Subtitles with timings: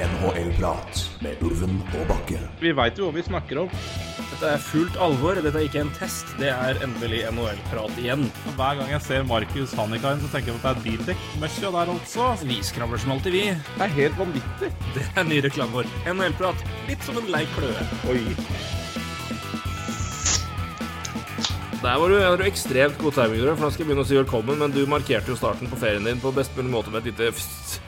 [0.00, 2.38] NHL-prat med Ulven og Bakke.
[2.62, 3.72] Vi veit jo hva vi snakker om.
[4.30, 5.36] Dette er fullt alvor.
[5.36, 6.30] Dette er ikke en test.
[6.40, 8.24] Det er endelig NHL-prat igjen.
[8.56, 12.30] Hver gang jeg ser Markus Hannikainen, så tenker jeg at det er bildekk-møkkja der altså.
[12.48, 13.44] Vi skravler som alltid, vi.
[13.52, 14.72] Det er helt vanvittig.
[14.96, 15.92] Det er ny reklame vår.
[16.14, 16.64] NHL-prat.
[16.88, 17.88] Litt som en lei kløe.
[18.08, 18.24] Oi.
[21.80, 24.16] Der var du, ja, du ekstremt god timing, for da skal jeg begynne å si
[24.18, 27.12] velkommen, men du markerte jo starten på ferien din på best mulig måte med et
[27.12, 27.80] lite fst.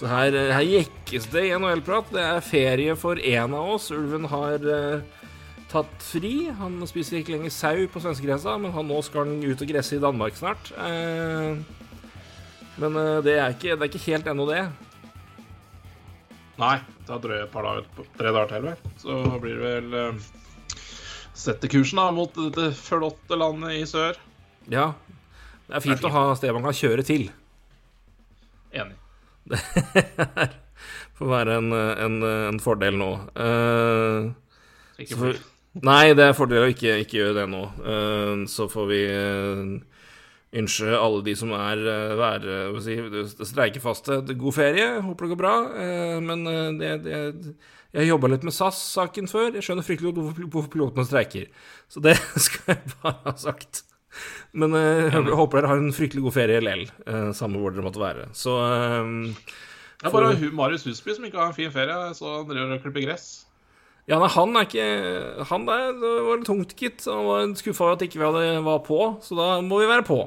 [0.00, 2.06] Så her, her jekkes det i NHL-prat.
[2.08, 3.90] Det er ferie for én av oss.
[3.92, 5.26] Ulven har uh,
[5.68, 6.46] tatt fri.
[6.56, 9.98] Han spiser ikke lenger sau på svenskegrensa, men han nå skal han ut og gresse
[9.98, 10.70] i Danmark snart.
[10.72, 11.60] Uh,
[12.80, 14.62] men uh, det, er ikke, det er ikke helt ennå, det.
[16.60, 18.96] Nei, det drøyer et par dager, tre dager til, vel.
[19.04, 20.24] Så blir det vel
[21.36, 24.16] sette kursen da, mot dette flotte landet i sør.
[24.72, 24.94] Ja.
[25.68, 27.28] Det er fint å ha sted man kan kjøre til.
[28.72, 28.99] Enig.
[29.50, 29.60] Det
[31.20, 33.12] får være en, en, en fordel nå.
[33.36, 34.30] Uh,
[35.02, 35.46] Ikke for...
[35.86, 37.62] Nei, det er fordel å ikke, ikke gjøre det nå.
[37.84, 40.00] Uh, så får vi uh,
[40.60, 41.82] ønske alle de som er
[42.18, 42.30] hva
[42.82, 42.96] si,
[43.46, 44.88] streikefaste, god ferie.
[45.04, 45.54] Håper det går bra.
[45.78, 47.54] Eh, men eh, det, det,
[47.94, 49.52] jeg jobba litt med SAS-saken før.
[49.54, 51.46] Jeg skjønner fryktelig godt hvorfor, hvorfor pilotene streiker.
[51.90, 53.84] Så det skal jeg bare ha sagt.
[54.52, 57.84] Men eh, jeg håper dere har en fryktelig god ferie LL, uh, samme hvor dere
[57.86, 58.24] måtte være.
[58.34, 59.12] Så eh,
[60.00, 62.74] Det er bare Hu- Marius Husby som ikke har en fin ferie, så han driver
[62.74, 63.28] og klipper gress.
[64.08, 67.04] Ja, nei, han er ikke Han der det var litt tungt, gitt.
[67.06, 70.02] Han var skuffa over at ikke vi hadde var på, så da må vi være
[70.08, 70.18] på.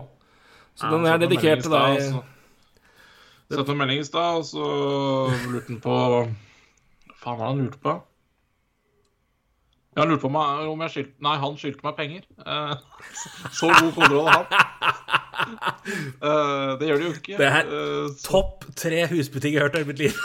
[0.80, 2.22] Så den er dedikert til deg.
[3.52, 4.70] Sendte en melding i stad, og så
[5.52, 6.24] lurte han på Hva
[7.24, 7.98] faen var det han lurte på?
[9.98, 12.24] Han lurte på meg, om jeg skyldte Nei, han skyldte meg penger.
[12.42, 12.76] Uh,
[13.58, 14.48] så god kontroll har han.
[16.24, 17.38] Uh, det gjør det jo ikke.
[17.40, 20.16] Det er uh, Topp tre husbutikk jeg har hørt i mitt liv.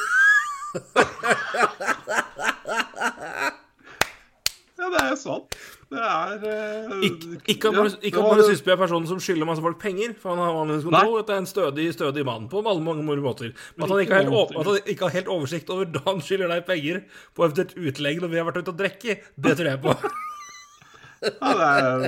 [4.78, 5.58] ja, det er sant.
[5.88, 9.62] Det er uh, Ikke, ikke at ja, var- Marius Husby er personen som skylder masse
[9.64, 11.14] folk penger, for han har vanligvis kontroll.
[11.22, 13.54] At det er en stødig, stødig mann på mange mange måter.
[13.76, 16.52] Men at han ikke har helt, han ikke har helt oversikt over da han skylder
[16.52, 17.00] deg penger
[17.34, 19.96] på eventuelt utlegg når vi har vært ute og drikke, det tror jeg på.
[21.18, 22.02] Ja, det er,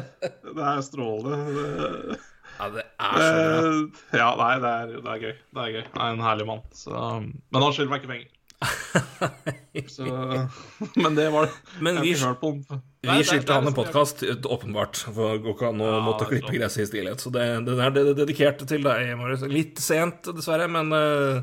[0.54, 2.18] det er strålende.
[2.60, 3.56] Ja, det er så bra.
[3.64, 5.32] eh, ja, nei, det er, det er gøy.
[5.56, 5.82] Det er gøy.
[5.96, 6.60] Han er en herlig mann.
[6.76, 6.92] Så,
[7.24, 8.28] men han skylder meg ikke penger.
[9.88, 10.04] Så,
[11.00, 11.48] men det var
[11.80, 14.98] Men jeg vi- Vi skyldte han en podkast, åpenbart.
[15.14, 17.22] For det går ikke an å Ja, måtte klippe gresset i stillhet.
[17.24, 19.46] Så det, den er det dedikert til deg, Marius.
[19.48, 21.40] Litt sent, dessverre, men uh,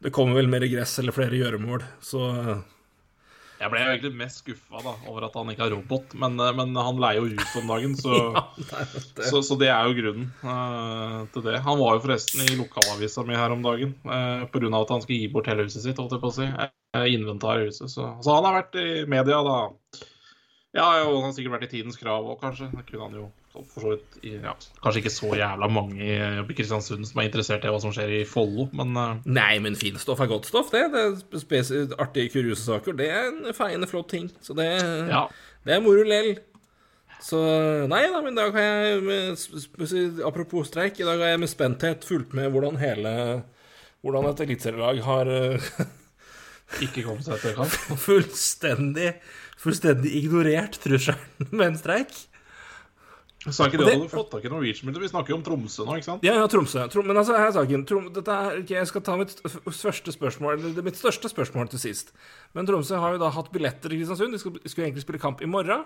[0.00, 2.56] det kommer vel mer gress eller flere gjøremål, så eh,
[3.56, 6.76] Jeg ble jo egentlig mest skuffa over at han ikke har robot, men, eh, men
[6.76, 8.18] han leier jo ut om dagen, så,
[9.30, 11.56] så, så det er jo grunnen uh, til det.
[11.64, 14.68] Han var jo forresten i lokalavisa mi her om dagen uh, pga.
[14.82, 16.50] at han skal gi bort hele huset sitt, holdt jeg på å si.
[16.52, 17.88] eh, inventar i huset.
[17.92, 19.58] Så, så han har vært i media, da.
[20.76, 22.68] Ja, og han har sikkert vært i Tidens Krav òg, kanskje.
[22.74, 23.30] Det kunne han jo
[23.72, 24.52] for så vidt ja,
[24.82, 26.16] Kanskje ikke så jævla mange i,
[26.56, 30.00] Kristiansund som er interessert i hva som skjer i Follo, men eh, Nei, men fint
[30.02, 30.84] stoff er godt stoff, det.
[30.94, 31.04] det
[31.60, 32.96] er artige, kuriøse saker.
[32.98, 34.28] Det er en feiende flott ting.
[34.44, 34.68] Så det,
[35.10, 35.26] ja.
[35.66, 36.34] det er moro lell.
[37.22, 37.38] Så
[37.88, 41.50] nei da, men i dag har jeg med, Apropos streik, i dag har jeg med
[41.50, 43.12] spenthet fulgt med hvordan hele
[44.04, 45.70] Hvordan et eliteserielag har eh,
[46.84, 47.74] Ikke kommet seg til kamp.
[48.06, 49.14] fullstendig
[49.56, 52.12] Fullstendig ignorert trusselen med en streik.
[53.52, 55.84] Sa ikke det det- du fått tak i Norwegian, men vi snakker jo om Tromsø
[55.86, 56.24] nå, ikke sant?
[56.24, 56.88] Ja, ja, Tromsø.
[56.90, 57.86] Trom, men altså, her er saken.
[57.86, 61.78] Trom, er, jeg skal ta mitt første spørsmål, eller det er mitt største spørsmål til
[61.78, 62.12] sist.
[62.54, 64.32] Men Tromsø har jo da hatt billetter i Kristiansund.
[64.32, 65.84] De skulle, skulle egentlig spille kamp i morgen.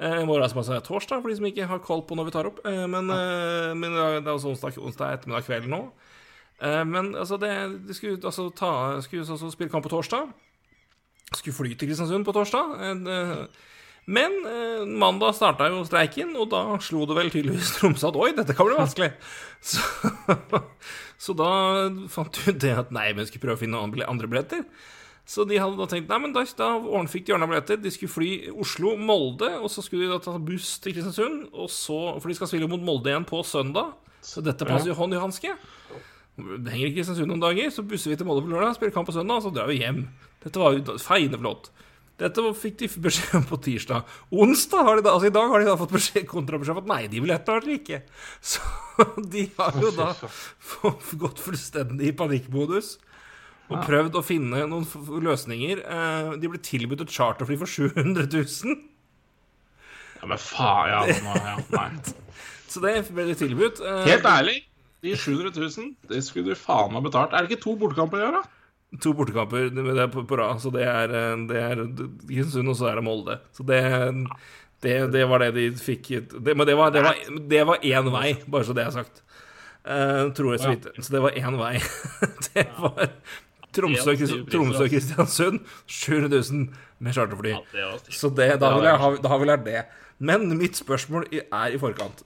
[0.00, 2.24] Eh, I morgen som altså er torsdag, for de som ikke har koll på når
[2.28, 2.60] vi tar opp.
[2.64, 3.74] Eh, men, ja.
[3.74, 5.82] men det er også onsdag, onsdag ettermiddag kveld nå.
[6.60, 7.52] Eh, men altså, det,
[7.88, 10.28] de skulle altså ta Skulle altså spille kamp på torsdag.
[11.32, 12.76] Skulle fly til Kristiansund på torsdag.
[12.80, 13.46] Eh,
[14.10, 18.30] men eh, mandag starta jo streiken, og da slo det vel tydeligvis Tromsø at oi,
[18.34, 19.12] dette kan bli vanskelig.
[19.62, 19.82] Så,
[21.24, 21.50] så da
[22.10, 24.64] fant du det at nei, vi skulle prøve å finne andre andre billetter.
[25.30, 26.70] Så de hadde da tenkt nei, men da, da
[27.12, 27.78] fikk de ordna billetter.
[27.78, 31.44] De skulle fly Oslo-Molde, og så skulle de da ta buss til Kristiansund.
[31.54, 33.92] Og så, for de skal spille mot Molde igjen på søndag,
[34.26, 35.54] så dette passer jo hånd i hanske.
[36.34, 39.06] Det henger i Kristiansund noen dager, så busser vi til Molde på lørdag, spiller kamp
[39.06, 40.02] på søndag, og så drar vi hjem.
[40.42, 41.70] Dette var jo feiende flott.
[42.20, 44.08] Dette fikk de beskjed om på tirsdag.
[44.30, 46.90] Onsdag har de da, altså i dag har de da fått beskjed, kontrabeskjed om at
[46.90, 48.00] nei, de billettene har dere ikke.
[48.44, 50.10] Så de har jo da
[51.24, 52.98] gått fullstendig i panikkmodus.
[53.70, 54.84] Og prøvd å finne noen
[55.24, 55.80] løsninger.
[55.86, 58.80] Eh, De ble tilbudt et charterfly for 700 000.
[60.20, 61.86] Ja, men faen, ja, ja, nei.
[62.70, 63.78] Så det ble de tilbudt.
[63.80, 64.56] Eh, Helt ærlig,
[65.06, 67.32] de 700 000, det skulle du faen meg betalt.
[67.32, 68.59] Er det ikke to bortekamper i år, da?
[68.98, 70.58] To bortekamper det på, på rad.
[70.62, 71.12] Så det er,
[71.46, 71.84] det er
[72.26, 73.36] Kristiansund, og så er det Molde.
[73.54, 73.82] Så det,
[74.82, 77.20] det, det var det de fikk det, Men det var, det, var,
[77.52, 79.22] det var én vei, bare så det er sagt.
[79.80, 80.90] Uh, tror jeg så vidt.
[80.98, 81.76] Så det var én vei.
[82.50, 83.14] det var
[83.70, 86.66] Tromsø og Kristiansund, 700 000
[86.98, 87.54] med charterfly.
[88.10, 89.84] Så det, da, vil jeg, da har vi lært det.
[90.18, 92.24] Men mitt spørsmål er i forkant.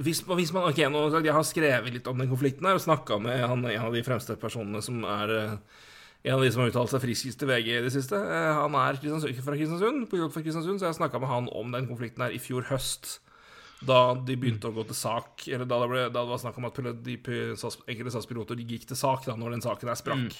[0.00, 3.18] Hvis, hvis man, okay, nå, Jeg har skrevet litt om den konflikten her og snakka
[3.22, 5.80] med han, en av de fremste personene som er uh,
[6.20, 8.18] en av de som har uttalt seg friskest til VG i det siste.
[8.18, 11.72] Uh, han er fra Kristiansund, på jobb for Kristiansund, så jeg snakka med han om
[11.72, 13.18] den konflikten her i fjor høst.
[13.80, 16.58] Da de begynte å gå til sak, eller da det, ble, da det var snakk
[16.60, 20.36] om at de, enkelte SAS-piloter gikk til sak da når den saken der sprakk.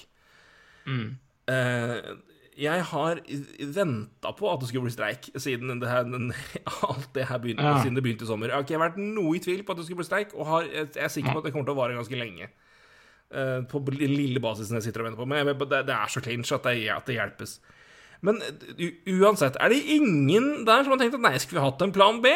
[0.85, 0.99] Mm.
[0.99, 1.07] Mm.
[1.49, 2.11] Uh,
[2.59, 3.21] jeg har
[3.75, 6.31] venta på at det skulle bli streik siden det her, den,
[6.89, 7.79] alt det her begynte, ja.
[7.83, 8.51] siden det begynte i sommer.
[8.51, 10.67] Jeg har ikke vært noe i tvil på at det skulle bli streik, og har,
[10.67, 12.49] jeg er sikker på at det kommer til å vare ganske lenge.
[13.31, 15.29] Uh, på den lille basisen jeg sitter og venter på.
[15.31, 17.59] Men det, det er så clinch at det, at det hjelpes.
[18.21, 18.41] Men
[19.09, 22.19] uansett, er det ingen der som har tenkt at nei, skulle vi hatt en plan
[22.23, 22.33] B?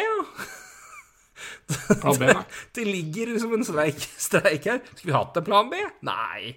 [2.00, 2.42] Plan B, da?
[2.78, 4.80] det ligger liksom en streik, streik her.
[4.94, 5.82] Skulle vi hatt en plan B?
[6.06, 6.54] Nei.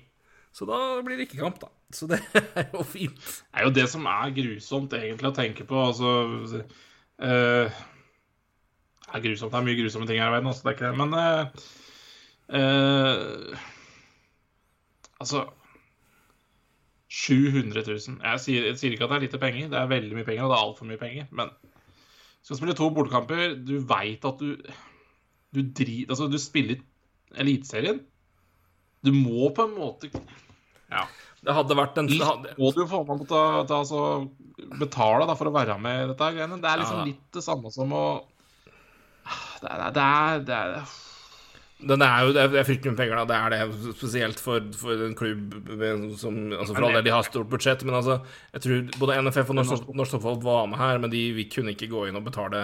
[0.56, 1.70] Så da blir det ikke kamp, da.
[1.94, 2.20] Så det
[2.60, 3.18] er jo fint.
[3.18, 5.80] Det er jo det som er grusomt egentlig å tenke på.
[5.90, 6.62] Altså uh,
[7.20, 9.52] Det er grusomt.
[9.52, 10.98] Det er mye grusomme ting her i verden, altså, det er ikke det.
[11.02, 11.44] Men uh,
[12.60, 13.68] uh,
[15.20, 15.48] Altså
[17.10, 18.22] 700 000.
[18.24, 20.46] Jeg sier, jeg sier, ikke at det er lite penger, det er veldig mye penger,
[20.46, 21.26] og det er altfor mye penger.
[21.36, 24.54] Men du skal spille to bortekamper, du veit at du
[25.50, 26.78] Du driter Altså, du spiller
[27.36, 28.00] Eliteserien.
[29.06, 30.12] Du må på en måte
[30.90, 31.08] Ja.
[31.40, 32.56] Det hadde vært en Litt hadde...
[32.60, 34.06] må du få meg til å altså,
[34.80, 36.58] betale da, for å være med i dette greiene.
[36.60, 37.06] Det er liksom ja.
[37.12, 38.08] litt det samme som å
[39.62, 40.98] Det er, det er, det er...
[41.80, 43.28] Den er jo, det er fryktelig med penger, da.
[43.30, 45.54] Det er det, spesielt for, for en klubb
[46.20, 48.18] som altså For all del, de har stort budsjett, men altså
[48.52, 51.88] Jeg tror både NFF og Norsk Toppfotball var med her, men de vi kunne ikke
[51.92, 52.64] gå inn og betale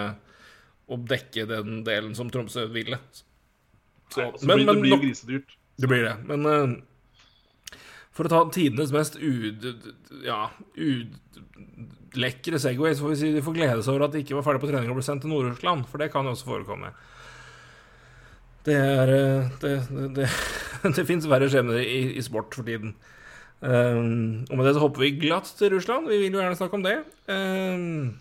[0.91, 2.99] og dekke den delen som Tromsø ville.
[4.11, 5.55] Så, Nei, altså, men, blir, det blir jo grisedyrt.
[5.81, 6.13] Det blir det.
[6.29, 6.75] Men uh,
[8.15, 9.65] for å ta tidenes mest ud...
[10.23, 10.47] Ja,
[12.15, 14.63] Segway, så får vi si de får glede seg over at de ikke var ferdig
[14.63, 16.93] på trening og ble sendt til Nord-Russland, for det kan jo også forekomme.
[18.65, 20.29] Det er eh, Det, det, det,
[20.97, 22.95] det fins verre skjebner i, i, sport for tiden.
[23.59, 26.09] Um, og med det så hopper vi glatt til Russland.
[26.11, 26.97] Vi vil jo gjerne snakke om det.
[27.27, 28.15] Um,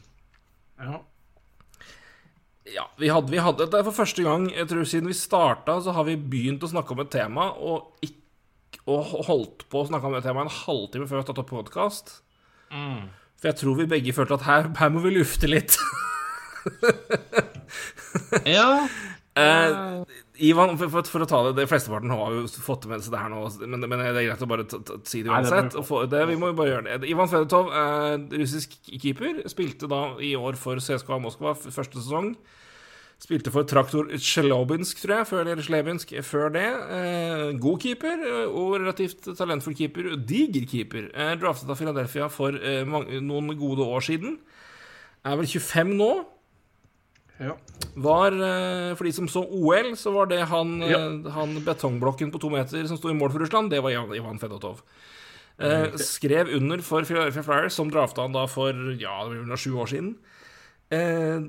[0.81, 1.00] ja.
[2.75, 5.79] Ja, vi hadde, vi hadde, det er For første gang jeg tror siden vi starta,
[5.85, 8.24] så har vi begynt å snakke om et tema og ikke
[8.91, 12.17] og holdt på å snakke om det temaet en halvtime før vi opp podkast.
[12.75, 13.09] Mm.
[13.41, 15.76] For jeg tror vi begge følte at her, her må vi lufte litt.
[18.56, 18.69] ja.
[19.35, 20.03] Eh,
[20.47, 23.23] Ivan, for, for, for, å ta det det flesteparten har jo fått med seg det
[23.25, 24.67] her nå, men, men det er greit å bare
[25.06, 25.75] si det uansett.
[25.75, 27.11] Nei, det, vi må jo bare gjøre det.
[27.11, 32.35] Ivan Fedotov, eh, russisk keeper, spilte da i år for CSKA Moskva første sesong.
[33.25, 36.67] Spilte for Traktor Tsjelobinsk, tror jeg, før, eller Slebinsk før det.
[36.93, 40.11] Eh, god keeper eh, og relativt talentfull keeper.
[40.29, 41.06] Diger keeper.
[41.09, 44.37] Eh, draftet av Philadelphia for eh, mange, noen gode år siden.
[45.25, 46.11] Er vel 25 nå.
[47.41, 47.56] Ja.
[48.05, 51.00] Var, eh, For de som så OL, så var det han, ja.
[51.00, 54.43] Eh, han betongblokken på to meter som sto i mål for Russland, det var Ivan
[54.43, 54.84] Fedotov.
[55.96, 59.87] skrev under for Philadelphia Flyers, som drafta han da for ja, det var sju år
[59.87, 60.17] siden.
[60.93, 61.41] Eh,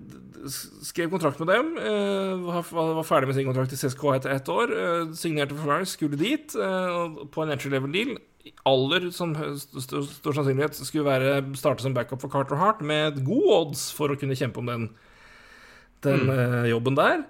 [0.85, 1.73] skrev kontrakt med dem.
[1.77, 4.71] Eh, var, ferdig med sin kontrakt i CSK etter ett år.
[4.71, 8.15] Eh, signerte for Flyers, skulle dit eh, på en entry level deal.
[8.69, 13.89] Aller som stor, sannsynlighet skulle være starte som backup for Carter Hart, med god odds
[13.95, 14.89] for å kunne kjempe om den,
[16.05, 16.35] den mm.
[16.35, 17.25] Eh, jobben der.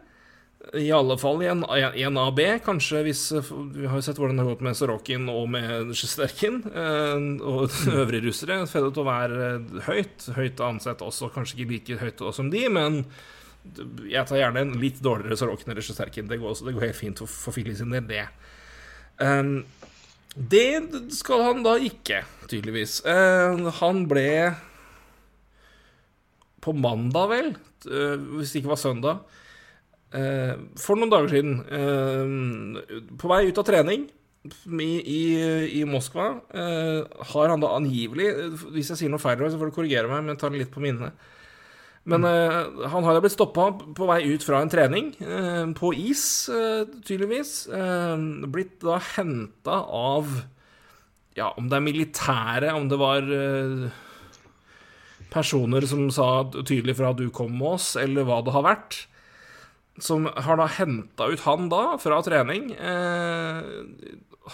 [0.74, 3.22] I alle fall i en, en AB, kanskje hvis
[3.76, 7.76] Vi har jo sett hvordan det har gått med Sorokin og med Sjesterkin eh, og
[8.02, 8.62] øvrige russere.
[8.70, 13.04] Fedotov er være høyt, høyt ansett også, kanskje ikke like høyt som de, men
[14.10, 16.30] jeg tar gjerne en litt dårligere Sorokin eller Sjesterkin.
[16.32, 18.26] Det, det, går helt fint for, for sin del, det.
[19.22, 19.64] Um,
[20.36, 20.70] det
[21.16, 23.00] skal han da ikke, tydeligvis.
[23.06, 24.28] Uh, han ble
[26.66, 27.50] på mandag, vel,
[27.86, 29.45] hvis det ikke var søndag Eh,
[30.80, 34.08] for noen dager siden, eh, på vei ut av trening
[34.46, 35.22] i, i,
[35.80, 38.28] i Moskva, eh, har han da angivelig
[38.76, 40.74] Hvis jeg sier noe feil, så får du korrigere meg, men jeg tar det litt
[40.74, 41.32] på minnet.
[42.06, 42.84] Men mm.
[42.94, 45.08] han har da blitt stoppa på vei ut fra en trening,
[45.74, 46.46] på is,
[47.02, 47.54] tydeligvis.
[48.54, 50.30] blitt da henta av
[51.34, 53.26] Ja, om det er militære, om det var
[55.34, 59.02] personer som sa tydelig fra at du kom med oss, eller hva det har vært
[60.02, 63.62] som har da henta ut han da fra trening, eh,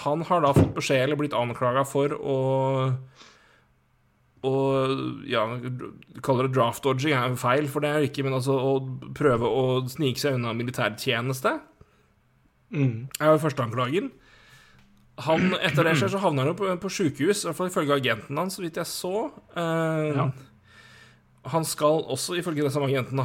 [0.05, 2.37] han har da fått beskjed eller blitt anklaga for å
[4.41, 5.43] og ja,
[6.25, 8.71] kaller det draft dodging er feil, for det er ikke, men altså å
[9.13, 11.59] prøve å snike seg unna militærtjeneste
[12.71, 13.09] Mm.
[13.19, 14.05] er jo førsteanklagen.
[15.27, 17.97] Han, etter det skjer, så havner han jo på, på sjukehus, i hvert fall ifølge
[17.99, 19.25] agenten hans, så vidt jeg så.
[19.59, 20.29] Eh, Ja.
[21.51, 23.19] Han skal også, ifølge det som agenten,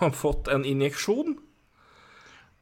[0.00, 1.36] ha fått en injeksjon.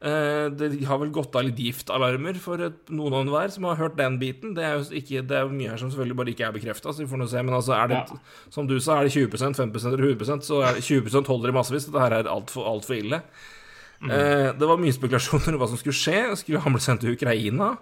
[0.03, 2.59] Eh, det har vel gått av litt giftalarmer for
[2.93, 4.51] noen og enhver som har hørt den biten.
[4.53, 7.01] Det er jo ikke, det er mye her som selvfølgelig bare ikke er bekrefta, så
[7.01, 7.41] vi får nå se.
[7.47, 8.19] Men altså, er det, Ja.
[8.51, 11.55] som du sa, er det 20% 5% eller 100% så er det 20% holder i
[11.55, 11.85] massevis.
[11.87, 13.21] Dette her er altfor alt for ille.
[14.05, 16.35] Eh, det var mye spekulasjoner om hva som skulle skje.
[16.37, 17.77] Skulle han bli sendt til Ukraina?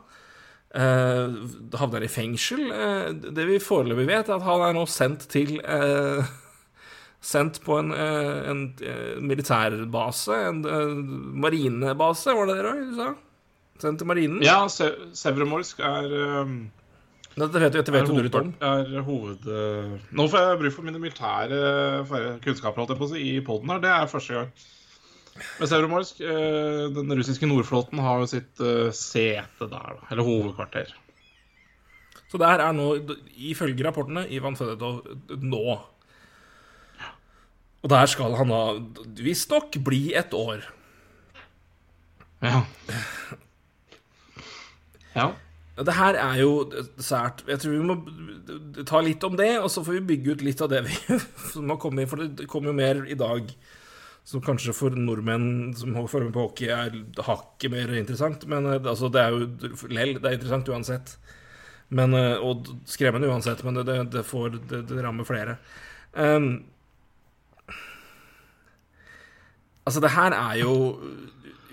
[0.74, 1.34] Eh,
[1.78, 2.64] havner han i fengsel?
[2.72, 6.24] Eh, det vi foreløpig vet, er at han er nå sendt til eh,
[7.24, 10.96] Sendt på en, eh, en eh, militærbase, en eh,
[11.40, 13.14] marinebase, var det det du sa?
[13.80, 14.42] Sendt til marinen?
[14.44, 16.12] Ja, Se Sevromorsk er
[16.44, 16.58] um,
[17.34, 18.52] Dette vet, dette vet du litt om.
[18.62, 19.48] er hoved...
[19.48, 21.62] uh, Nå får jeg bruk for mine militære
[22.44, 23.82] kunnskaper holdt jeg på å si, i poden her.
[23.82, 24.52] Det er første gang.
[25.58, 30.12] Men Sevromorsk, uh, den russiske nordflåten, har jo sitt uh, sete der, da.
[30.12, 30.92] Eller hovedkvarter.
[32.30, 32.92] Så det her er nå,
[33.50, 35.02] ifølge rapportene, Ivan Fedetov
[35.40, 35.80] nå.
[37.84, 38.62] Og der skal han da
[39.20, 40.64] visstnok bli et år.
[42.44, 42.64] Ja.
[45.14, 45.28] Ja.
[45.74, 46.52] Det her er jo
[47.02, 47.42] sært.
[47.50, 47.96] Jeg tror vi må
[48.86, 50.98] ta litt om det, og så får vi bygge ut litt av det vi
[51.54, 53.50] som har kommet For det kommer jo mer i dag
[54.24, 56.94] som kanskje for nordmenn som følger med på hockey, er
[57.28, 58.46] hakket mer interessant.
[58.48, 61.18] Men eh, altså, det er jo lell, det er interessant uansett.
[61.94, 65.58] Men, eh, og skremmende uansett, men det, det, det får det, det rammer flere.
[66.14, 66.54] Um,
[69.86, 70.74] altså, det her er jo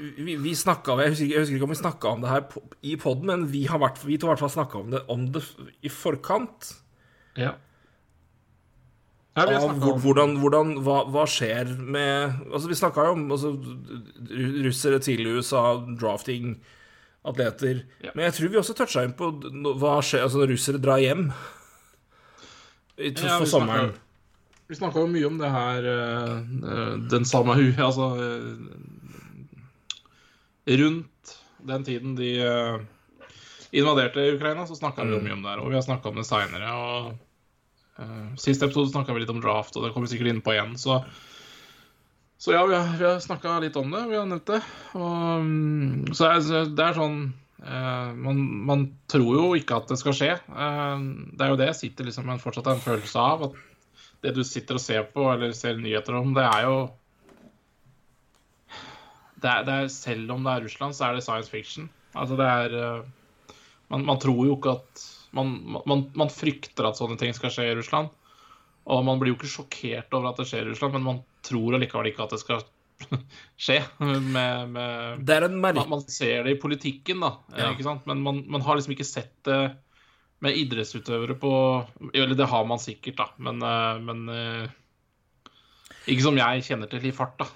[0.01, 2.63] vi, vi snakka jeg, husker jeg husker ikke om vi snakka om det her på,
[2.83, 5.03] i poden, men vi, har vært, vi to har i hvert fall snakka om det,
[5.13, 5.43] om det
[5.85, 6.71] i forkant.
[7.37, 7.53] ja.
[9.39, 13.53] Ja, Av hvordan, hvordan hva, hva skjer med Altså, vi snakka jo om altså,
[14.67, 15.61] russere til USA,
[16.01, 16.57] drafting,
[17.25, 17.85] atleter.
[18.03, 18.11] Ja.
[18.17, 19.31] Men jeg tror vi også toucha inn på
[19.79, 21.29] hva skjer altså, når russere drar hjem
[22.99, 23.93] i- for, Ja, for sommeren.
[23.95, 24.01] snakket-
[24.71, 26.35] Vi snakka jo mye om det her eh,
[27.11, 27.65] Den samme hu...
[27.83, 28.51] Altså eh,
[30.71, 31.33] Rundt
[31.67, 32.77] den tiden de eh,
[33.77, 35.61] invaderte Ukraina, så snakka vi jo mye om det her.
[35.65, 36.71] Og vi har snakka om det seinere.
[36.71, 40.55] Og siste episode snakka vi litt om draft, og det kommer vi sikkert inn på
[40.55, 40.77] igjen.
[40.81, 41.01] Så,
[42.41, 44.05] så ja, vi har, vi har snakka litt om det.
[44.13, 44.61] Vi har nevnt det.
[44.97, 46.31] Og, mm, så
[46.71, 47.19] det er sånn
[47.61, 50.31] eh, man, man tror jo ikke at det skal skje.
[50.39, 53.49] Eh, det er jo det jeg sitter liksom med en- fortsatt en følelse av.
[53.51, 53.59] At
[54.25, 56.77] det du sitter og ser på eller ser nyheter om, det er jo
[59.41, 61.89] det er, det er, Selv om det er Russland, så er det science fiction.
[62.13, 63.07] Altså det er eh,
[63.91, 65.55] Man, man tror jo ikke at man,
[65.89, 68.11] man, man frykter at sånne ting skal skje i Russland.
[68.91, 71.75] Og man blir jo ikke sjokkert over at det skjer i Russland, men man tror
[71.75, 72.63] allikevel ikke at det skal
[73.65, 73.81] skje.
[73.99, 75.27] Med, med
[75.91, 77.33] man, ser det i politikken, da.
[77.57, 77.73] Ja.
[77.73, 78.07] Ikke sant?
[78.11, 79.59] Men man, man har liksom ikke sett det
[80.45, 81.53] med idrettsutøvere på
[82.15, 84.71] Eller det har man sikkert, da, men, eh, men eh,
[86.09, 87.49] Ikke som jeg kjenner til i fart, da.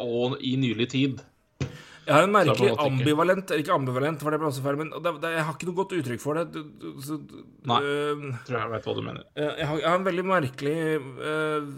[0.00, 1.24] Og i nylig tid.
[1.60, 5.14] Jeg har en merkelig ambivalent Eller ikke ambivalent, for det ble også feil, men det,
[5.22, 6.62] det, jeg har ikke noe godt uttrykk for det.
[7.06, 7.18] Så,
[7.70, 7.80] Nei.
[7.82, 9.26] øh, Tror jeg vet hva du mener.
[9.36, 10.78] Jeg har, jeg har en veldig merkelig
[11.34, 11.68] øh,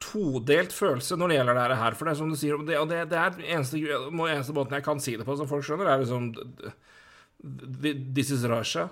[0.00, 1.98] todelt følelse når det gjelder det her.
[1.98, 4.86] For det er som du sier, det, og det, det er eneste, eneste måten jeg
[4.86, 6.30] kan si det på, som folk skjønner, er liksom
[8.14, 8.88] This is Russia.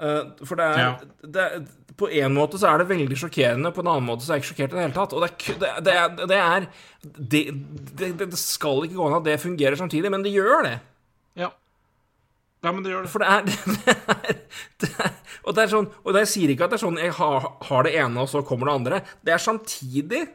[0.00, 0.98] Eh, for det er, Ja.
[1.22, 4.32] det er På en måte så er det veldig sjokkerende, på en annen måte så
[4.32, 5.12] er jeg ikke sjokkert i det hele tatt.
[5.14, 6.66] Og det er, det, det er,
[7.04, 10.80] det, det, skal ikke gå an at det fungerer samtidig, men det gjør det.
[11.38, 11.52] Ja.
[12.64, 13.12] ja, men det gjør det.
[13.14, 14.40] For det er, det er,
[14.82, 15.12] det
[15.44, 17.86] Og det er sånn Og jeg sier ikke at det er sånn jeg har, har
[17.86, 19.02] det ene, og så kommer det andre.
[19.22, 20.26] Det er samtidig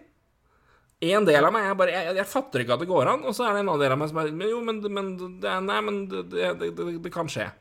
[1.00, 3.36] en del av meg jeg, bare, jeg, jeg fatter ikke at det går an, og
[3.36, 5.80] så er det en annen del av meg som bare Jo, men, men det, Nei,
[5.84, 7.52] men det, det, det, det kan skje.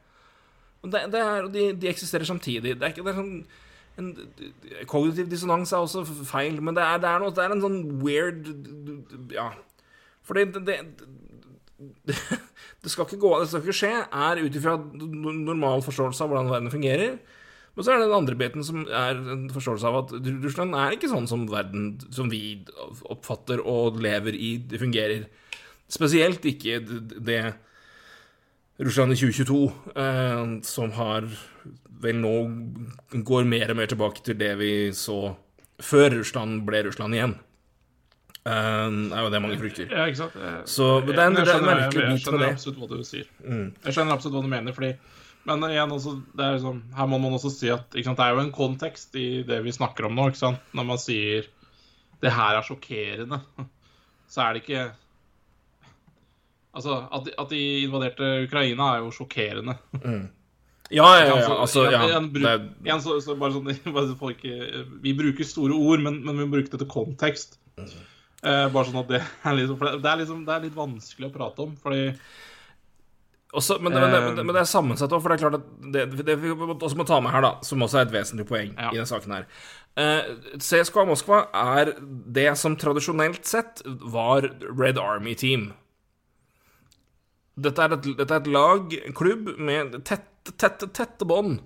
[0.83, 2.77] Det, det er, de, de eksisterer samtidig.
[2.79, 3.33] Det er ikke det er sånn
[3.99, 4.13] en,
[4.87, 7.81] Kognitiv dissonans er også feil, men det er, det er, noe, det er en sånn
[8.03, 8.53] weird
[9.35, 9.51] Ja.
[10.29, 10.77] Fordi det, det,
[12.83, 16.53] det, skal ikke gå Det skal ikke skje, er ut ifra normal forståelse av hvordan
[16.53, 17.19] verden fungerer.
[17.75, 20.97] Men så er det den andre biten som er en forståelse av at Russland er
[20.97, 22.59] ikke sånn som verden som vi
[23.07, 25.29] oppfatter og lever i, det fungerer.
[25.89, 27.43] Spesielt ikke det
[28.79, 31.27] Russland i 2022, eh, som har
[32.01, 32.35] vel nå
[33.27, 35.35] går mer og mer tilbake til det vi så
[35.83, 37.35] før Russland ble Russland igjen.
[38.47, 39.91] Eh, er jo det mange frykter.
[39.91, 40.35] Ja, ikke sant?
[40.39, 42.17] Jeg- Så det er en- jeg jeg, er merkelig bit med det.
[42.17, 42.23] det.
[42.23, 43.27] skjønner absolutt hva du sier.
[43.85, 44.97] Jeg skjønner absolutt hva du mener, fordi
[45.47, 48.53] Men igjen, også, liksom, her må man også si at sant, det er jo en
[48.53, 50.27] kontekst i det vi snakker om nå.
[50.29, 50.59] ikke sant?
[50.75, 51.45] Når man sier
[52.21, 53.41] 'det her er sjokkerende',
[54.29, 54.91] så er det ikke
[56.77, 59.79] Altså, at at de invaderte Ukraina, er jo sjokkerende.
[60.03, 60.27] Mm.
[60.91, 62.01] Ja, ja, ja, ja, altså, ja.
[62.07, 64.45] Igjen, bruk, igjen så, så, bare sånn bare folk,
[65.05, 67.59] Vi bruker store ord, men, men vi må bruke det til kontekst.
[67.77, 67.89] Mm.
[68.39, 71.35] Eh, bare sånn at det er, liksom, det, er liksom, det er litt vanskelig å
[71.35, 72.13] prate om, fordi
[73.49, 75.69] også, men, det, men, det, men, det, er sammensatt òg, for det er klart at
[75.95, 78.75] det, det vi også må ta med her, da, som også er et vesentlig poeng
[78.75, 78.91] ja.
[78.93, 79.47] i denne saken her
[79.99, 81.95] uh, CSKA Moskva er
[82.39, 85.71] det som tradisjonelt sett var Red Army-team.
[87.59, 91.59] Dette er et, dette er et lag, en klubb, med tette, tette, tette bånd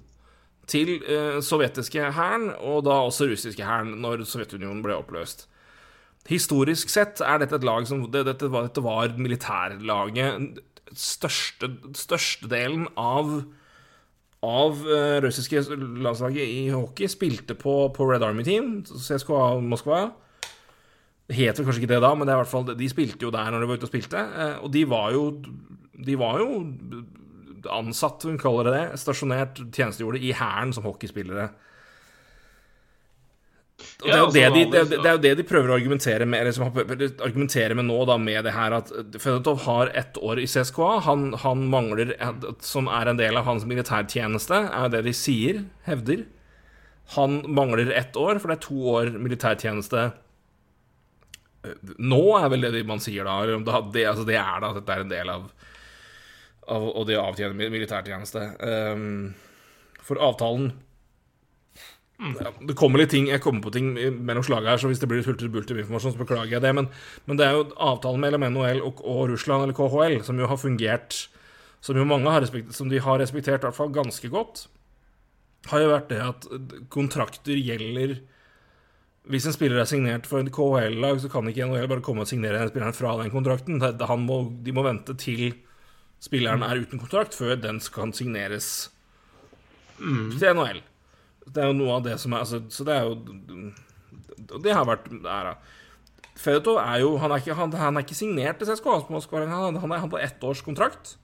[0.71, 5.49] til eh, sovjetiske hæren, og da også russiske hæren, når Sovjetunionen ble oppløst.
[6.31, 10.61] Historisk sett er dette et lag som Dette var, dette var militærlaget
[10.99, 13.43] største, størstedelen av
[14.43, 15.61] av eh, russiske
[16.03, 20.09] landslaget i hockey spilte på, på Red Army Team, CSKA Moskva.
[21.31, 23.53] Det heter kanskje ikke det da, men det er hvert fall, de spilte jo der
[23.55, 24.25] når de var ute og spilte.
[24.35, 25.29] Uh, og de var jo
[25.93, 26.63] De var jo
[27.71, 31.51] ansatt, hun kaller det det, stasjonert tjenestegjorde i Hæren som hockeyspillere.
[34.03, 36.47] Og det, er altså, de, det, det, er jo det de prøver å argumentere med,
[36.47, 36.69] liksom,
[37.23, 40.91] argumentere med nå, da, med det her at Fedotov har ett år i CSKA.
[41.07, 42.15] Han, han, mangler
[42.63, 46.27] Som er en del av hans militærtjeneste, er jo det de sier, hevder.
[47.17, 50.11] Han mangler ett år, for det er to år militærtjeneste
[52.03, 53.37] nå, er vel det man sier da.
[53.95, 55.45] Det, altså det er da at dette er en del av
[56.71, 58.42] Og det å avtjene militærtjeneste.
[58.62, 59.33] Um,
[60.02, 60.71] for avtalen
[62.23, 63.92] ja, det kommer litt ting, Jeg kommer på ting
[64.23, 66.71] mellom slaget her, så hvis det blir hulter bulter informasjon, så beklager jeg det.
[66.76, 66.88] Men,
[67.26, 70.61] men, det er jo avtalen mellom NHL og, og, Russland, eller KHL, som jo har
[70.61, 71.25] fungert
[71.83, 74.69] Som jo mange har respektert, som de har respektert i hvert fall ganske godt,
[75.66, 76.47] har jo vært det at
[76.95, 78.21] kontrakter gjelder
[79.26, 82.30] Hvis en spiller er signert for et KHL-lag, så kan ikke NHL bare komme og
[82.30, 83.82] signere spilleren fra den kontrakten.
[84.23, 85.56] Må, de må vente til
[86.23, 88.91] spilleren er uten kontrakt, før den kan signeres
[89.99, 90.35] mm.
[90.39, 90.82] til NHL.
[91.43, 93.17] Det er jo noe av det som er altså, Så det er jo
[94.63, 95.56] Det har vært æra.
[96.39, 99.00] Fedotov er jo han er, ikke, han, han er ikke signert til CSKA.
[99.50, 101.17] Han, han er på ett års kontrakt.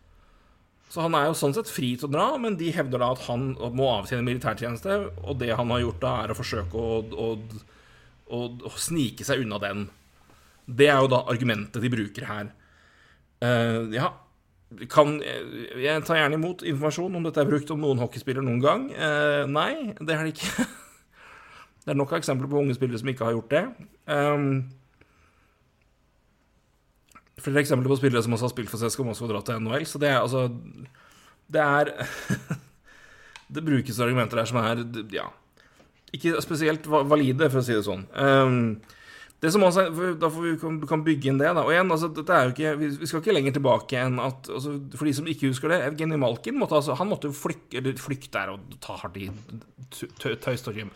[0.89, 3.27] Så han er jo sånn sett fri til å dra, men de hevder da at
[3.27, 7.27] han må avtjene militærtjeneste, og det han har gjort da, er å forsøke å, å,
[8.33, 9.85] å, å snike seg unna den.
[10.65, 12.49] Det er jo da argumentet de bruker her.
[13.45, 14.09] Uh, ja,
[14.93, 18.83] kan, jeg tar gjerne imot informasjon om dette er brukt om noen hockeyspiller noen gang.
[18.93, 20.67] Eh, nei, det er det ikke.
[21.87, 23.63] det er nok av eksempler på unge spillere som ikke har gjort det.
[24.13, 24.51] Um,
[27.41, 29.89] flere eksempler på spillere som også har spilt for CSKA Moskva og dratt til NHL.
[29.89, 30.49] Så det er altså
[31.49, 31.95] Det er
[33.55, 35.31] Det brukes argumenter der som er ja,
[36.13, 38.05] ikke spesielt valide, for å si det sånn.
[38.13, 38.59] Um,
[39.39, 39.85] det som også,
[40.19, 41.53] Da får vi kan bygge inn det.
[41.55, 42.11] da, og igjen, altså,
[42.51, 45.83] ikke, Vi skal ikke lenger tilbake enn at altså, For de som ikke husker det
[45.87, 49.31] Evgenij Malkin måtte, altså, han måtte flykte der er å ta hardt i
[50.19, 50.91] tøystorgym.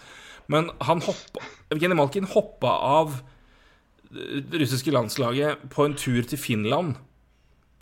[0.48, 3.22] Men han hoppa Evgenij Malkin hoppa av
[4.12, 6.98] det russiske landslaget på en tur til Finland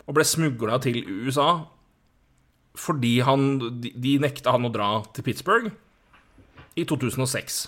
[0.07, 1.65] og ble smugla til USA
[2.79, 5.73] fordi han, de, de nekta han å dra til Pittsburgh
[6.79, 7.65] i 2006.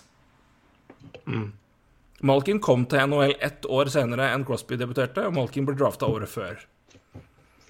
[1.28, 1.50] Mm.
[2.24, 6.32] Malkin kom til NHL ett år senere enn Crosby debuterte, og Malkin ble drafta året
[6.32, 6.62] før.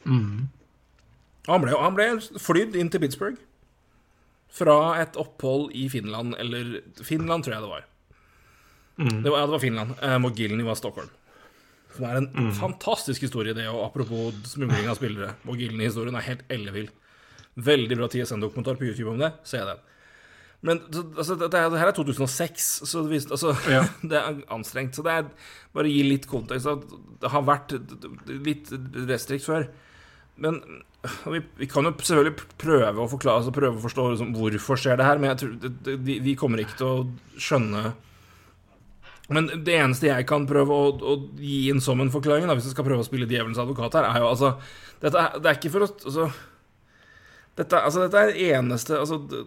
[0.05, 0.51] Mm.
[1.47, 3.41] Han, ble, han ble flydd inn til Pittsburgh
[4.53, 7.87] fra et opphold i Finland, eller Finland, tror jeg det var.
[9.01, 9.23] Mm.
[9.23, 9.95] Det var ja, det var Finland.
[10.01, 11.09] Eh, Mogilny var Stockholm.
[11.95, 12.51] Som er en mm.
[12.57, 15.33] fantastisk historie, det, og apropos smugling av spillere.
[15.49, 16.91] Mogilny-historien er helt ellevill.
[17.53, 19.33] Veldig bra TSN-dokumentar på YouTube om det.
[19.49, 19.81] Se den.
[20.63, 23.83] Men altså, det, det, her er 2006, så det, altså, ja.
[24.09, 24.95] det, er anstrengt.
[24.95, 25.25] Så det er
[25.75, 26.87] bare å gi litt kontekst.
[27.19, 27.75] Det har vært
[28.31, 28.71] litt
[29.09, 29.67] restrikt før.
[30.39, 30.61] Men
[31.27, 34.97] vi, vi, kan jo selvfølgelig prøve å forklare altså prøve å forstå liksom, hvorfor skjer
[34.99, 37.83] det her, men jeg tror vi, vi, kommer ikke til å skjønne
[39.35, 42.71] Men det eneste jeg kan prøve å, å gi inn som en forklaring, da, hvis
[42.71, 44.55] jeg skal prøve å spille djevelens advokat her, er jo altså
[45.03, 46.29] dette Det er ikke for å altså,
[47.53, 49.43] dette, altså, dette er det eneste altså, det,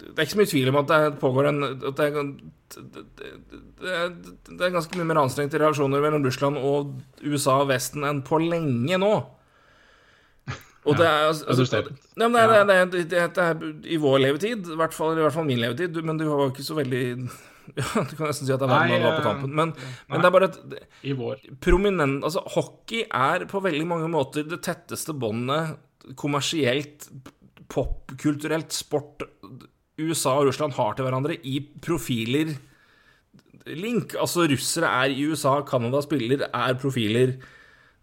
[0.00, 2.08] det, er ikke så mye tvil om at det pågår en at det,
[3.86, 4.08] er,
[4.50, 8.38] det er ganske mye mer anstrengte relasjoner mellom Russland og USA og Vesten enn på
[8.42, 9.14] lenge nå.
[10.88, 11.82] Og det er, altså, ja,
[12.16, 15.44] det, er, det, det, det er i vår levetid, i hvert fall, i hvert fall
[15.48, 17.02] min levetid, men du var jo ikke så veldig
[17.78, 19.52] ja, Du kan nesten si at det er Nei, var på tampen.
[19.52, 19.74] Men,
[20.08, 20.58] men, det er bare et
[21.04, 21.44] I vår.
[21.62, 25.76] prominent Altså, hockey er på veldig mange måter det tetteste båndet
[26.18, 27.08] kommersielt
[27.70, 29.24] popkulturelt sport
[30.00, 32.54] USA og Russland har til hverandre i profiler
[33.66, 34.14] link.
[34.18, 37.34] Altså, russere er i USA, Canada spiller, er profiler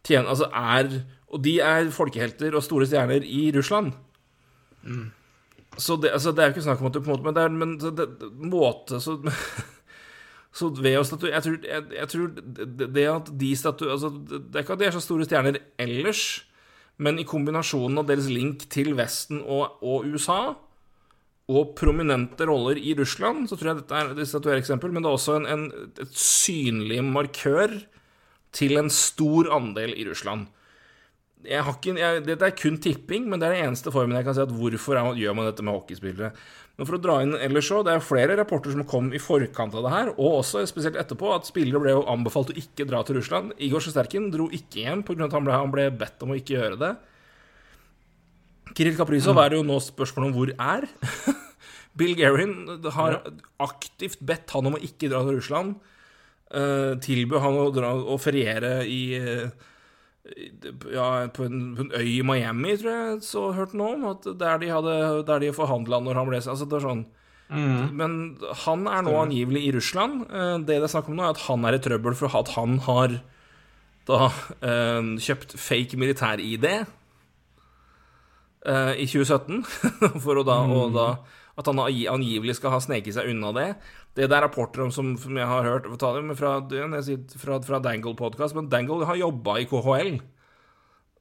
[0.03, 3.91] tjener, Altså er Og de er folkehelter og store stjerner i Russland.
[4.83, 5.11] Mm.
[5.77, 7.35] Så det, altså, det er jo ikke snakk om at du på en måte Men
[7.35, 8.07] det er men det,
[8.39, 9.17] måte så
[10.57, 13.89] Så ved å statuere Jeg tror, jeg, jeg tror det, det, at de statu...
[13.91, 16.46] Altså, det er ikke at de er så store stjerner ellers,
[17.03, 20.55] men i kombinasjonen av deres link til Vesten og, og USA
[21.47, 25.15] og prominente roller i Russland, så tror jeg dette er et statuereksempel, men det er
[25.15, 25.67] også en, en,
[26.03, 27.77] et synlig markør
[28.55, 30.49] til en stor andel i Russland.
[31.47, 34.43] Ikke, jeg, dette er kun tipping, men det er den eneste formen jeg kan si
[34.43, 36.33] at hvorfor gjør man dette med hockeyspillere.
[36.77, 39.73] Men for å dra inn ellers så, det er flere rapporter som kom i forkant
[39.73, 43.01] av det her, og også spesielt etterpå, at spillere ble jo anbefalt å ikke dra
[43.05, 43.55] til Russland.
[43.65, 45.25] Igor Sjesterkin dro ikke hjem pga.
[45.25, 46.91] at han ble, han ble bedt om å ikke gjøre det.
[48.77, 50.85] Kirill Kaprizov er det jo nå spørsmål om hvor er.
[51.97, 52.53] Bill Gerin
[52.93, 53.23] har
[53.63, 55.79] aktivt bedt han om å ikke dra til Russland.
[56.47, 59.49] Uh, tilbød han å, dra, å feriere i uh,
[60.93, 64.03] ja, på en, på en, øy i Miami, tror jeg så hørte noe om.
[64.11, 67.05] At der de, hadde, der de forhandla når han ble altså det er sånn.
[67.47, 67.95] Mm.
[67.95, 68.11] Men
[68.65, 70.13] han er nå angivelig i Russland.
[70.27, 72.53] Uh, det det er snakk om nå, er at han er i trøbbel for at
[72.57, 73.19] han har
[74.07, 74.29] da
[74.63, 76.65] kjøpt fake militær-ID
[78.67, 79.65] uh, i 2017.
[80.23, 80.71] for å da, mm.
[80.77, 81.07] og da
[81.57, 83.69] At han angivelig skal ha sneket seg unna det.
[84.17, 86.55] Det er rapporter om som, som jeg har hørt ta det, fra,
[87.37, 90.15] fra, fra Dangle Podcast, men Dangle har jobba i KHL.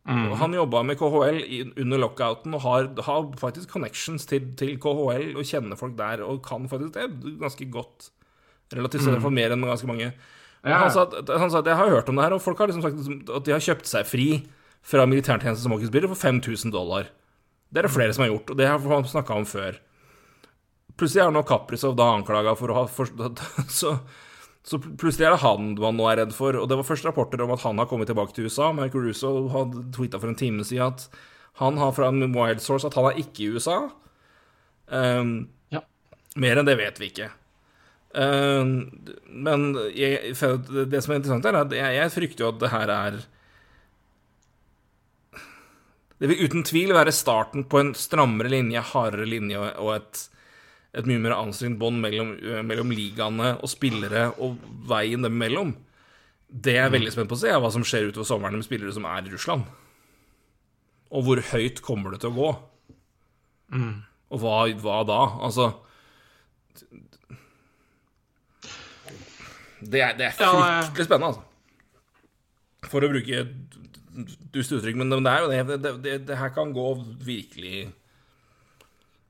[0.07, 0.31] Mm.
[0.39, 1.41] Han jobba med KHL
[1.83, 6.45] under lockouten og har, har faktisk connections til, til, KHL og kjenner folk der og
[6.47, 8.13] kan faktisk det ganske godt.
[8.73, 9.35] Relativt sett, mm.
[9.35, 10.13] mer enn ganske mange.
[10.67, 10.79] Ja.
[10.81, 12.71] Han, sa at, han, sa at, jeg har hørt om det her, og folk har
[12.71, 14.29] liksom sagt at de har kjøpt seg fri
[14.87, 17.11] fra militærtjeneste som hockeyspiller for 5000 dollar.
[17.71, 19.79] Det er det flere som har gjort, og det har han snakka om før.
[20.97, 23.11] Plutselig er nå Kaprizov da anklaga for å ha for,
[23.81, 23.97] så,
[24.65, 26.57] så, plutselig er det han man nå er redd for.
[26.61, 28.73] Og det var først rapporter om at han har kommet tilbake til USA.
[28.77, 31.09] Marco Russo hadde tweeta for en time siden at
[31.61, 33.79] han har fra en wild source at han er ikke i USA.
[34.87, 35.83] Um, ja.
[36.37, 37.31] Mer enn det vet vi ikke.
[38.17, 38.75] Um,
[39.29, 42.93] men jeg, det som er interessant, er at jeg, jeg frykter jo at det her
[42.93, 43.25] er
[46.17, 50.23] det vil uten tvil være starten på en strammere linje, hardere linje og et,
[50.97, 52.33] et mye mer anstrengt bånd mellom,
[52.65, 54.57] mellom, ligaene og spillere og
[54.89, 55.75] veien dem imellom.
[56.47, 58.67] Det jeg er veldig spent på å se, er hva som skjer utover sommeren med
[58.67, 59.67] spillere som er i Russland.
[61.13, 62.53] Og hvor høyt kommer det til å gå?
[63.77, 63.93] Mm.
[64.33, 65.21] Og hva, hva, da?
[65.47, 65.73] Altså
[69.87, 71.43] Det er, det er fryktelig spennende, altså.
[72.87, 73.43] For å bruke
[74.55, 75.61] dust uttrykk, men det er jo det.
[75.69, 76.17] Det, det.
[76.29, 76.87] det, her kan gå
[77.27, 77.91] virkelig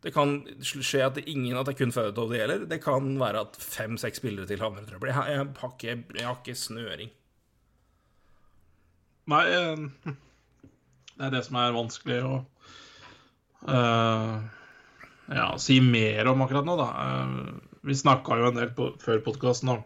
[0.06, 2.66] Det kan skje at det, ingen at det er kun Faudetov det gjelder.
[2.70, 5.10] Det kan være at fem-seks spillere til havner i trøbbel.
[5.10, 5.48] Jeg,
[5.82, 7.10] jeg, jeg har ikke snøring.
[9.32, 10.12] Nei, eh,
[11.16, 12.36] det er det som er vanskelig å
[13.66, 14.36] uh,
[15.26, 16.86] ja, si mer om akkurat nå, da.
[16.94, 19.82] Uh, vi snakka jo en del på, før podkasten om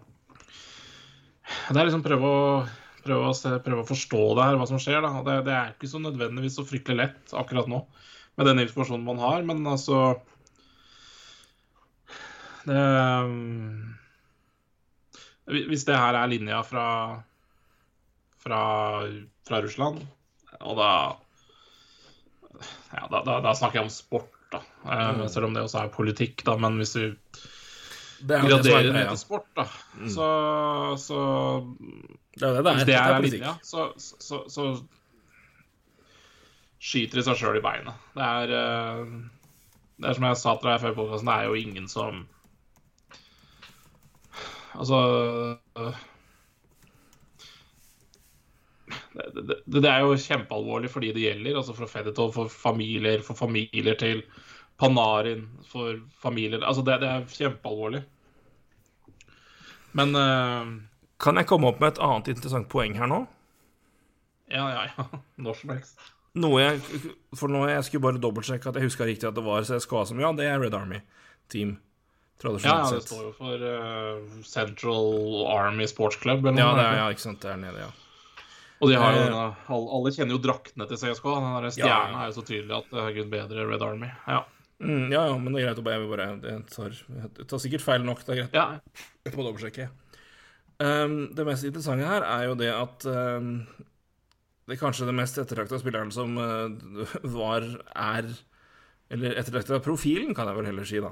[1.71, 2.45] Det er liksom prøve å
[3.01, 5.01] prøve å, prøve å, forstå det her, hva som skjer.
[5.01, 5.25] Da.
[5.25, 7.87] Det, det er ikke så nødvendigvis så fryktelig lett akkurat nå
[8.41, 10.15] med den informasjonen man har, men altså
[12.65, 12.85] det,
[15.69, 16.87] Hvis det her er linja fra,
[18.41, 18.61] fra,
[19.49, 20.01] fra Russland,
[20.61, 20.93] og da
[22.91, 24.61] ja, da, da, da, snakker jeg om sport, da.
[24.85, 25.25] Mm.
[25.29, 26.57] Selv om det også er politikk, da.
[26.61, 27.05] Men hvis du
[28.21, 29.67] graderer det til sport, da,
[29.99, 30.09] mm.
[30.17, 30.31] så,
[31.01, 31.21] så
[32.37, 32.81] det er det det er.
[32.81, 34.71] Hvis det er, er linja, så, så, så,
[36.81, 38.11] skyter i seg sjøl i beinet.
[38.17, 39.17] Det er, eh,
[40.01, 42.27] det er som jeg sa til deg før podkasten, det er jo ingen som
[44.71, 44.97] Altså
[49.13, 51.57] det, det, det, er jo kjempealvorlig for de det gjelder.
[51.59, 54.23] altså For Fedetov, for familier, for familier til
[54.79, 58.05] Panarin, for familier Altså, det, det er kjempealvorlig.
[59.93, 60.71] Men uh,
[61.21, 63.25] kan jeg komme opp med et annet interessant poeng her nå?
[64.51, 65.07] Ja, ja, ja.
[65.45, 65.99] Når som helst.
[66.39, 66.83] Noe jeg,
[67.35, 70.21] for nå jeg skulle bare dobbeltsjekke at jeg huska riktig at det var CSKA som
[70.23, 71.01] Ja, det er Red Army
[71.51, 71.79] Team.
[72.41, 72.95] Tradisjonelt sett.
[72.95, 75.11] Ja, det står jo for uh, Central
[75.53, 76.47] Army Sports Club.
[76.47, 77.43] Eller ja, det er, ja, ikke sant.
[77.43, 77.91] Det er nede, ja.
[78.81, 79.43] Og de har jo, denne,
[79.77, 81.35] alle kjenner jo draktene til CSKA.
[81.37, 82.23] Den der stjerna ja.
[82.23, 84.09] er jo så tydelig at det er gud bedre Red Army.
[84.25, 84.39] Ja.
[84.81, 86.95] Mm, ja, ja, men det er greit å bare, bare det tar,
[87.37, 88.23] det tar sikkert feil nok.
[88.25, 88.57] Det er greit.
[88.57, 89.05] Ja.
[89.27, 89.91] Jeg får dobbeltsjekke.
[90.81, 93.51] Um, det mest interessante her er jo det at um,
[94.71, 96.71] det er kanskje det mest ettertrakta spilleren som uh,
[97.39, 98.31] var, er
[99.11, 101.11] Eller ettertrakta profilen, kan jeg vel heller si, da.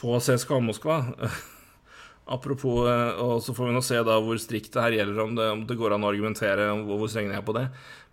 [0.00, 1.02] På CSKA Moskva.
[2.34, 5.36] Apropos eh, Og så får vi nå se da hvor strikt det her gjelder, om
[5.36, 7.66] det, om det går an å argumentere om hvor strenge jeg er på det.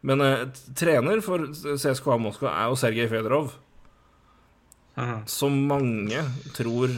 [0.08, 0.46] Men eh,
[0.76, 3.56] trener for CSKA Moskva er jo Sergej Fedorov.
[5.28, 6.22] Som mange
[6.56, 6.92] tror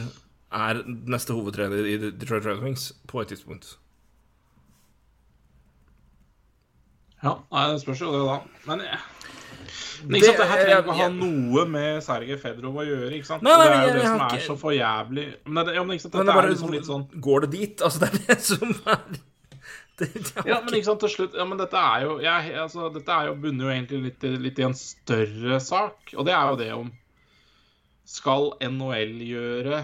[0.54, 3.74] er neste hovedtrener i Detroit Red Wings på et tidspunkt.
[7.22, 7.36] Ja,
[7.72, 8.36] det spørs jo det, da.
[8.68, 8.98] Men ja.
[10.06, 13.08] men ikke sant, det her trenger ikke å ha noe med Sergej Fedrov å gjøre.
[13.16, 13.42] ikke sant?
[13.46, 15.96] Nei, nei, det er jo det som er så for jævlig Men, det, ja, men
[15.96, 17.82] ikke sant, dette det er liksom litt sånn Går det dit?
[17.88, 19.18] Altså, det er det som er
[20.46, 23.32] Ja, men ikke sant, til slutt Ja, men dette er jo jeg, altså, Dette er
[23.32, 26.70] jo bunner jo egentlig litt, litt i en større sak, og det er jo det
[26.76, 26.92] om
[28.06, 29.82] Skal NHL gjøre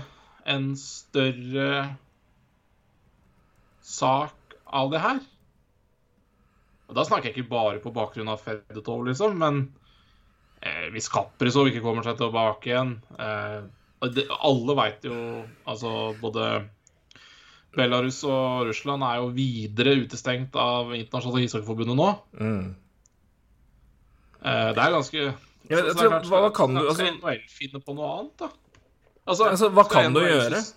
[0.55, 1.69] en større
[3.85, 5.23] sak av det her?
[6.89, 9.63] Og Da snakker jeg ikke bare på bakgrunn av Fedotov, liksom, men
[10.63, 13.63] eh, hvis Kaprizov ikke kommer seg tilbake igjen eh,
[14.13, 15.17] det, Alle veit jo
[15.67, 16.49] Altså, både
[17.75, 22.11] Belarus og Russland er jo videre utestengt av Internasjonale ishockeyforbundet nå.
[22.39, 22.65] mm.
[24.45, 25.21] Eh, det er ganske
[25.71, 28.49] Ja, jeg tror- hva kan du- altså- finne på noe annet, da?
[29.27, 30.51] Altså, Altså, hva kan du gjøre?
[30.61, 30.75] sys-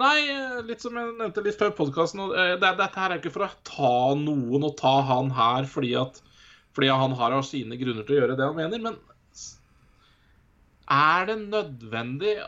[0.00, 3.44] Nei, eh, litt som jeg nevnte litt før podkasten det, Dette her er ikke for
[3.44, 6.22] å ta noen og ta han her fordi at
[6.72, 8.94] fordi han har sine grunner til å gjøre det han mener, men
[10.92, 12.38] er det nødvendig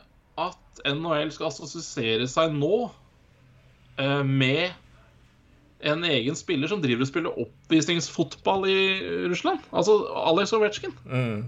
[0.41, 2.89] at NHL skal assosiere seg nå
[4.01, 4.73] eh, med
[5.85, 8.81] en egen spiller som driver og spiller oppvisningsfotball i
[9.29, 9.61] Russland?
[9.73, 10.97] Altså Alex Ovetsjkin.
[11.05, 11.45] Mm.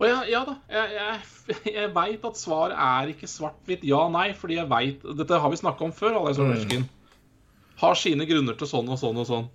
[0.00, 4.56] Og ja, ja da, jeg, jeg, jeg veit at svaret er ikke svart-hvitt ja-nei, fordi
[4.58, 6.88] jeg veit Dette har vi snakka om før, Alex Mm.
[7.78, 9.46] Har sine grunner til sånn og sånn og sånn.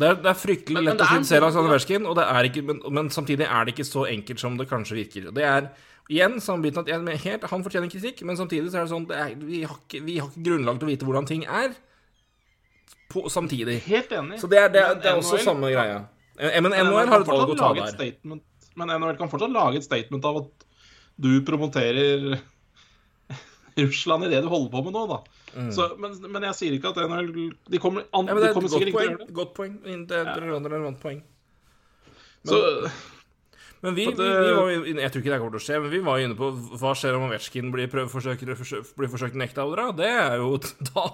[0.00, 2.16] Det er, det er fryktelig Men- men lett det å se kritisere Alexander Berskin, og
[2.16, 5.30] det er ikke, men, men samtidig er det ikke så enkelt som det kanskje virker.
[5.34, 5.68] Det er
[6.10, 9.16] igjen samme at jeg, helt, Han fortjener kritikk, men samtidig så er det sånn det
[9.18, 11.74] er, vi, har ikke, vi har ikke grunnlag til å vite hvordan ting er
[13.10, 13.80] på, samtidig.
[13.86, 14.38] Helt enig.
[14.40, 15.98] Så det er, det, det er også NHL samme greia.
[16.38, 17.90] Eh, Men Men NHL har et valg å ta der.
[17.94, 18.46] statement-
[18.80, 20.66] Men NHL kan fortsatt lage et statement av at
[21.20, 22.40] du promoterer
[23.80, 25.20] Russland i det du holder på med nå, da.
[25.74, 27.30] Så, men, men jeg sier ikke at NHL
[27.70, 28.28] De kommer, an, Mm.
[28.28, 29.36] Ja, men det de er kommer sikkert ikke til å gjøre det.
[29.38, 29.78] Godt poeng.
[29.82, 31.22] Det er et relevant poeng.
[32.46, 32.60] Så,
[33.80, 35.92] Men vi, vi, vi eh, var Jeg tror ikke det kommer til å skje, men
[35.92, 38.44] vi var inne på hva skjer om Ovetsjkin blir, forsøkt,
[38.96, 39.66] blir forsøkt nekta.
[39.96, 40.58] Det er jo
[40.92, 41.06] da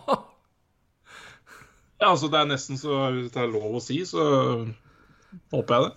[1.97, 4.25] ja, altså, det er nesten så Hvis det er lov å si, så
[5.55, 5.95] håper jeg det.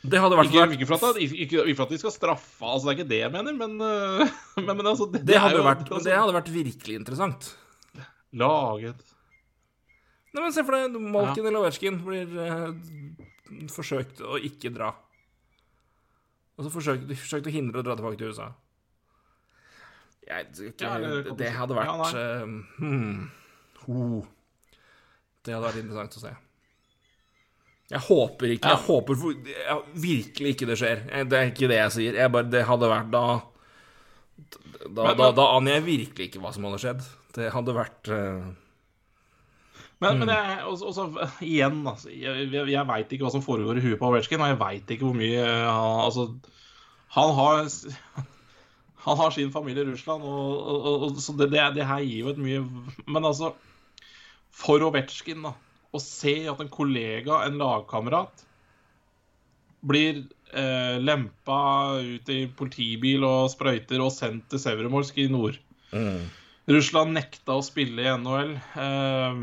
[0.00, 2.64] Det hadde vært Ikke, vært ikke, for at, ikke, ikke for at de skal straffe,
[2.64, 4.22] altså det er ikke det jeg mener, men, øh,
[4.64, 7.50] men, men altså Det, Det hadde, jo- vært, altså, det hadde vært virkelig interessant.
[8.40, 9.04] Laget
[10.30, 12.66] Nei, men Se for deg Malkin eller Ovetsjkin blir eh,
[13.74, 14.92] forsøkt å ikke dra.
[16.54, 18.50] Og så forsøkt, forsøkte å hindre å dra tilbake til USA.
[20.28, 23.24] Jeg, det, Ja, det, det hadde vært ja, uh, hmm,
[23.88, 24.20] ho.
[25.42, 26.32] Det hadde vært interessant å se.
[27.90, 28.68] Jeg håper ikke.
[28.70, 31.00] Jeg håper for, jeg, virkelig ikke det skjer.
[31.10, 32.14] Jeg- Det er ikke det jeg sier.
[32.20, 33.24] Jeg bare, det hadde vært da
[34.90, 37.02] Da, Men- da, da aner jeg virkelig ikke hva som hadde skjedd.
[37.36, 38.46] Det hadde vært uh,
[40.00, 40.18] Men, Mm.
[40.20, 43.98] men jeg, også, også, igjen, altså, jeg, jeg, veit ikke hva som foregår i huet
[44.00, 46.24] på Ovetsjkin, og jeg veit ikke hvor mye øh, han Altså,
[47.10, 47.68] han har
[49.04, 52.00] Han har sin familie i Russland, og, og, og, og så det, det, det her
[52.00, 52.64] gir jo et mye
[53.06, 53.52] Men altså,
[54.50, 55.52] for Ovetsjkin, da,
[55.90, 58.44] å se at en kollega, en lagkamerat,
[59.80, 60.20] blir
[60.52, 61.56] eh, lempa
[62.04, 65.56] ut i politibil og sprøyter og sendt til Severomorsk i nord.
[66.70, 68.52] Russland nekta å spille i NHL.
[68.78, 69.40] Eh,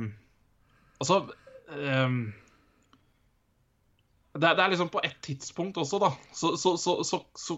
[1.02, 1.18] altså
[1.74, 2.20] eh,
[4.38, 7.58] det, er- det er liksom på et tidspunkt også, da, så, så, så, så, så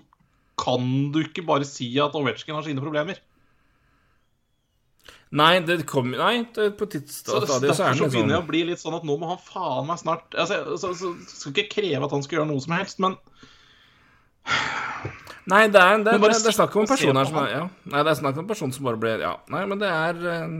[0.59, 3.19] kan du ikke bare si at Ovetsjkin har sine problemer.
[5.29, 8.41] Nei, det kom Nei, det, på Så tidsstadiet så, er så det begynner jeg liksom
[8.41, 11.43] å bli litt sånn at nå må han faen meg snart altså, så, så, så,
[11.43, 13.17] Skal ikke kreve at han skal gjøre noe som helst, men
[15.49, 17.63] Nei, det er, det, det, det er snakk om en person her som er ja.
[17.93, 19.35] Nei, det er snakk om en person som bare blir Ja.
[19.53, 20.57] Nei, men det er eh,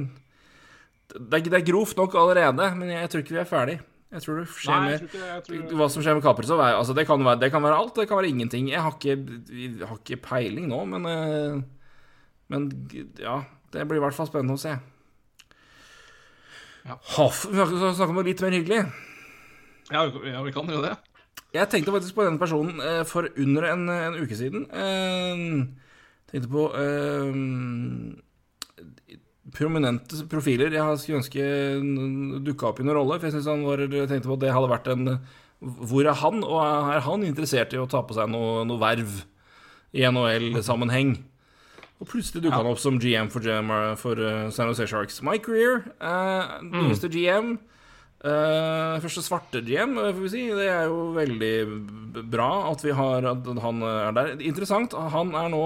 [1.16, 3.80] Det er, er grovt nok allerede, men jeg tror ikke vi er ferdig.
[4.10, 5.02] Jeg tror det skjer jeg mer.
[5.02, 5.28] tror ikke.
[5.30, 7.96] Jeg tror, Hva som skjer med er altså, det, kan være, det kan være alt,
[7.98, 8.70] det kan være ingenting.
[8.70, 9.18] Jeg har ikke,
[9.50, 11.60] jeg har ikke peiling nå, men eh,
[12.50, 12.70] Men
[13.22, 13.36] ja,
[13.74, 14.74] det blir i hvert fall spennende å se.
[16.88, 16.96] Ja.
[17.18, 18.82] Hoff, vi skal snakke om noe litt mer hyggelig.
[19.92, 20.96] ja, ja, vi kan jo det.
[21.54, 24.68] Jeg tenkte faktisk på denne personen eh, for under en, en uke siden.
[24.70, 25.36] Eh,
[26.30, 27.32] tenkte på eh,
[29.56, 31.46] prominente profiler jeg skulle ønske
[32.46, 33.18] dukka opp i noen rolle.
[33.18, 35.04] For jeg, han var, jeg tenkte på at det hadde vært en
[35.60, 39.18] hvor er han, og er han interessert i å ta på seg noe, noe verv
[39.92, 41.18] i NHL-sammenheng?
[42.00, 42.62] Og plutselig dukka ja.
[42.62, 45.20] han opp som GM for, GM for uh, San Jose Sharks.
[45.26, 47.16] Mike Greer, uh, nyeste mm.
[47.16, 47.52] GM.
[48.20, 50.46] Uh, første svarte GM, får vi si.
[50.56, 54.34] Det er jo veldig bra at vi har at han er der.
[54.40, 54.96] Interessant.
[54.96, 55.64] Han er nå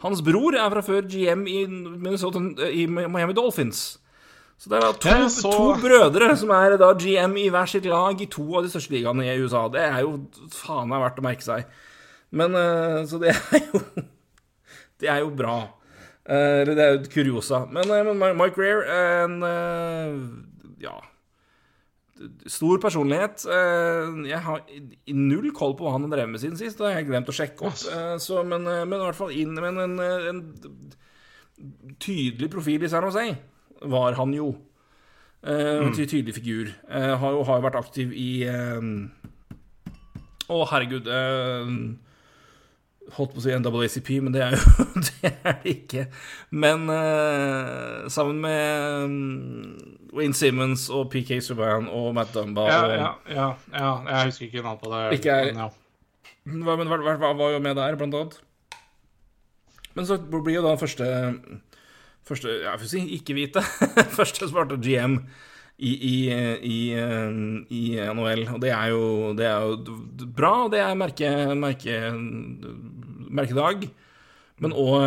[0.00, 2.40] Hans bror er fra før GM i, Minnesota,
[2.72, 3.98] i Miami Dolphins.
[4.60, 5.50] Så det er to, så...
[5.52, 8.92] to, brødre som er da GM i hver sitt lag i to av de største
[8.92, 9.66] ligaene i USA.
[9.72, 10.18] Det er jo
[10.52, 11.68] faen meg verdt å merke seg.
[12.36, 13.80] Men uh, Så det er jo
[15.00, 15.58] Det er jo bra.
[16.30, 17.64] Eller det er jo kuriosa.
[17.72, 19.40] Men, uh, men Mike Greer en
[20.80, 20.98] Ja
[22.52, 23.46] Stor personlighet.
[24.28, 24.58] Jeg har
[25.16, 26.76] null koll på hva han har drevet med siden sist.
[26.76, 27.78] Det har jeg glemt å sjekke opp.
[28.20, 33.08] Så, men, men, i hvert fall inn med en, en, en tydelig profil i San
[33.08, 33.24] Jose
[33.88, 34.50] var han jo.
[35.40, 35.94] Uh, mm.
[35.96, 36.74] Tydelig figur.
[36.90, 38.44] Har, jo, har, jo, vært aktiv i
[40.50, 41.08] Å, herregud
[43.16, 46.06] Holdt på å si NAACP, men det er jo det er det ikke.
[46.50, 46.86] Men
[48.12, 49.72] sammen med um,
[50.14, 54.46] Wayne Simmons og PK Subhaan og Matt Dumba ja, og, ja, ja, ja, jeg husker
[54.48, 55.02] ikke navnet på det.
[55.18, 55.70] Ikke er, Men, ja.
[56.64, 58.38] Hva, men hva, hva var jo med der, blant annet?
[59.94, 61.06] Men så blir jo da første
[62.30, 63.62] Første Jeg får si ikke-hvite.
[64.18, 65.16] Første svarte GM
[65.80, 66.16] i, i,
[66.68, 66.78] i,
[67.72, 68.44] i, NHL.
[68.54, 69.04] Og det er jo,
[69.38, 72.00] det er jo bra, og det er merke, merke,
[73.40, 73.86] merkedag.
[74.60, 75.06] Men òg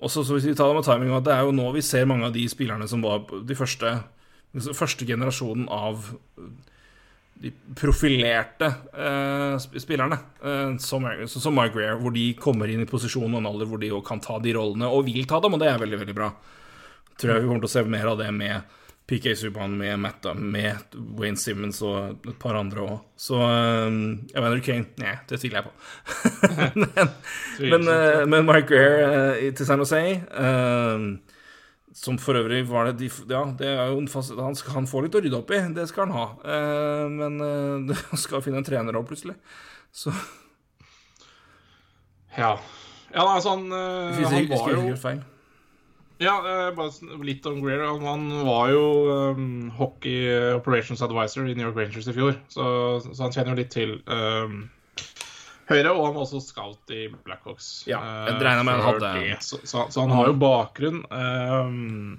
[0.00, 2.08] også, så hvis vi tar det med timing, at det er jo nå vi ser
[2.08, 3.98] mange av de spillerne som var de første,
[4.72, 6.08] første generasjonen av
[7.40, 13.28] de profilerte eh, spillerne, eh, som, som Mark Greer, hvor de kommer inn i posisjon
[13.28, 15.70] og en alder hvor de kan ta de rollene, og vil ta dem, og det
[15.70, 16.32] er veldig, veldig bra.
[17.20, 18.76] Tror jeg vi kommer til å se mer av det med
[19.10, 22.94] PK Subhaan, med Matta, med Wayne Simmons og et par andre òg.
[23.18, 25.74] Så um, Evander Kane Nei, det tviler jeg på.
[26.78, 27.10] men,
[27.64, 30.04] men, uh, men, Mike Greer til San Jose
[31.92, 35.06] som for øvrig var det de, Ja, det er jo fast, han, skal, han får
[35.06, 36.26] litt å rydde opp i, det skal han ha.
[36.44, 39.36] Eh, men eh, han skal finne en trener òg, plutselig.
[39.92, 40.14] Så
[42.36, 42.54] Ja.
[43.10, 45.22] Ja, altså, han, eh, han var jo feil.
[46.20, 47.86] Ja, eh, bare litt om Greer.
[48.04, 48.82] Han var jo
[49.32, 52.66] um, hockey operations advisor i New York Rangers i fjor, så,
[53.06, 54.66] så han kjenner jo litt til um,
[55.70, 57.68] Høyre, og han var også scout i Blackhawks.
[57.86, 61.04] Ja, jeg regna med han hadde så, så, så, han har jo bakgrunn.
[61.08, 62.18] Um,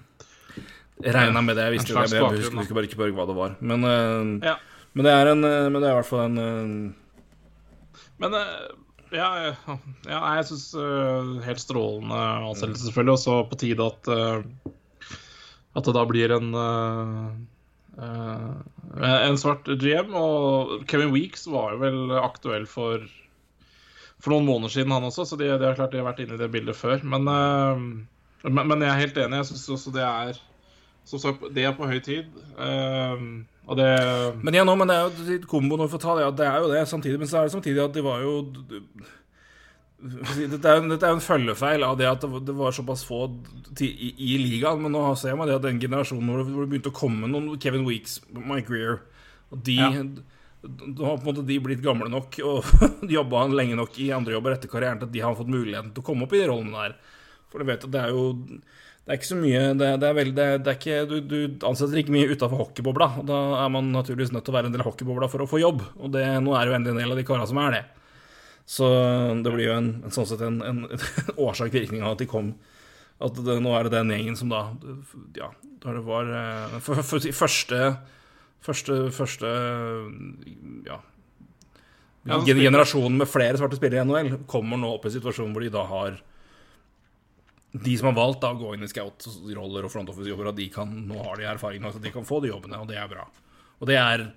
[1.01, 3.35] jeg regna med det, jeg visste det, men jeg husker, husker bare ikke hva det
[3.35, 3.57] var.
[3.59, 4.55] Men, uh, ja.
[4.93, 8.07] men, det er en, eh, men det er i hvert fall en uh...
[8.21, 8.37] Men
[9.11, 10.67] uh, ja, ja, jeg syns
[11.45, 12.19] helt strålende
[12.49, 13.15] ansettelse, selvfølgelig.
[13.15, 14.11] Og så på tide at,
[15.75, 16.53] at det da blir en
[18.01, 20.15] en svart GM.
[20.15, 23.03] Og Kevin Weeks var jo vel aktuell for
[24.21, 26.37] for noen måneder siden, han også, så de, de har klart de har vært inne
[26.37, 27.01] i det bildet før.
[27.01, 29.39] Men, uh, men, men jeg er helt enig.
[29.41, 30.41] Jeg syns også det er
[31.09, 32.29] som sagt, det er på høy tid.
[32.59, 33.41] Uh,
[33.77, 33.89] det
[34.41, 36.63] Men ja, nå, men det er jo komboen for å ta det, ja, det er
[36.63, 37.19] jo det samtidig.
[37.21, 38.35] Men så er det samtidig at de var jo
[40.01, 43.27] dette er, er jo en følgefeil av det at det var såpass få
[43.85, 44.81] i, i, ligaen.
[44.81, 47.85] Men nå ser man det at den generasjonen hvor det, begynte å komme noen Kevin
[47.85, 49.03] Weeks, Mike Greer
[49.51, 49.89] og de ja
[50.61, 52.67] da har på en måte de blitt gamle nok og
[53.17, 56.03] jobba lenge nok i andre jobber etter karrieren til at de har fått muligheten til
[56.03, 56.93] å komme opp i de rollene der.
[57.49, 58.25] For du vet at det er jo
[59.01, 61.65] Det er ikke så mye Det, det er veldig det, det, er ikke Du, du
[61.67, 64.75] ansetter ikke mye utafor hockeybobla, og da er man naturligvis nødt til å være en
[64.75, 65.81] del av hockeybobla for å få jobb.
[65.97, 67.81] Og det, nå er det jo endelig en del av de kara som er det.
[68.69, 68.87] Så
[69.41, 72.53] det blir jo en, en sånn sett en, en, en årsak-virkning av at de kom
[73.21, 74.67] At det, nå er det den gjengen som da
[75.37, 75.51] Ja,
[75.83, 77.81] da det var eh, for, for, for, første
[78.61, 79.51] Første, første
[80.85, 80.99] ja,
[82.29, 85.65] ja generasjonen med flere svarte spillere i NHL kommer nå opp i en situasjon hvor
[85.65, 86.19] de da har
[87.71, 90.91] De som har valgt da å gå inn i scout-roller og front office-jobber, de kan,
[91.07, 93.27] nå har de erfaring at de kan få de jobbene, og det er bra.
[93.79, 94.27] Og det er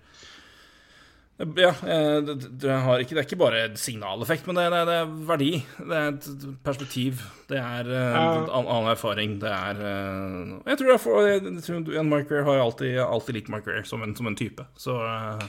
[1.37, 5.15] ja, eh, det, det, ikke, det, er ikke bare signaleffekt, men det, det, det, er
[5.27, 5.51] verdi.
[5.81, 6.29] Det er et
[6.63, 7.25] perspektiv.
[7.51, 9.35] Det er uh, en annen erfaring.
[9.43, 13.41] Det er uh, Jeg tror, jeg får, jeg tror en Mark Weir har alltid, alltid
[13.41, 15.43] likt Mark Greer som, som, en type, så uh,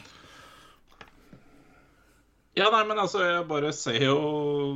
[2.58, 4.18] Ja, nei, men altså, jeg bare ser jo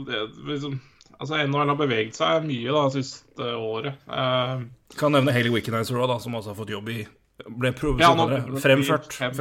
[0.06, 0.78] det, liksom,
[1.20, 3.98] Altså, NHL har beveget seg mye da siste året.
[4.08, 4.68] Uh,
[5.00, 7.02] kan nevne Haley Wickenizer òg, som også har fått jobb i
[7.40, 8.26] ble ja, nå,
[8.60, 9.14] fremført.
[9.16, 9.38] Frem.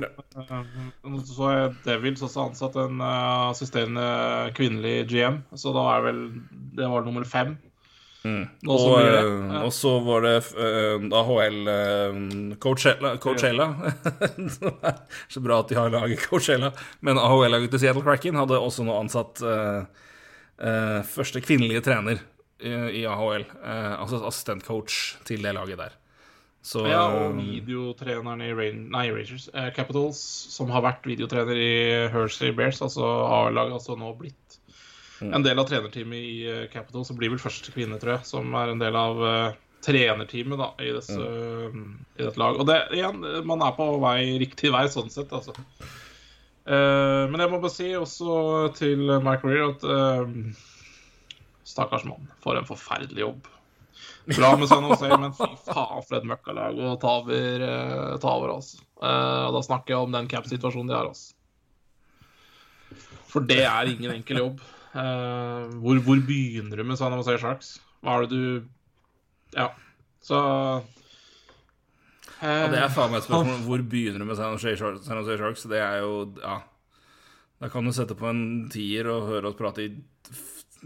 [1.02, 4.04] Nå så jeg Devils også ansatt en uh, assisterende
[4.58, 6.20] kvinnelig GM, så da er vel
[6.78, 7.56] Det var nummer fem.
[8.26, 8.44] Mm.
[8.66, 13.68] Og, uh, og, så var det uh, AHL uh, Coachella, Coachella.
[15.32, 16.72] så bra at de har laget Coachella.
[17.00, 19.86] Men AHL-laget til Seattle Cracken hadde også nå ansatt uh,
[20.58, 22.18] første kvinnelige trener
[22.58, 23.44] i AHL.
[23.62, 25.92] altså assistentcoach til det laget der.
[26.66, 29.46] Så, ja, og videotreneren i Rain, nei, Rangers,
[29.76, 30.18] Capitals,
[30.50, 31.70] som har vært videotrener i
[32.10, 34.58] Hershey Bears, altså AHL-laget, altså nå blitt
[35.20, 35.34] Mm.
[35.34, 38.52] En del av trenerteamet i uh, Capitals, som blir vel første kvinne, tror jeg, som
[38.58, 41.88] er en del av uh, trenerteamet da, i, disse, mm.
[42.14, 42.58] i, dette lag.
[42.58, 45.56] Og det, igjen, man er på vei riktig vei sånn sett, altså.
[46.68, 48.32] Uh, men jeg må bare si også
[48.76, 50.26] til Mike Rear at uh,
[51.64, 53.48] stakkars mann, for en forferdelig jobb.
[54.28, 58.34] Bra med San Jose, men fy faen for et møkkalag å ta over, uh, ta
[58.34, 58.82] over altså.
[59.00, 61.32] og da snakker jeg om den cap-situasjonen de har, altså.
[63.28, 64.60] For det er ingen enkel jobb.
[64.92, 67.74] Hvor, hvor, begynner du med San Jose Sharks?
[68.00, 68.68] Hva er det du
[69.56, 69.68] Ja,
[70.24, 70.38] så
[72.42, 73.62] ja, Det er faen meg et spørsmål.
[73.66, 75.66] Hvor begynner du med San Jose, Sharks, San Jose Sharks?
[75.70, 76.12] Det er jo
[76.42, 76.60] Ja.
[77.58, 79.88] Da kan du sette på en tier og høre oss prate i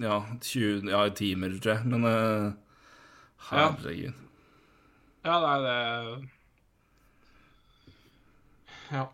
[0.00, 1.84] ja, 20 ja, timer, tror jeg.
[1.84, 2.52] Men uh,
[3.50, 4.14] herregud.
[5.24, 5.34] Ja.
[5.34, 6.30] ja, det er det
[8.92, 9.04] Ja.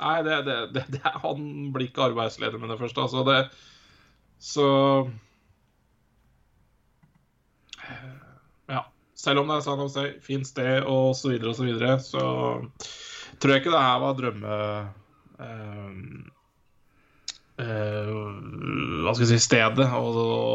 [0.00, 3.00] Nei, det, det, det, det, Han blir ikke arbeidsleder med det første.
[3.00, 3.50] Altså, det,
[4.40, 4.68] så
[8.68, 8.84] Ja.
[9.20, 12.22] Selv om det er San Jose, fint sted og så videre og så videre, så
[13.40, 14.60] tror jeg ikke det her var drømme...
[15.40, 16.30] Um,
[17.60, 18.08] uh,
[19.04, 20.02] hva skal jeg si stedet å,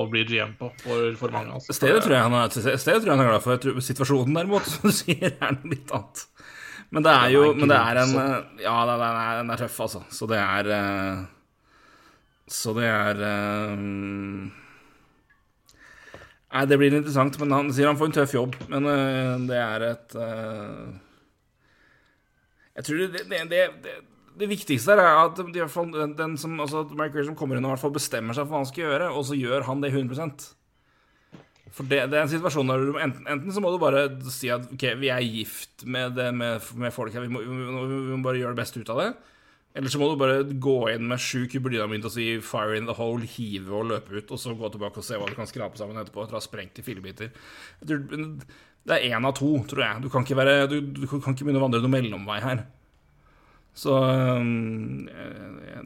[0.02, 1.54] å bli GM på for, for mange.
[1.58, 1.78] Altså.
[1.78, 3.62] Stedet, tror jeg han er, stedet tror jeg han er glad for.
[3.62, 6.26] Tror Situasjonen derimot, som du sier, er noe litt annet.
[6.94, 8.12] Men det er jo Men det er en
[8.62, 10.06] Ja, den er, den er tøff, altså.
[10.14, 11.26] Så det er uh,
[12.46, 14.54] så det er uh,
[16.56, 17.38] Nei, det blir interessant.
[17.42, 18.58] Men han sier han får en tøff jobb.
[18.72, 20.92] Men uh, det er et uh,
[22.78, 23.96] Jeg tror det, det, det,
[24.40, 28.36] det, viktigste er at de, den, den som, altså, Mark Grisham kommer inn og bestemmer
[28.36, 30.54] seg for hva han skal gjøre, og så gjør han det 100%
[31.76, 34.48] for det, det, er en situasjon der du enten, enten, så må du bare si
[34.54, 38.40] at ok, vi er gift med, med, med folk her, vi må, vi må, bare
[38.40, 39.10] gjøre det beste ut av det.
[39.76, 42.88] Eller så må du bare gå inn med sju kuber dynamitt og si 'fire in
[42.88, 45.50] the hole', hive og løpe ut, og så gå tilbake og se hva du kan
[45.50, 47.34] skrape sammen etterpå etter å ha sprengt i filebiter.
[47.84, 50.06] Det er én av to, tror jeg.
[50.06, 52.64] Du kan ikke, være, du, du kan ikke begynne å vandre noen mellomvei her.
[53.76, 55.10] Så um,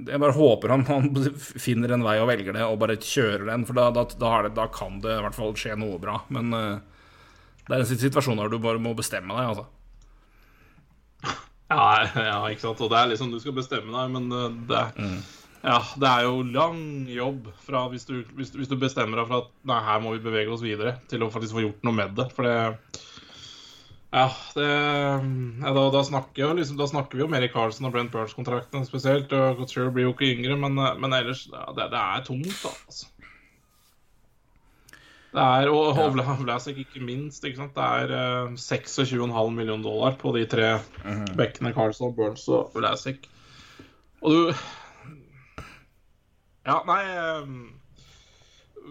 [0.06, 1.10] jeg bare håper han, han,
[1.40, 3.66] finner en vei og velger det, og bare kjører den.
[3.66, 6.20] For da, da, da, det, da kan det i hvert fall skje noe bra.
[6.30, 7.02] Men uh,
[7.66, 9.66] det er en situasjon der du bare må bestemme deg, altså.
[11.70, 12.82] Ja, ja, ikke sant.
[12.82, 15.20] Og det er liksom du skal bestemme deg, men eh, det, mm.
[15.61, 16.82] ja, det er jo lang
[17.13, 20.24] jobb fra hvis du, hvis, hvis du, bestemmer deg for at nei, her må vi
[20.26, 22.30] bevege oss videre, til å faktisk få gjort noe med det.
[22.36, 22.57] For det
[24.09, 27.93] Ja, det, ja da, da, snakker liksom, da, snakker vi jo mer i Carlsen og
[27.93, 29.30] Brent Burns-kontrakten spesielt.
[29.30, 32.55] Og Couture blir jo ikke yngre, men, eh, men ellers ja, det, det, er tungt,
[32.63, 32.74] da.
[32.89, 33.13] altså.
[35.30, 36.36] Det er, og ja.
[36.41, 37.43] Vlasic ikke minst.
[37.45, 37.75] Ikke sant?
[37.75, 41.36] Det er uh, eh, 26,5 millioner dollar på de tre mm -hmm.
[41.38, 43.30] bekkene Carlson, Burns og Vlasic.
[44.21, 44.53] Og du
[46.65, 47.03] Ja, nei
[47.41, 47.73] um,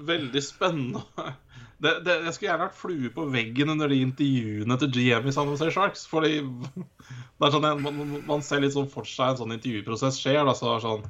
[0.06, 1.02] Veldig spennende.
[1.78, 5.32] Det, det, jeg skulle gjerne vært flue på veggen under de intervjuene til GM i
[5.32, 6.06] San Jose Sharks.
[6.06, 6.40] Fordi
[7.38, 10.44] det sånn, man, man ser litt sånn for seg en sånn intervjuprosess skjer.
[10.44, 11.06] Da, så sånn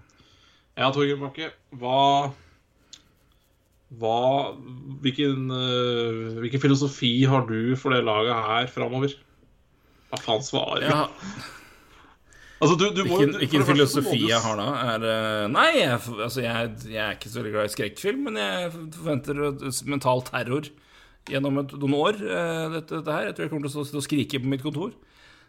[0.77, 2.35] Ja, Torgeir Bakke, hva
[3.97, 4.53] hva,
[5.01, 9.15] hvilken, uh, hvilken, filosofi har du for det laget her framover?
[10.11, 10.91] Hva faen svarer du?
[10.91, 11.07] Ja.
[12.59, 16.43] Altså, du, du hvilken, må, hvilken filosofi jeg har da, er uh, Nei, jeg, altså,
[16.45, 19.43] jeg, jeg, er ikke så veldig glad i skrekkfilm, men jeg forventer
[19.89, 20.69] mental terror
[21.29, 22.21] gjennom et, noen år.
[22.21, 24.65] Uh, dette, dette, her Jeg tror jeg kommer til å stå og skrike på mitt
[24.67, 24.93] kontor.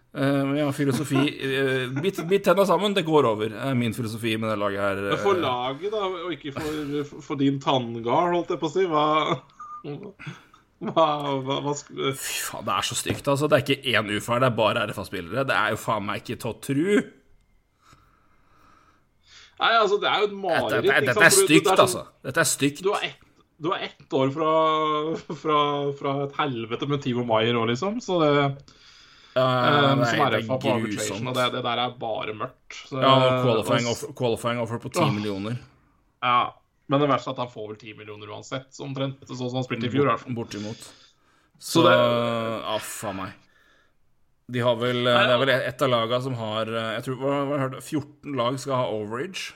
[0.09, 3.53] Uh, ja, filosofi uh, Bitt, bitt tenna sammen, det går over.
[3.53, 5.01] er min filosofi med det laget her.
[5.11, 8.87] Uh, for laget, da, og ikke for, for din tanngard, holdt jeg på å si.
[8.89, 9.05] Hva
[10.79, 11.05] hva,
[11.43, 13.47] hva, hva Fy faen, det er så stygt, altså.
[13.51, 15.45] Det er ikke én ufar, det er bare RFA-spillere.
[15.47, 16.91] Det er jo faen meg ikke til å tru.
[19.59, 20.69] Nei, altså, det er jo et mareritt.
[20.71, 22.05] Dette, dette, dette, er stygt, sånn, altså.
[22.25, 22.85] Dette er stygt.
[22.85, 23.25] Du har ett
[23.59, 24.51] du har ett år fra,
[25.35, 25.55] fra,
[25.99, 27.97] fra, et helvete med Timo Maier òg, liksom.
[27.99, 28.29] Så det
[29.39, 32.77] Um, som er på arbitration, og det, det, der er bare mørkt.
[32.89, 33.11] Så, ja,
[33.43, 35.59] qualifying, og, qualifying offer på 10 uh, millioner.
[36.23, 36.39] Ja,
[36.89, 39.21] men det verste er at han får vel 10 millioner uansett, omtrent.
[39.27, 40.35] Sånn som han spilte i fjor, i hvert fall.
[40.37, 40.89] Bortimot.
[41.59, 43.37] Så, så det ah, faen meg.
[44.49, 47.33] De har vel Nei, Det er vel ett av lagene som har Jeg tror hva,
[47.45, 49.51] hva, 14 lag skal ha overage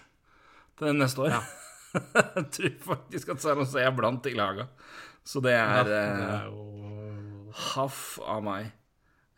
[0.78, 1.34] til neste år.
[1.34, 1.42] Ja.
[2.38, 4.68] jeg tror faktisk at San Jose er blant de laga.
[5.26, 8.72] Så det er, Det eh, er jo Haff av meg.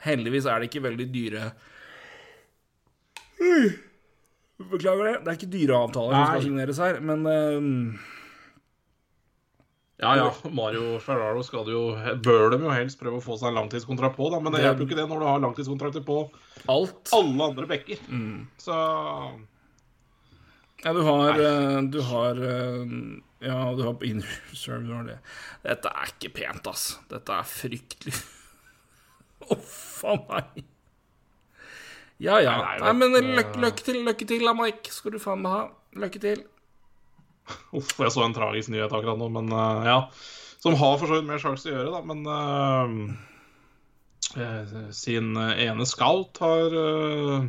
[0.05, 1.49] Heldigvis er det ikke veldig dyre
[4.55, 5.15] Beklager det.
[5.23, 8.11] Det er ikke dyre avtaler som skal signeres her, men uh...
[10.03, 11.81] Ja ja, Mario Ferraro skal jo,
[12.23, 14.41] bør de jo helst prøve å få seg en langtidskontrakt på, da.
[14.43, 16.17] Men det hjelper jo ikke det når du har langtidskontrakter på
[16.71, 18.01] alt alle andre bekker.
[18.59, 18.75] Så
[20.83, 21.85] Ja, du har Nei.
[21.95, 22.83] Du har eh,
[23.47, 24.27] Ja, du har på inner
[24.83, 25.19] du har det.
[25.63, 26.89] Dette er ikke pent, ass.
[27.11, 28.19] Dette er fryktelig
[29.55, 30.63] Uff a meg.
[32.23, 32.55] Ja ja.
[32.79, 34.93] Nei, men løkke, lykke, lykke til, lykke til, Mike.
[34.93, 35.63] Skal du faen meg ha.
[36.05, 36.39] Lykke til.
[37.77, 39.99] Uff, jeg så en tragisk nyhet akkurat nå, men uh, ja.
[40.63, 41.99] Som har for så vidt mer sjanse å gjøre, da.
[42.09, 42.87] Men eh,
[44.41, 44.63] eh,
[44.97, 47.45] sin ene scout har uh,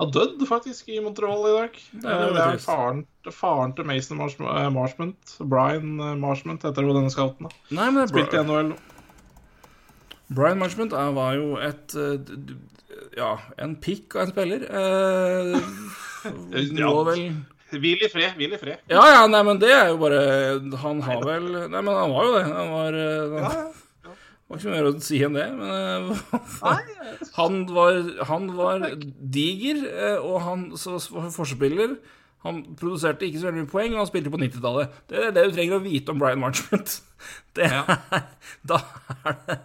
[0.00, 1.74] har dødd, faktisk, i Montreal i dag.
[1.92, 3.02] Det Det er jo det er faren,
[3.36, 7.48] faren til Mason Marsh, eh, Brian Marshmont Marshment heter jo denne scouten.
[7.48, 7.50] da.
[7.70, 8.76] Nei, men det er Spilte i NHL NHL.
[10.30, 12.34] Brian Marchment var jo et eh,
[13.18, 14.66] Ja, en pikk av en spiller.
[14.70, 15.56] Eh,
[16.76, 16.90] Ja.
[17.06, 17.30] vel
[17.70, 18.80] Hvil i fred, hvil i fred.
[18.90, 20.18] Ja, ja, nei, men det er jo bare
[20.82, 22.42] Han har vel Nei, men han var jo det.
[22.50, 23.70] Han var eh, han,
[24.50, 26.40] var ikke mer å si enn det, men eh,
[27.38, 28.88] han, var, han var
[29.22, 29.84] diger,
[30.18, 31.94] og han så, var forspiller.
[32.42, 35.00] Han produserte ikke så veldig mye poeng, og han spilte på 90-tallet.
[35.06, 36.98] Det er det du trenger å vite om Brian Marchment.
[37.56, 38.24] Det er,
[38.66, 38.80] Da
[39.22, 39.58] er det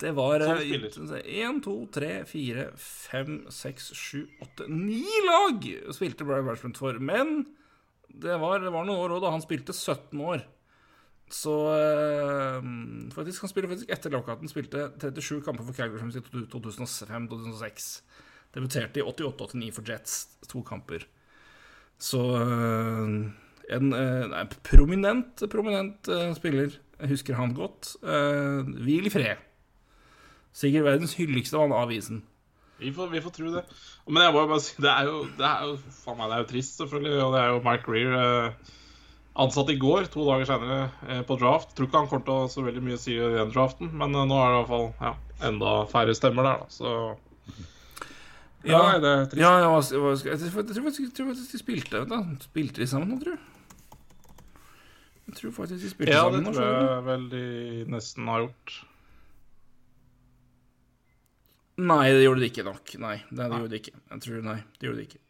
[0.00, 5.64] Det var én, to, tre, fire, fem, seks, sju, åtte Ni lag
[5.96, 6.98] spilte Brian Marchment for.
[7.00, 7.46] Men
[8.12, 10.44] det var, det var noen år òg da han spilte 17 år.
[11.32, 12.62] Så øh,
[13.10, 14.48] faktisk, Han spiller faktisk etter lockouten.
[14.48, 16.22] Spilte 37 kamper for Calgary Flames i
[16.52, 17.88] 2005-2006.
[18.54, 20.20] Debuterte i 88-89 for Jets.
[20.48, 21.08] To kamper.
[21.98, 23.32] Så øh,
[23.76, 26.78] en øh, nei, prominent, prominent eh, spiller.
[27.00, 27.96] Jeg husker han godt.
[28.04, 29.42] Eh, Hvil i fred.
[30.56, 32.22] Sikkert verdens hyggeligste av avisen.
[32.78, 33.62] Vi får, vi får tro det.
[34.08, 36.36] Men jeg må jo bare si, det er jo, det er jo, faen meg, det
[36.36, 37.14] er jo trist, selvfølgelig.
[37.24, 38.74] Og det er jo Mike Rear eh,
[39.44, 41.72] ansatt i går, to dager senere, eh, på draft.
[41.76, 44.16] Tror ikke han kommer til å så veldig mye å si i den draften, men
[44.16, 45.14] eh, nå er det i hvert fall ja,
[45.50, 46.72] enda færre stemmer der, da.
[46.72, 46.94] Så
[48.66, 49.42] ja, ja, det er trist.
[49.42, 52.22] Ja, ja jeg tror jeg tror faktisk jeg tror faktisk de spilte da.
[52.48, 53.44] Spilte de sammen nå, tror jeg.
[55.26, 57.46] Jeg tror faktisk de spilte Ja, sammen det tror jeg vel de
[57.92, 58.78] nesten har gjort.
[61.76, 62.92] Nei, det gjorde de ikke nok.
[63.02, 63.96] Nei, det, det gjorde de ikke.
[64.10, 65.22] Jeg tror, nei, det gjorde det ikke.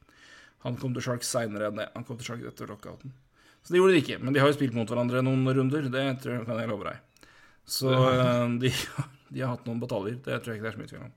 [0.66, 1.88] Han kom til Sharks seinere enn det.
[1.94, 3.14] Han kom til Sharks etter lockouten.
[3.62, 4.18] Så det gjorde de ikke.
[4.22, 5.88] Men de har jo spilt mot hverandre noen runder.
[5.90, 7.24] Det tror jeg kan jeg love deg.
[7.66, 8.70] Så eh, de,
[9.34, 10.20] de har hatt noen bataljer.
[10.22, 11.16] Det tror jeg ikke det er så mye tvil om.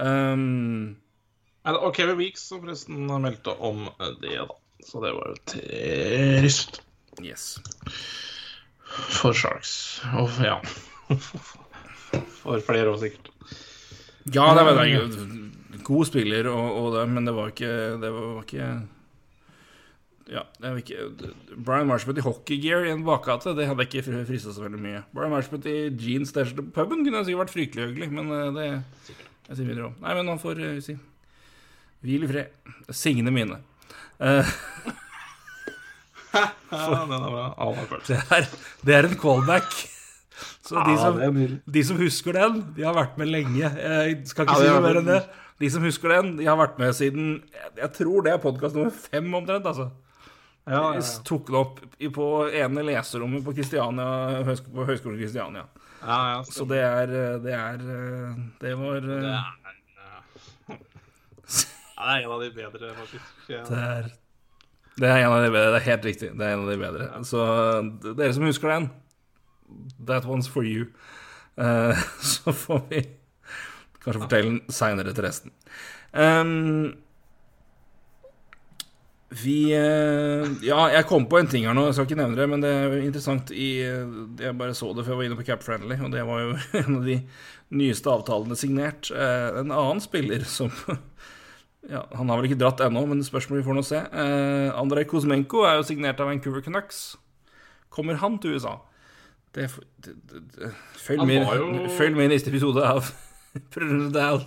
[0.00, 0.96] Um,
[1.64, 3.88] er det Kevin Weeks som forresten meldte om
[4.20, 4.56] det, da.
[4.84, 6.80] Så det var jo trist
[7.20, 7.58] yes.
[9.20, 9.74] for Sharks.
[10.16, 10.56] Og ja
[12.40, 13.28] For flere år, sikkert.
[14.28, 17.70] Ja, det var det er god spiller, og, og det, men det var ikke
[18.02, 18.66] Det var ikke
[20.30, 21.06] Ja, det var ikke
[21.56, 25.02] Brian Marshmont i hockeygear i en bakgate, det hadde ikke frista så veldig mye.
[25.16, 28.68] Brian Marshmont i jeans der på puben kunne sikkert vært fryktelig hyggelig, men eh, det
[29.50, 29.96] jeg sier videre om.
[30.04, 30.94] Nei, men han får uh, si
[32.06, 32.52] Hvil i fred.
[32.94, 33.58] Signe mine.
[34.22, 34.52] Eh,
[36.70, 37.98] Ja, den er bra.
[38.06, 38.46] Det, er,
[38.86, 39.72] det er en callback.
[40.70, 43.66] Så de som, det de som husker den, de har vært med lenge.
[43.66, 45.22] Jeg skal ikke si noe mer enn det.
[45.60, 48.78] De som husker den, de har vært med siden Jeg, jeg tror det er podkast
[48.78, 49.90] nummer fem omtrent, altså.
[50.70, 51.02] Ja, ja, ja.
[51.26, 51.80] tok den opp
[52.14, 55.66] på ene leserommet på Kristiania, på Høgskolen Kristiania.
[56.04, 57.12] ja, ja Så det er
[57.42, 57.84] Det er
[58.60, 59.50] Det var Det er,
[62.00, 63.32] det er en av de bedre, faktisk.
[63.48, 64.10] Det er
[65.00, 65.72] Det er en av de bedre.
[65.74, 66.30] Det er helt riktig.
[66.38, 67.08] Det er en av de bedre.
[67.24, 67.44] Så
[68.14, 68.90] dere som husker den,
[70.06, 70.86] that one's for you.
[71.58, 73.04] Uh, så får vi
[74.00, 75.54] kanskje fortelle den seinere til resten.
[76.12, 76.96] Um,
[79.30, 81.86] vi eh, Ja, jeg kom på en ting her nå.
[81.86, 85.14] Jeg skal ikke nevne det, men det er interessant i Jeg bare så det før
[85.14, 87.20] jeg var inne på Cap Friendly, og det var jo en av de
[87.78, 89.12] nyeste avtalene signert.
[89.14, 90.72] Eh, en annen spiller som
[91.94, 94.02] ja, Han har vel ikke dratt ennå, men spørsmålet vi får nå se.
[94.02, 97.14] Eh, Andrej Kuzmenko er jo signert av Vancouver Canucks.
[97.90, 98.80] Kommer han til USA?
[99.54, 99.66] Det,
[100.06, 100.14] det,
[100.54, 100.70] det.
[101.02, 103.08] Følg, med, jo- følg med i neste episode av
[103.74, 104.44] Prøvendal.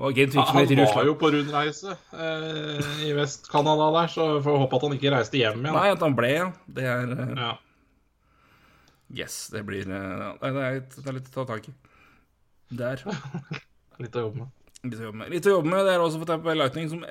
[0.00, 0.14] Han
[0.56, 5.10] var jo på rundreise eh, i Vest-Canada der, så vi får håpe at han ikke
[5.12, 5.76] reiste hjem igjen.
[5.76, 7.50] Nei, at han ble, igjen Det er eh, Ja.
[9.20, 11.74] Yes, det blir eh, Nei, det er litt, det er litt å ta tak i.
[12.80, 13.04] Der.
[14.00, 14.56] Litt å jobbe med.
[14.86, 15.28] Litt å jobbe med.
[15.34, 17.04] Litt å jobbe med, Det er også for eksempel Lightning, som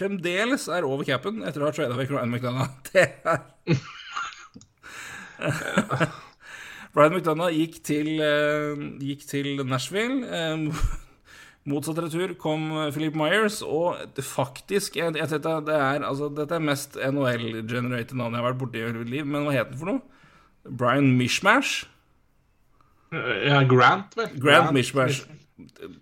[0.00, 2.72] fremdeles er over capen etter å ha trada vekk Ryan McDonagh.
[2.90, 3.38] Det er
[6.96, 10.26] Ryan McDonagh gikk eh, gikk til Nashville.
[10.28, 10.82] Eh,
[11.70, 16.58] motsatt retur kom Philip Myers, og det faktisk jeg, jeg, dette, det er, altså, dette
[16.58, 19.80] er mest NHL-generated navn jeg har vært borti i mitt liv, men hva het den
[19.80, 20.02] for noe?
[20.68, 21.86] Brian Mishmash?
[23.12, 24.28] Ja, Grant, vel.
[24.28, 25.22] Grant, Grant Mishmash.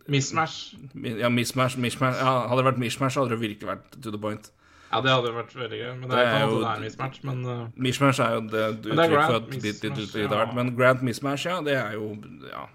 [0.08, 0.74] Mishmash.
[0.94, 2.18] Ja, Mishmash, mishmash.
[2.20, 4.50] Ja, hadde det vært mishmash, hadde det virkelig vært to the point.
[4.90, 5.90] Ja, det hadde vært veldig gøy.
[6.00, 7.62] Men det, det er, jo, det er mismatch, men uh...
[7.76, 10.54] Mismatch er jo det du uttrykker for at ditt litt, litt, hardt.
[10.58, 12.12] Men Grant Mismatch, ja, det er jo
[12.50, 12.66] Ja,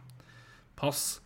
[0.80, 1.22] pass.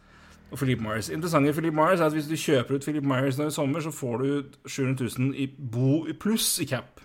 [0.50, 1.12] Og Philip Myers.
[1.14, 3.92] Interessante Philip Myers er at hvis du kjøper ut Philip Myers nå i sommer, så
[3.94, 4.30] får du
[4.66, 7.04] 700 000 i bo i pluss i cap.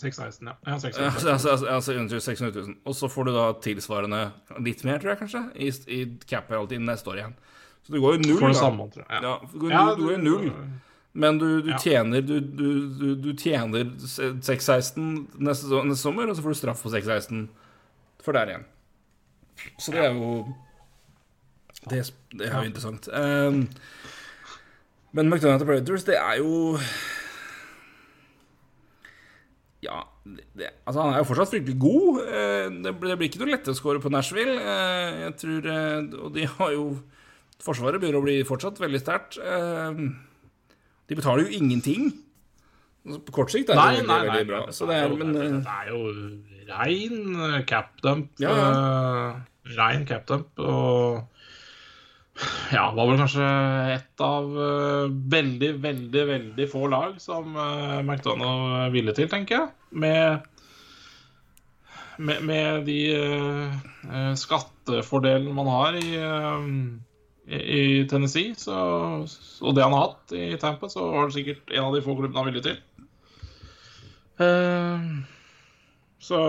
[0.00, 0.54] 616, ja.
[0.66, 1.32] ja 600 000.
[1.32, 2.74] Altså, altså, altså 600 000.
[2.84, 4.20] Og så får du da tilsvarende
[4.62, 7.34] litt mer, tror jeg kanskje, i, i cap alltid neste år igjen.
[7.82, 8.38] Så du går jo null.
[8.38, 9.18] For det samme, tror jeg.
[9.22, 9.28] Ja.
[9.28, 10.48] ja du, går, ja, du, går jo null.
[11.12, 12.36] Men du, du tjener Du,
[13.18, 17.48] du tjener 616 neste, neste, sommer, og så får du straff på 616
[18.20, 18.66] for der igjen.
[19.80, 20.44] Så det er jo
[21.88, 22.02] Det,
[22.36, 23.08] det er jo interessant.
[23.08, 23.64] Um,
[25.12, 26.76] men McDonald's Predators, det er jo
[29.80, 32.18] ja det, Altså, han er jo fortsatt fryktelig god.
[32.28, 34.58] Eh, det blir ikke noe lettere å score på Nashville.
[34.60, 36.84] Eh, jeg tror eh, Og de har jo
[37.60, 39.36] Forsvaret begynner å bli fortsatt veldig sterkt.
[41.10, 42.12] De betaler jo ingenting.
[43.26, 44.60] På kort sikt er det nei, veldig, nei, veldig bra.
[44.70, 46.00] Det er, jo, men, det, er, jo
[46.70, 48.30] rein capdump.
[48.38, 49.30] Ja, ja.
[49.74, 50.60] Rein capdump.
[50.62, 51.24] Og
[52.70, 53.48] ja, var vel kanskje
[53.96, 59.68] et av uh, veldig, veldig, veldig få lag som uh, McDonagh ville til, tenker jeg.
[59.90, 60.46] Med,
[62.22, 66.14] med, med de uh, skattefordelene man har i,
[67.50, 68.78] i Tennessee, så,
[69.26, 72.16] og det han har hatt i Tampa, så var det sikkert en av de få
[72.18, 72.78] klubbene han ville til.
[76.20, 76.40] så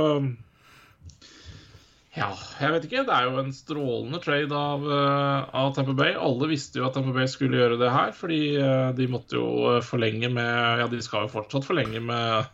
[2.12, 2.28] ja,
[2.60, 3.04] jeg vet ikke.
[3.08, 6.12] Det er jo en strålende trade av, uh, av Tamper Bay.
[6.20, 9.46] Alle visste jo at Tamper Bay skulle gjøre det her, fordi uh, de måtte jo
[9.72, 12.50] eh, forlenge med Ja, de skal jo fortsatt forlenge med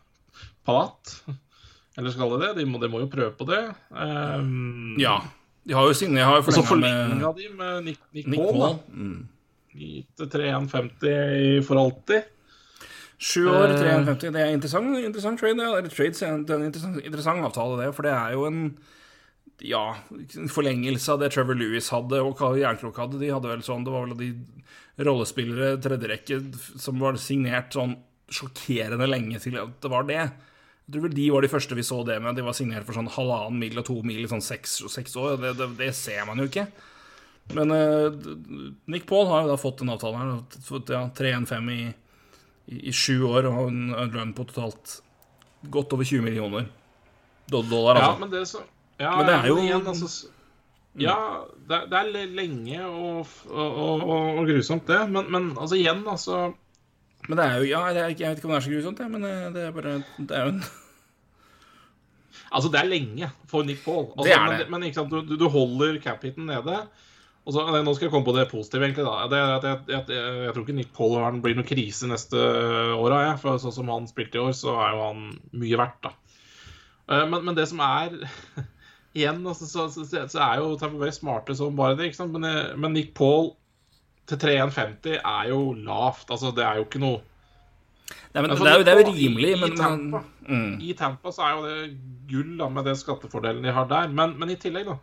[0.67, 1.15] Palat.
[1.97, 2.51] Eller skal de det?
[2.59, 3.63] De må, de må jo prøve på det.
[3.89, 5.17] Um, ja.
[5.65, 8.61] De har jo sine, har jo forlenga, forlenga de med Nick, Nick, Nick Paul.
[8.61, 8.77] Paul.
[8.93, 9.25] Mm.
[9.77, 12.33] Gitt 3,150 for alltid.
[13.17, 14.33] Sju år, 3,150.
[14.33, 15.57] Det er interessant, interessant trade.
[15.57, 17.91] Det er, trade, det er en interessant, interessant avtale, det.
[17.97, 18.61] For det er jo en
[19.65, 19.83] ja,
[20.53, 23.21] forlengelse av det Trevor Lewis hadde og Jernkrok hadde.
[23.21, 26.37] De hadde vel sånn, Det var vel de rollespillere tredje rekke
[26.81, 27.95] som var signert sånn
[28.33, 30.21] sjokkerende lenge til at det var det.
[30.87, 32.37] Jeg tror vel de var de første vi så det med.
[32.37, 35.35] De var signert for sånn halvannen mil og to mil i sånn seks, seks år.
[35.41, 36.67] Det, det, det, ser man jo ikke.
[37.55, 38.11] Men uh,
[38.91, 40.31] Nick Paul har jo da fått en avtale her.
[40.91, 41.81] Ja, 3-1-5 i,
[42.65, 44.99] i, i, sju år og en lønn på totalt
[45.71, 46.67] godt over 20 millioner
[47.47, 47.95] dollar.
[47.95, 48.09] Altså.
[48.11, 48.65] Ja, men det så
[48.97, 50.29] ja, men det er jo igjen, altså,
[50.97, 51.17] Ja,
[51.69, 54.07] det, det, er lenge og, og, og,
[54.39, 55.03] og grusomt, det.
[55.13, 56.47] Men, men, altså igjen, altså
[57.27, 59.09] Men det er jo Ja, er, jeg vet ikke om det er så grusomt, det,
[59.13, 60.63] men eh, det er bare Det er jo en
[62.47, 64.05] Altså, det er lenge for Nick Paul.
[64.15, 64.69] Altså, det er det.
[64.71, 66.77] Men, men du, du holder cap-hiten nede.
[67.47, 69.05] Og så, nå skal jeg komme på det positive, egentlig.
[69.07, 72.09] da det er at jeg, jeg, jeg, jeg tror ikke Nick Paul blir noen krise
[72.11, 72.41] neste
[72.99, 73.21] åra.
[73.39, 75.21] For sånn som han spilte i år, så er jo han
[75.55, 76.11] mye verdt, da.
[77.07, 78.17] Eh, men, men det som er
[79.17, 82.11] igjen altså, så, så, så, er jo Tamper Bay smarte som bare det.
[82.11, 82.35] ikke sant?
[82.35, 83.53] Men, eh, men Nick Paul
[84.27, 86.27] til 3,150 er jo lavt.
[86.27, 87.23] Altså, det er jo ikke noe
[88.07, 90.73] Nei, men, altså, det, er jo, det, er jo, rimelig, i, men i Tampa, mm.
[90.79, 91.87] I Tampa så er jo det
[92.29, 94.11] gull da, med den skattefordelen de har der.
[94.13, 94.95] Men, men, i tillegg, da,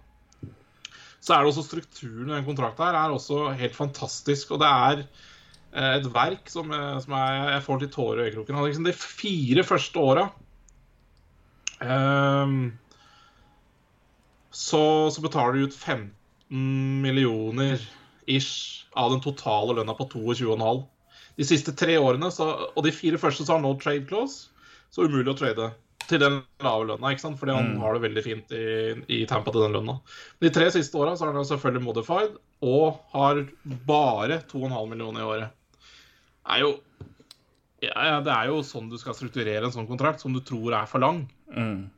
[1.25, 4.53] så er det også strukturen i den kontrakten her er også helt fantastisk.
[4.53, 8.27] Og det er eh, et verk som, eh, som er, jeg får til tårer i
[8.29, 8.61] øyekroken.
[8.69, 10.27] Liksom de fire første åra
[11.81, 12.59] um,
[14.53, 16.13] så, så betaler du ut 15
[17.03, 17.81] millioner
[18.31, 20.85] ish av den totale lønna på 22,5.
[21.41, 24.53] De siste tre årene, så, og de fire første, så har no trade clause.
[24.95, 25.73] Så umulig å trade
[26.09, 27.39] til den lave lønna, ikke sant?
[27.41, 27.83] fordi han mm.
[27.83, 28.65] har det veldig fint i,
[29.19, 29.99] i Tampa til den lønna.
[30.43, 33.45] De tre siste åra har han selvfølgelig modified og har
[33.89, 35.61] bare 2,5 millioner i året.
[36.45, 36.75] Det er jo
[37.85, 40.89] ja, det er jo sånn du skal strukturere en sånn kontrakt, som du tror er
[40.89, 41.25] for lang.
[41.53, 41.91] Mm.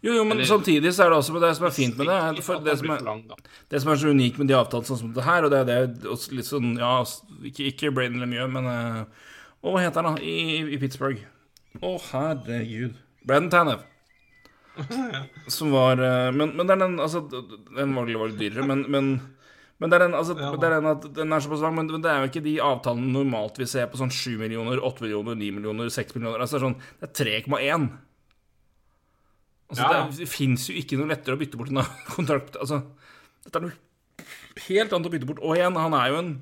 [0.00, 2.18] Jo, jo, men Eller, samtidig så er det også det som er fint med det
[2.64, 3.22] det som er,
[3.68, 5.88] det som er så unikt med de avtalene sånn som det her, og det er
[5.90, 7.00] det litt sånn Ja,
[7.44, 9.26] ikke, ikke Braden Lemieux, men uh,
[9.66, 10.22] hva heter han, da?
[10.22, 11.20] I, i Pittsburgh.
[11.82, 12.96] Å, herregud.
[13.26, 13.84] Braden Tanev.
[15.56, 19.14] som var Men, men, men den, altså, den var litt dyrere, men, men,
[19.78, 20.50] Men det er, den, altså, ja.
[20.56, 22.54] det er den at den er såpass lang, men, men, det er jo ikke de
[22.64, 26.44] avtalene normalt vi ser på sånn 7 millioner, 8 millioner, 9 millioner, 6 millioner.
[26.44, 27.88] Altså sånn, det er 3,1.
[29.66, 29.90] Altså, ja.
[29.90, 31.82] Det, det fins jo ikke noe lettere å bytte bort en
[32.16, 32.80] kontrakt Altså,
[33.44, 33.74] dette er noe
[34.66, 35.44] helt annet å bytte bort.
[35.44, 36.34] Og igjen, han er jo en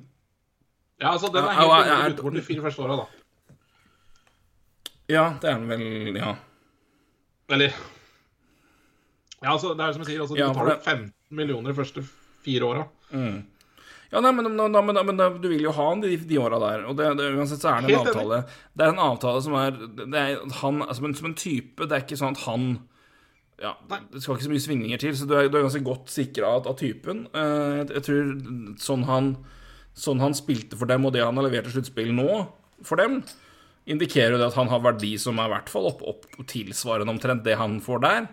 [1.03, 3.55] Ja, altså, den er helt annerledes å bytte bort de fire første åra, da.
[5.11, 6.37] Ja, det er den vel, ja.
[7.53, 7.75] Eller
[9.43, 12.05] Ja, altså, det er som jeg sier, altså, du betaler 15 millioner de første
[12.45, 12.87] fire åra.
[13.11, 13.43] Mm.
[14.15, 16.85] Ja, nei, men, men, men, men, du vil jo ha han de, de åra der.
[16.89, 18.41] Og det, det, uansett så er det en avtale
[18.73, 21.83] Det er en avtale som er, det er han, altså, som en type.
[21.83, 22.69] Det er ikke sånn at han
[23.63, 26.13] ja, Det skal ikke så mye svingninger til, så du er, du er ganske godt
[26.15, 27.25] sikra av, av, typen.
[27.35, 28.33] Uh, jeg, jeg, tror
[28.83, 29.33] sånn han,
[29.99, 32.29] sånn han spilte for dem, og det han har levert i sluttspill nå
[32.85, 33.21] for dem,
[33.91, 37.13] indikerer jo det at han har verdi som er i hvert fall opp, opp tilsvarende
[37.13, 38.29] omtrent det han får der.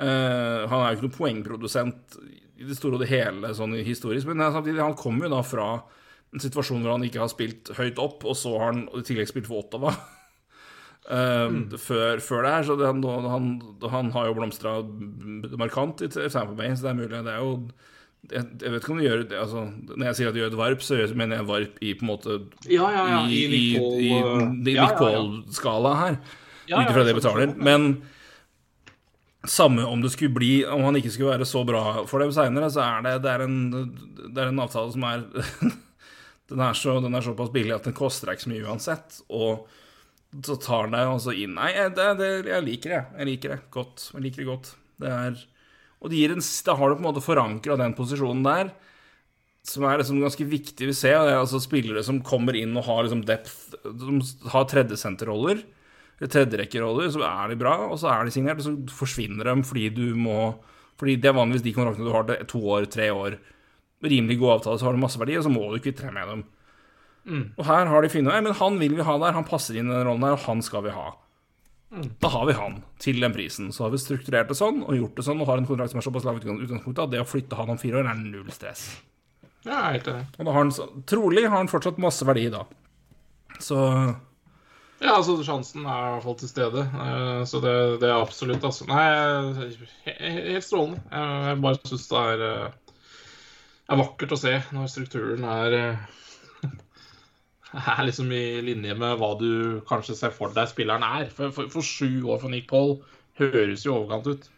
[0.00, 2.16] Uh, han er jo ikke noen poengprodusent
[2.62, 5.68] i det store og det hele sånn historisk, men samtidig, han kommer jo da fra
[6.32, 9.28] en situasjon hvor han ikke har spilt høyt opp, og så har han i tillegg
[9.30, 9.94] spilt for Ottawa.
[11.02, 11.62] Uh, mm.
[11.82, 13.46] før, før, det her, så det, han,
[13.92, 14.78] han, har jo blomstra
[15.60, 17.24] markant i Tampa Bay, så det er mulig.
[17.26, 17.56] Det er jo
[18.30, 20.52] jeg, jeg vet ikke om du gjør det, altså, Når jeg sier at du gjør
[20.52, 22.38] et varp, så mener jeg varp i på en måte
[22.70, 26.18] Ja, ja, ja, i, i, i, i Nick Paul-skala her.
[26.70, 27.54] Ut ifra det betaler.
[27.58, 27.88] Men
[29.48, 32.70] samme om det skulle bli Om han ikke skulle være så bra for dem seinere,
[32.70, 33.58] så er det, det, er en,
[34.28, 35.26] det er en avtale som er
[36.52, 39.22] den, er så, den er såpass billig at den koster deg ikke så mye uansett.
[39.34, 39.66] Og
[40.46, 43.02] så tar han deg altså inn Nei, det, det, jeg liker det.
[43.18, 44.10] Jeg liker det godt.
[44.14, 44.76] Jeg liker det godt.
[45.02, 45.42] Det er
[46.02, 48.72] Og en, da har du på en måte forankra den posisjonen der,
[49.66, 51.20] som er liksom ganske viktig vi ser.
[51.22, 54.18] Det er altså spillere som kommer inn og har liksom depth, som
[54.50, 55.62] har tredjesenterroller,
[56.22, 59.88] tredjerekkeroller, så er de bra, og så er de signert, og så forsvinner de fordi
[59.94, 60.54] du må
[61.00, 63.34] Fordi det er vanligvis de kontraktene du har til to år, tre år.
[64.04, 66.28] Rimelig god avtale, så har du masse verdi, og så må du kvitte deg med
[66.28, 66.42] dem.
[67.24, 67.44] Mm.
[67.56, 69.94] Og her har de funnet men han vil vi ha der, han passer inn i
[69.96, 71.08] den rollen der, og han skal vi ha.
[71.92, 73.68] Da har vi han til den prisen.
[73.72, 76.00] Så har vi strukturert det sånn og gjort det sånn og har en kontrakt som
[76.00, 78.86] er såpass lav utgangspunkt at det å flytte han om fire år er null stress.
[79.66, 80.24] Ja, helt enig.
[80.38, 80.72] Og da har han,
[81.06, 82.64] trolig har han fortsatt masse verdi da.
[83.62, 83.76] Så
[85.02, 86.86] Ja, altså sjansen er i hvert fall til stede.
[86.86, 88.86] Eh, så det, det er absolutt, altså.
[88.88, 89.04] Nei,
[90.06, 91.02] helt strålende.
[91.12, 92.98] Jeg bare syns det er, eh,
[93.92, 96.04] er vakkert å se når strukturen er eh,
[97.92, 101.30] er liksom i linje med hva du kanskje ser for deg spilleren er.
[101.32, 102.98] For, for, for sju år for Nick Paul
[103.40, 104.50] høres jo overkant ut.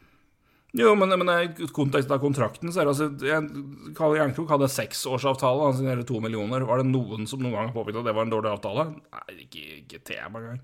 [0.75, 5.69] Jo, men, men i kontekst av kontrakten så er det altså Karl Jernkrok hadde seksårsavtale,
[5.69, 6.67] han signerte to millioner.
[6.67, 8.89] Var det noen som noen gang har påpekt at det var en dårlig avtale?
[8.99, 10.59] Nei, ikke, ikke tema engang.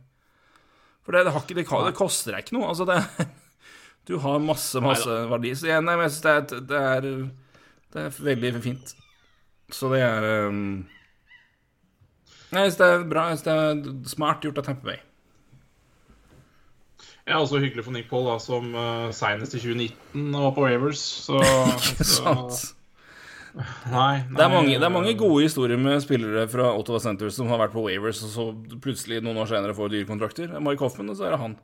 [1.07, 2.73] For det, det, ikke, det, det, koster deg ikke noe.
[2.73, 3.29] Altså, det
[4.09, 5.53] Du har masse, masse verdi.
[5.55, 7.07] Så igjen, jeg synes det, det, er,
[7.95, 8.97] det er veldig fint.
[9.71, 10.65] Så det er um
[12.59, 13.29] jeg hvis det er bra.
[13.31, 15.01] Jeg synes det er smart gjort av Tamper Bay.
[17.29, 21.03] Ja, også hyggelig for Nick Paul, da, som uh, senest i 2019 var på Ravers.
[21.29, 22.61] Så, Ikke sant?
[23.51, 27.35] Nei, nei, det, er mange, det, er mange, gode historier med spillere fra Ottawa Centers
[27.35, 28.45] som har vært på Wavers, og så
[28.83, 30.53] plutselig noen år senere får dyrekontrakter.
[30.63, 31.57] Mike Hoffman, og så er det han.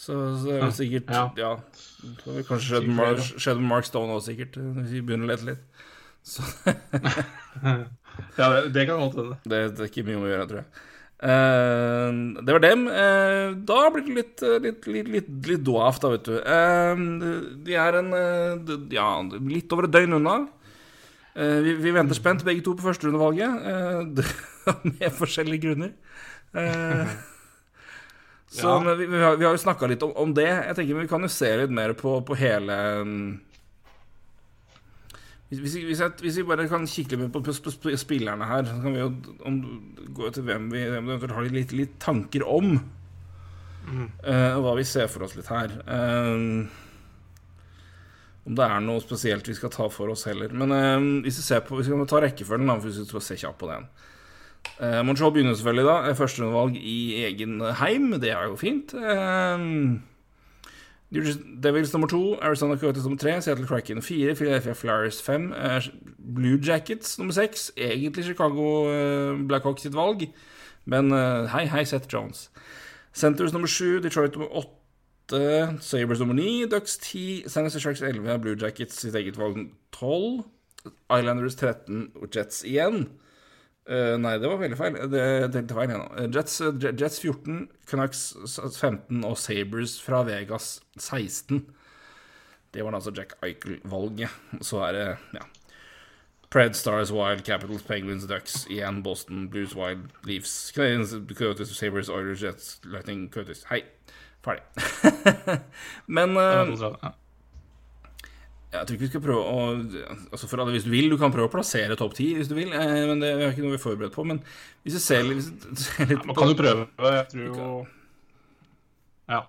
[0.00, 1.24] Så, så det er sikkert Ja.
[1.36, 1.50] ja
[2.22, 5.48] så har kanskje skjedd med Mark, Mark Stone òg, sikkert, hvis vi begynner å lete
[5.50, 5.84] litt.
[6.26, 6.44] Så
[8.36, 9.40] ja, det, det kan godt hende.
[9.44, 10.86] Det, det, er ikke mye om å gjøre, tror jeg.
[11.20, 12.86] Uh, det var dem.
[12.88, 16.36] Uh, da blir det litt, litt, litt, litt, litt dovt, da, vet du.
[16.40, 16.94] Uh,
[17.66, 18.14] de er en
[18.92, 19.08] ja,
[19.44, 20.38] litt over et døgn unna.
[21.40, 23.50] Vi, vi, venter spent begge to på førsterundevalget,
[24.98, 25.92] med forskjellige grunner.
[28.50, 28.94] så ja.
[28.98, 30.48] vi, vi, har, vi, har, jo snakka litt om, om, det.
[30.50, 33.22] Jeg tenker Vi kan jo se litt mer på, på hele um,
[35.50, 38.76] hvis, hvis, jeg, hvis, vi bare kan kikke litt på, på, på, spillerne her, så
[38.84, 39.08] kan vi jo
[39.48, 39.56] om,
[40.14, 42.76] gå til hvem vi eventuelt har litt, litt, tanker om.
[43.90, 44.04] Mm.
[44.22, 45.74] Uh, hva vi ser for oss litt her.
[45.90, 46.70] Uh,
[48.46, 50.54] om det er noe spesielt vi skal ta for oss heller.
[50.54, 53.40] Men uh, hvis vi ser på Hvis vi ta rekkefølgen, da, hvis vi skal se
[53.42, 53.90] kjapt på den.
[54.78, 56.14] Uh, Montreal begynner selvfølgelig da.
[56.20, 58.12] Førstevalg i egen heim.
[58.22, 58.94] Det er jo fint.
[58.94, 59.98] Uh,
[61.12, 65.52] Devils nummer to, Arizona Coyotes nummer tre, Seattle Kraken fire, Philadelphia Flyers fem,
[66.18, 67.72] Blue Jackets nummer seks.
[67.76, 70.28] Egentlig Chicago eh, Blackhawks sitt valg,
[70.86, 72.50] men eh, hei, hei, Seth Jones.
[73.12, 78.38] Centers nummer sju, Detroit nummer åtte, Sabres nummer ni, Ducks ti, San Jose Sharks elleve,
[78.38, 79.58] Blue Jackets sitt eget valg
[79.90, 80.44] tolv,
[81.10, 83.08] Islanders 13 og Jets igjen.
[83.88, 84.98] Uh, nei, det var veldig feil.
[85.10, 85.22] Det
[85.54, 86.26] tenkte feil igjen nå.
[86.36, 86.58] Jets,
[87.00, 88.24] Jets 14, Canucks
[88.76, 91.64] 15 og Sabres fra Vegas 16.
[92.70, 94.30] Det var da altså Jack Eichel-valget.
[94.62, 95.08] Så er det
[95.38, 95.46] Ja.
[96.50, 102.42] Pred, Stars, Wild, Capitals, Penguins, Ducks, igjen Boston, Blues, Wild, Leafs, Canadians, Coyotes, Sabres, Oilers,
[102.42, 103.64] Jets, Lightning, Coyotes.
[103.70, 103.84] Hei.
[104.42, 104.62] Ferdig.
[106.06, 107.12] Men uh,
[108.70, 109.62] jeg tror ikke vi skal prøve å
[110.30, 112.54] Altså for alle, Hvis du vil, du kan prøve å plassere topp ti hvis du
[112.54, 112.70] vil.
[112.70, 114.26] Eh, men Det er ikke noe vi er forberedt på.
[114.30, 114.42] Men
[114.84, 116.86] hvis du ser, hvis du ser litt ja, Man kan jo prøve.
[117.06, 117.72] Jeg tror jo
[119.30, 119.40] Ja.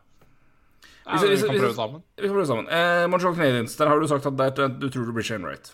[1.02, 2.02] Ja, vi, kan prøve sammen.
[2.18, 2.68] Vi kan prøve sammen.
[2.72, 5.74] Eh, Montreal Canadiens, der har du sagt at der, du tror det blir Shane Wright.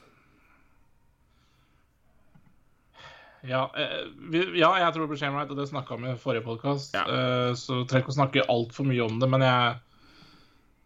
[3.48, 6.16] Ja, eh, vi, ja, jeg tror det blir Shane Wright, og det snakka vi om
[6.16, 6.96] i forrige podkast.
[6.96, 7.04] Ja.
[7.08, 9.76] Eh, så trenger ikke å snakke altfor mye om det, men jeg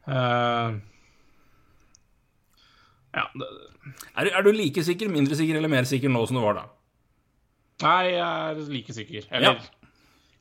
[0.10, 0.82] eh,
[3.12, 3.28] Ja.
[4.16, 6.66] Er, er, du like sikker, mindre sikker eller mer sikker nå som du var da?
[7.82, 9.30] Nei, jeg er like sikker.
[9.32, 9.60] Eller ja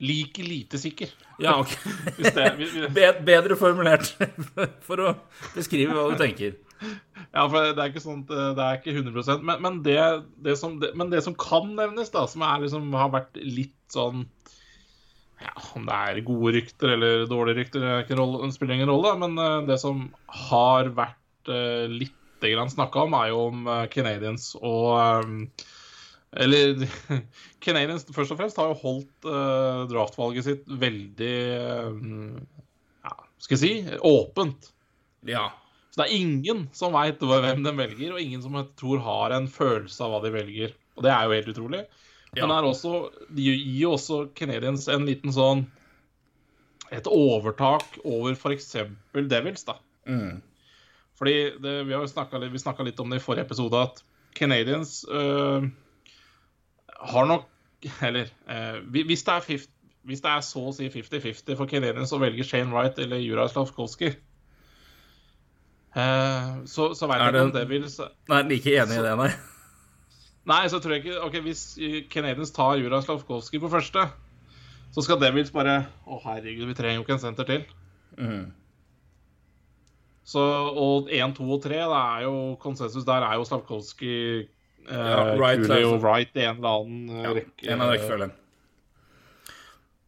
[0.01, 1.13] like lite sikker.
[1.39, 1.69] Ja, ok.
[3.31, 4.15] Bedre formulert
[4.87, 5.13] for å
[5.55, 6.57] beskrive hva du tenker.
[6.81, 9.99] Ja, for det er ikke sånn det er ikke 100 Men, men, det,
[10.41, 14.25] det som, det, men det, som, kan nevnes, da, som liksom, har vært litt sånn
[15.41, 19.13] ja, Om det er gode rykter eller dårlige rykter, det spiller ingen rolle.
[19.21, 20.07] Men uh, det som
[20.49, 21.85] har vært uh,
[22.45, 25.37] litt snakka om, er jo om uh, Canadians og um,
[26.31, 26.85] eller
[27.65, 32.37] Canadians først og fremst har jo holdt uh, draftvalget sitt veldig uh,
[33.07, 34.71] ja, skal jeg si åpent.
[35.27, 35.49] Ja.
[35.91, 39.35] Så det er ingen som veit hvem de velger, og ingen som jeg tror har
[39.35, 40.77] en følelse av hva de velger.
[40.95, 41.83] Og det er jo helt utrolig.
[42.37, 42.45] Ja.
[42.47, 45.65] Men også, de gir jo også Canadians en liten sånn
[46.95, 48.73] Et overtak over f.eks.
[49.31, 49.77] Devils, da.
[50.11, 50.41] Mm.
[51.21, 52.41] Fordi det, vi har jo snakka
[52.87, 54.01] litt om det i forrige episode, at
[54.37, 55.69] Canadiens øh,
[57.01, 57.49] har nok
[58.03, 59.69] Eller øh, hvis, det 50,
[60.03, 63.49] hvis, det er så å si 50-50 for Canadiens å velge Shane Wright eller Jura
[63.49, 64.13] Slavkovskij
[65.97, 69.07] øh, så, så veit jeg ikke om det vil så, Nei, like enig så, i
[69.09, 69.31] det, nei.
[70.53, 71.65] Nei, så tror jeg ikke Ok, Hvis
[72.13, 74.07] Canadiens tar Jura Slavkovskij på første,
[74.93, 77.69] så skal Devils bare Å, herregud, vi trenger jo ikke en senter til.
[78.19, 78.49] Mm.
[80.31, 84.47] Så, og 1, 2 og 3, det er jo konsensus der er jo Slavkovskij
[84.91, 87.67] ja, right, Cooley og Wright i en eller annen ja, rekke.
[87.67, 88.33] En av rekkefølgen.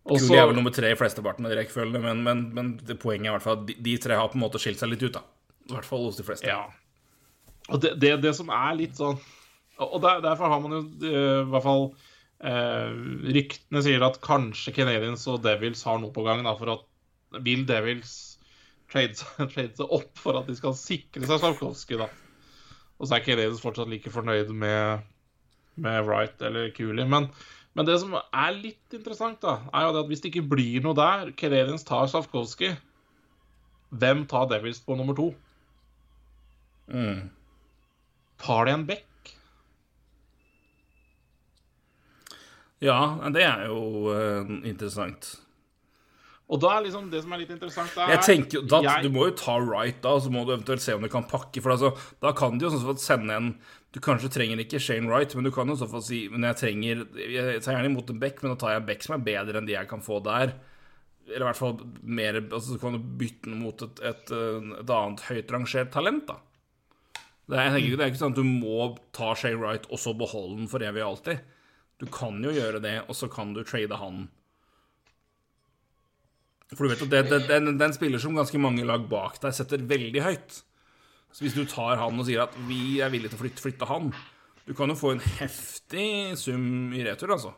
[0.09, 3.29] Cooley er vel nummer tre i flesteparten av de rekkefølgene, men, men, men det poenget
[3.29, 5.05] er i hvert fall at de, de, tre har på en måte skilt seg litt
[5.05, 5.19] ut.
[5.19, 5.23] da
[5.71, 6.49] I hvert fall hos de fleste.
[6.51, 6.65] Ja.
[7.71, 9.21] Og det, det, det som er litt sånn
[9.79, 11.85] Og der, derfor har man jo uh, i hvert fall
[12.43, 12.97] eh,
[13.37, 16.43] Ryktene sier at kanskje Canadians og Devils har noe på gang.
[16.47, 18.32] Da, for at Will Devils
[18.93, 19.17] trade,
[19.55, 22.11] trade seg opp for at de skal sikre seg Slavkovskij, da.
[23.01, 25.03] Og så er Keredes fortsatt like fornøyd med,
[25.83, 27.09] med Wright eller Cooley.
[27.09, 27.33] Men,
[27.75, 30.85] men, det som er litt interessant, da, er jo det at hvis det ikke blir
[30.85, 32.77] noe der Keredens tar Slavkovskij,
[33.93, 35.35] Hvem tar Devils på nummer to?
[36.89, 37.29] Mm.
[38.41, 39.35] Tar de en back?
[42.81, 45.42] Ja, det er jo uh, interessant.
[46.51, 49.15] Og da er liksom det som er litt interessant er, jeg tenker, da, jeg, Du
[49.15, 51.63] må jo ta right da, så må du eventuelt se om du kan pakke.
[51.63, 51.93] For altså,
[52.25, 53.55] da kan de jo sånn sende en
[53.95, 56.61] Du kanskje trenger ikke Shane Wright, men du kan jo så fall si Men jeg
[56.61, 59.27] trenger Jeg tar gjerne imot en back, men da tar jeg en back som er
[59.31, 60.57] bedre enn de jeg kan få der.
[61.31, 64.35] Eller i hvert fall mer altså, Så kan du bytte den mot et, et,
[64.83, 66.41] et annet høyt rangert talent, da.
[67.53, 70.13] Det er, tenker, det er, ikke sånn at du må ta Shane Wright og så
[70.17, 71.43] beholde den for evig og alltid.
[72.01, 74.25] Du kan jo gjøre det, og så kan du trade han
[76.73, 79.57] for du vet at det, det, den, den spiller som ganske mange lag bak deg
[79.57, 80.63] setter veldig høyt.
[81.33, 83.89] Så hvis du tar han og sier at vi er villige til å flytte, flytte
[83.89, 84.11] han
[84.67, 87.55] Du kan jo få en heftig sum i retur, altså.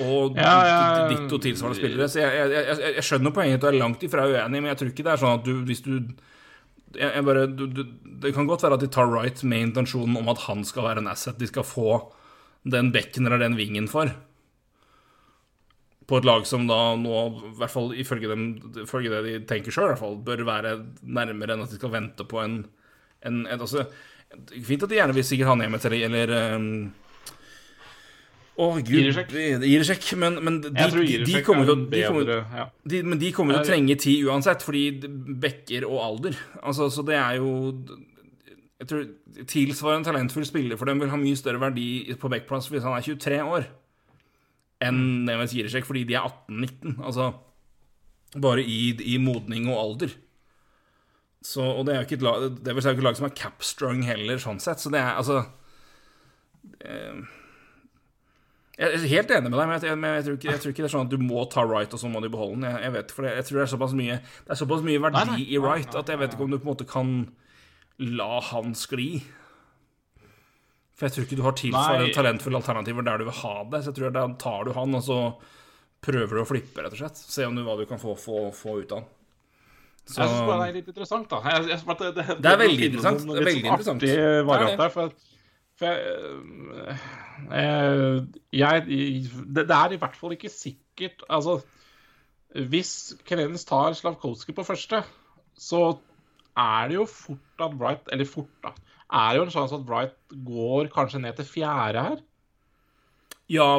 [0.00, 2.08] Og ja, ja, ditt og tilsvarende spillere.
[2.10, 4.92] Så jeg, jeg, jeg, jeg skjønner poenget og er langt ifra uenig, men jeg tror
[4.92, 5.94] ikke det er sånn at du hvis du
[6.96, 7.84] jeg, bare, du, du,
[8.22, 11.04] Det kan godt være at de tar Wright med intensjonen om at han skal være
[11.04, 12.00] en asset de skal få
[12.66, 14.10] den bekken eller den vingen for
[16.10, 17.16] på et lag som da nå,
[17.50, 18.46] i hvert fall ifølge, dem,
[18.82, 19.94] ifølge det de tenker sjøl,
[20.26, 22.64] bør være nærmere enn at de skal vente på en,
[23.26, 23.86] en, en altså,
[24.30, 26.66] Fint at de gjerne vil sikkert ha Nemeth eller, eller um,
[28.62, 29.08] oh, gud,
[29.88, 32.68] sjekk Men, men de, de, de, kommer til, de, kommer, ja.
[32.92, 34.84] de, men de kommer til å trenge tid uansett, fordi
[35.42, 36.38] bekker og alder.
[36.62, 37.50] Altså, så det er jo
[38.78, 39.04] Jeg tror
[39.50, 41.88] tilsvarende talentfull spiller for dem vil ha mye større verdi
[42.20, 43.66] på backplass hvis han er 23 år
[44.80, 46.98] enn Neves Giresjek fordi de er 18-19.
[46.98, 47.30] Altså
[48.38, 50.14] bare i, i, modning og alder.
[51.42, 53.36] Så, og det er jo ikke et lag, det er ikke et lag som er
[53.36, 54.82] capstrung heller, sånn sett.
[54.82, 55.40] Så det er altså
[56.84, 57.22] eh,
[58.76, 60.84] Jeg er helt enig med deg, men, jeg, men jeg, tror ikke, jeg, tror ikke,
[60.84, 62.84] det er sånn at du må ta Wright, og så må du beholde den.
[62.84, 65.60] Jeg, vet, for jeg, tror det er såpass mye Det er såpass mye verdi i
[65.60, 67.14] Wright at jeg vet ikke om du på en måte kan
[68.00, 69.10] la han skli.
[71.00, 73.78] For jeg tror ikke du har tilsvarende talentfulle alternativer der du vil ha det.
[73.80, 75.16] Så jeg tror da tar du han, og så
[76.04, 77.22] prøver du å flippe, rett og slett.
[77.22, 79.08] Se om du, hva du kan få, få, få ut av han.
[80.04, 80.18] Så...
[80.20, 81.40] Jeg syns bare det er litt interessant, da.
[81.46, 83.24] Jeg, jeg, det, det, det, det, er veldig interessant.
[83.24, 84.04] Det er veldig interessant.
[84.04, 85.16] Artig variant der, for,
[85.80, 85.88] for
[87.56, 88.20] jeg,
[88.60, 88.84] jeg,
[89.56, 91.60] det, er i hvert fall ikke sikkert Altså,
[92.68, 92.92] hvis
[93.24, 95.00] Canadiens tar Slavkovskij på første,
[95.56, 95.82] så
[96.60, 98.74] er det jo fort at Bright Eller fort, da.
[99.10, 100.14] Er jo en sjanse at Wright
[100.46, 102.20] går kanskje ned til fjerde her.
[103.50, 103.70] Ja,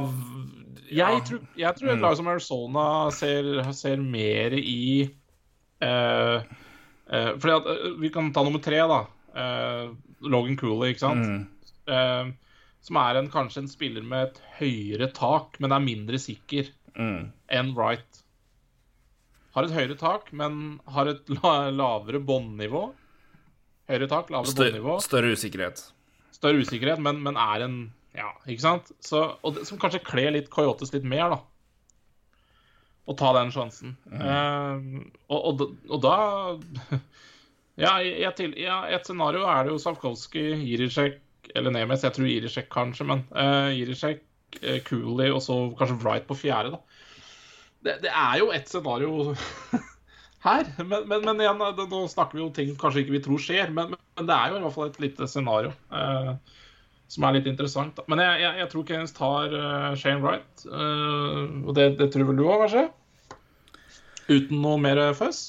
[0.91, 1.07] ja.
[1.13, 2.03] Jeg tror, jeg tror et mm.
[2.03, 8.43] lag som Arizona ser, ser mer i uh, uh, fordi at, uh, Vi kan ta
[8.43, 9.05] nummer tre, da.
[10.21, 11.23] Logan Cooley, ikke sant?
[11.88, 12.34] Mm.
[12.84, 16.67] som er en, kanskje en spiller med et høyere tak, men er mindre sikker
[16.97, 17.32] mm.
[17.55, 18.19] enn Wright.
[19.55, 22.89] Har et høyere tak, men har et lavere båndnivå.
[23.91, 24.99] Høyere tak, lavere båndnivå.
[25.03, 25.83] Større usikkerhet.
[26.31, 27.81] Større usikkerhet, men, men er en
[28.15, 28.91] ja, ikke sant?
[29.03, 31.39] Så, og det, som kanskje kler litt Coyotes litt mer, da.
[33.07, 33.95] Å ta den sjansen.
[34.11, 34.23] Mm.
[34.23, 36.99] Uh, og, og, og, da
[37.81, 41.21] Ja, jeg til, ja, et scenario er det jo Savkovskij, Irisek
[41.55, 42.03] eller Nemes.
[42.05, 44.21] Jeg tror Irisek kanskje, men uh, Irisek,
[44.59, 47.07] uh, Cooley og så kanskje Wright på fjerde, da.
[47.81, 49.31] Det, det er jo et scenario
[50.45, 50.71] her.
[50.79, 51.61] Men, men, men, igjen,
[51.91, 54.59] nå snakker vi om ting kanskje ikke vi tror skjer, men, men det er jo
[54.59, 55.73] i hvert fall et lite scenario.
[55.93, 56.33] eh,
[57.11, 57.95] som er litt interessant.
[57.97, 58.05] Da.
[58.11, 60.63] Men jeg, jeg, jeg tror Keynes tar uh, Shane Wright.
[60.63, 62.85] Uh, og det, det, tror vel du òg, kanskje?
[64.31, 65.41] Uten noe mer føss?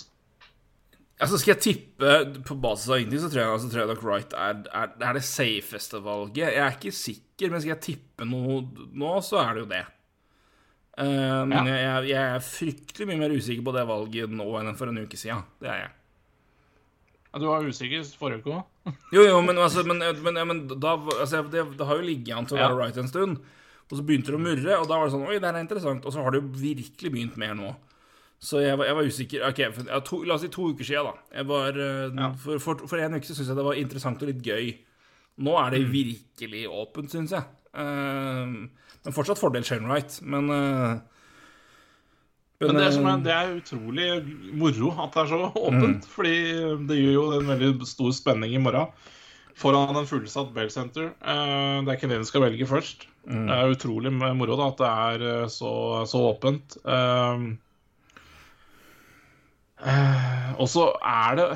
[1.23, 2.15] Altså Skal jeg tippe
[2.49, 5.13] på basis av ingenting, så tror jeg, altså, tror jeg nok Wright er, er, er,
[5.15, 6.49] det safeste valget.
[6.49, 9.85] Jeg er ikke sikker, men skal jeg tippe noe nå, så er det jo det.
[10.93, 11.77] Uh, men ja.
[11.79, 15.17] jeg, jeg, er fryktelig mye mer usikker på det valget nå enn for en uke
[15.17, 15.45] siden.
[15.63, 15.93] Det er jeg.
[17.33, 18.99] Ja, du var usikker forrige uke òg?
[19.15, 22.49] jo, jo, men, altså, men, men, men da, altså, det, det, har jo ligget an
[22.49, 22.81] til å være ja.
[22.83, 23.41] right en stund.
[23.89, 26.05] Og så begynte det å murre, og da var det sånn Oi, det er interessant.
[26.09, 27.73] Og så har det jo virkelig begynt mer nå.
[28.43, 29.43] Så jeg var, jeg var usikker.
[29.49, 31.45] Ok, for, ja, to, La oss si to uker siden, da.
[31.49, 31.81] Var,
[32.19, 32.31] ja.
[32.43, 34.73] for, for, for, en uke så syns jeg det var interessant og litt gøy.
[35.47, 35.93] Nå er det mm.
[35.93, 37.49] virkelig åpent, syns jeg.
[37.73, 38.67] Uh,
[39.03, 40.21] men fortsatt fordel Shane Wright.
[40.23, 41.01] Men uh,
[42.63, 44.09] men det er, er, det er, utrolig
[44.55, 46.05] moro at det er så åpent.
[46.05, 46.13] Mm.
[46.15, 46.37] Fordi
[46.89, 48.93] det gir jo en veldig stor spenning i morgen.
[49.59, 51.11] Foran en fullsatt Bell Center.
[51.21, 53.07] Eh, det er ikke det vi skal velge først.
[53.27, 53.45] Mm.
[53.49, 55.73] Det er utrolig moro da, at det er eh, så,
[56.09, 56.79] så åpent.
[60.63, 61.47] Og så er det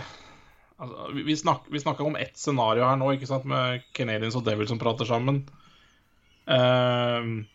[0.83, 4.45] altså, Vi, snak, vi snakka om ett scenario her nå, ikke sant, med Canadians og
[4.47, 5.45] Devils som prater sammen.
[6.47, 7.47] Um,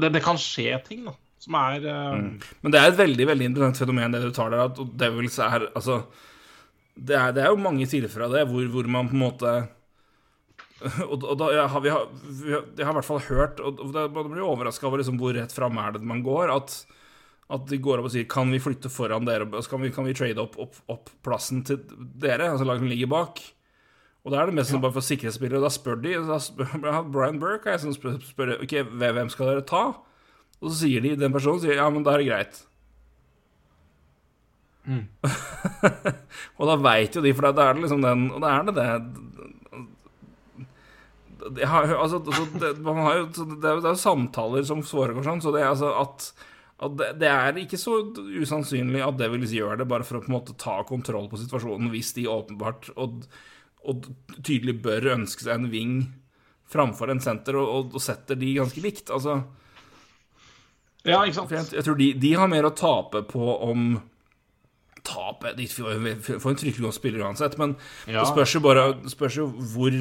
[0.00, 1.14] det, det, kan skje ting, da.
[1.44, 2.16] Som er uh...
[2.16, 2.30] mm.
[2.64, 4.64] Men det er et veldig veldig interessant fenomen, det du tar der.
[4.70, 6.04] At Devils er Altså
[6.94, 9.54] Det er, det er jo mange sider fra det hvor, hvor, man på en måte
[11.10, 12.08] Og, da ja, har vi, har,
[12.44, 15.52] Jeg har i hvert fall hørt og det, man blir overraska over liksom, hvor rett
[15.54, 16.52] fram er det man går.
[16.54, 16.78] At,
[17.52, 19.48] at de går opp og sier Kan vi flytte foran dere?
[19.68, 22.52] Kan vi, kan vi trade opp, opp, opp, plassen til dere?
[22.52, 23.44] Altså laget som ligger bak.
[24.24, 24.80] Og da er det mest ja.
[24.80, 25.60] bare for sikkerhetsspillere.
[25.60, 26.76] Da spør de da spør,
[27.12, 29.84] Brian Burke er som spør, spør Ok, hvem skal dere ta?
[30.62, 32.62] Og så sier de, den personen sier ja, men da er det greit.
[34.84, 35.04] Mm.
[36.58, 38.74] og da veit jo de, for da er det liksom den Og da er det
[38.76, 38.88] det
[41.56, 45.70] det, har, altså, det, jo, det, er, jo samtaler som foregår sånn, så det er
[45.74, 46.28] altså at,
[46.86, 47.98] at det, det, er ikke så
[48.40, 51.90] usannsynlig at Devils gjør det bare for å på en måte ta kontroll på situasjonen,
[51.92, 53.26] hvis de åpenbart og
[53.84, 54.08] og
[54.40, 55.98] tydelig bør ønske seg en wing
[56.70, 59.12] framfor en senter, og, og, og setter de ganske likt.
[59.14, 59.42] Altså
[61.04, 61.52] Ja, ikke sant?
[61.52, 63.94] Jeg, jeg, tror de, de, har mer å tape på om
[65.04, 67.74] Tape De får, en fryktelig god spiller uansett, men
[68.08, 68.22] ja.
[68.22, 69.98] det spørs jo bare spørs jo hvor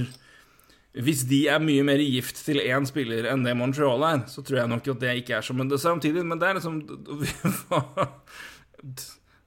[0.94, 4.60] hvis de er mye mer gift til én spiller enn det Montreal er, så tror
[4.60, 5.58] jeg nok at det ikke er sånn.
[5.58, 6.76] Men det samtidig Men det er liksom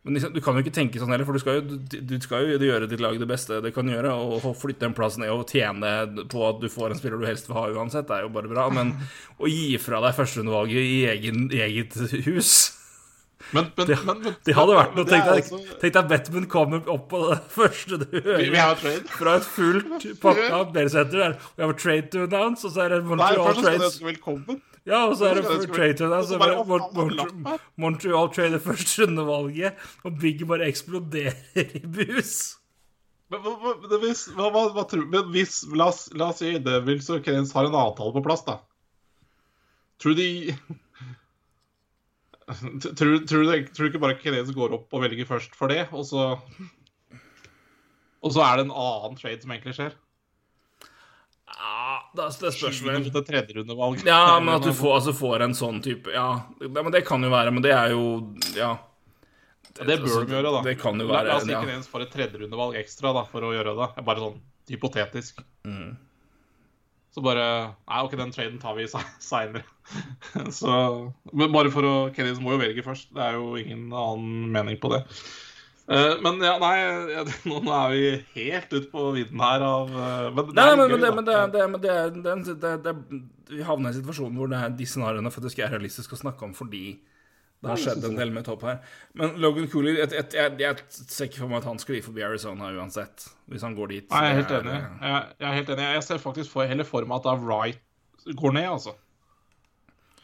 [0.07, 2.47] Men liksom, du kan jo ikke tenke sånn heller, for du skal, jo, du skal
[2.47, 4.13] jo gjøre ditt lag det beste det kan gjøre.
[4.15, 5.91] Og flytte en plass ned og tjene
[6.31, 8.53] på at du får en spiller du helst vil ha uansett, det er jo bare
[8.53, 8.69] bra.
[8.71, 8.95] Men
[9.43, 11.99] å gi fra deg førsteundervalget i egen, eget
[12.29, 12.57] hus
[13.51, 15.07] men, men, det, men, det, hadde vært noe.
[15.07, 15.77] Tenk deg, altså...
[15.83, 21.37] tenk deg Batman kommer opp på det første du hører fra et fullt pakka Bellsenter.
[21.37, 24.01] Og jeg har trade to announce, og så er det Montreal Trades.
[24.03, 24.63] Velkommen.
[24.87, 26.37] Ja, og så er det trade to announce.
[26.95, 32.37] Montreal, Montreal trader førsterundevalget, og bygget bare eksploderer i bus.
[33.35, 33.43] Men,
[34.05, 37.75] hvis, hva, hva, men hvis la oss, la oss si Devils og Keynes har en
[37.75, 38.61] avtale på plass, da.
[40.03, 40.29] Tror de
[42.95, 46.37] Tror, du, ikke bare Kenes går opp og velger først for det, og så
[48.23, 49.97] Og så er det en annen trade som egentlig skjer.
[51.47, 53.07] Ja, det, det spørsmålet.
[53.15, 53.25] vel.
[53.25, 54.03] Tredjerundevalg.
[54.07, 57.23] Ja, men at du får, altså, får en sånn type Ja, det, men det kan
[57.23, 58.05] jo være, men det er jo
[58.57, 58.77] Ja.
[59.77, 60.61] Det bør de gjøre, da.
[60.65, 61.81] Det kan jo være la oss ikke ja.
[61.85, 63.89] få et tredjerundevalg ekstra da, for å gjøre det.
[64.07, 64.39] Bare sånn
[64.73, 65.43] hypotetisk.
[65.69, 65.91] Mm.
[67.13, 67.45] Så bare
[67.85, 69.65] Nei, OK, den traden tar vi seinere.
[70.59, 70.71] Så
[71.33, 73.13] Men bare for å Kennys må jo velge først.
[73.17, 75.03] Det er jo ingen annen mening på det.
[75.87, 76.77] Eh, men ja, nei,
[77.47, 82.81] nå, er vi helt ute på vidden her av eh, Men det er men, gøy,
[82.83, 82.95] da.
[83.53, 86.43] Vi havner i en situasjon hvor det er de scenarioene faktisk er realistiske å snakke
[86.49, 86.97] om fordi
[87.63, 88.83] det har skjedd en del med topp her.
[89.17, 92.03] Men Logan Cooley jeg, jeg, jeg, jeg ser ikke for meg at han skal gi
[92.05, 94.11] forbi Arizona uansett, hvis han går dit.
[94.11, 94.77] Nei, jeg er helt enig.
[94.83, 95.89] Jeg, er helt enig.
[95.97, 97.81] Jeg ser faktisk for, heller for meg at Wright
[98.27, 98.99] går ned, altså.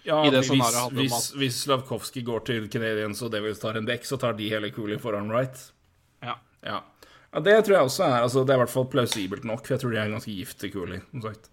[0.02, 4.06] Ja, i det hvis, hvis, hvis Slavkovskij går til Canadiens og Devils tar en dekk,
[4.08, 5.68] så tar de hele Cooley foran Wright.
[6.22, 6.36] Ja.
[6.66, 6.80] Ja.
[7.30, 9.74] ja, det tror jeg også er altså, Det er i hvert fall plausibelt nok, for
[9.74, 11.50] jeg tror de er ganske gift til Cooley, som sagt.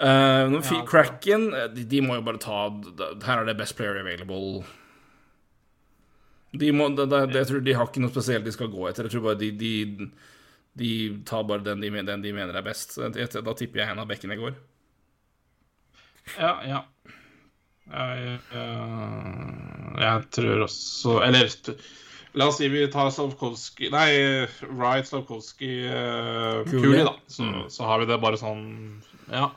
[0.00, 2.62] Uh, Ja, Kraken eh, de, de må jo bare ta
[3.26, 4.64] Her er det best player available.
[6.52, 9.06] De må, det, det, jeg tror de har ikke noe spesielt de skal gå etter.
[9.08, 10.08] Jeg tror bare de, de,
[10.80, 10.90] de
[11.28, 12.96] tar bare den de, den de mener er best.
[12.98, 14.56] Da tipper jeg en av bekkene går.
[16.36, 16.82] Ja, ja.
[17.92, 21.50] Jeg, jeg, jeg tror også Eller
[22.40, 24.12] la oss si vi tar Slavkovskij Nei,
[24.70, 26.62] Wright, Slavkovskij, uh.
[26.70, 27.12] Cooley, da.
[27.28, 27.66] Så, Mm.
[27.68, 29.50] så har vi det bare sånn Ja.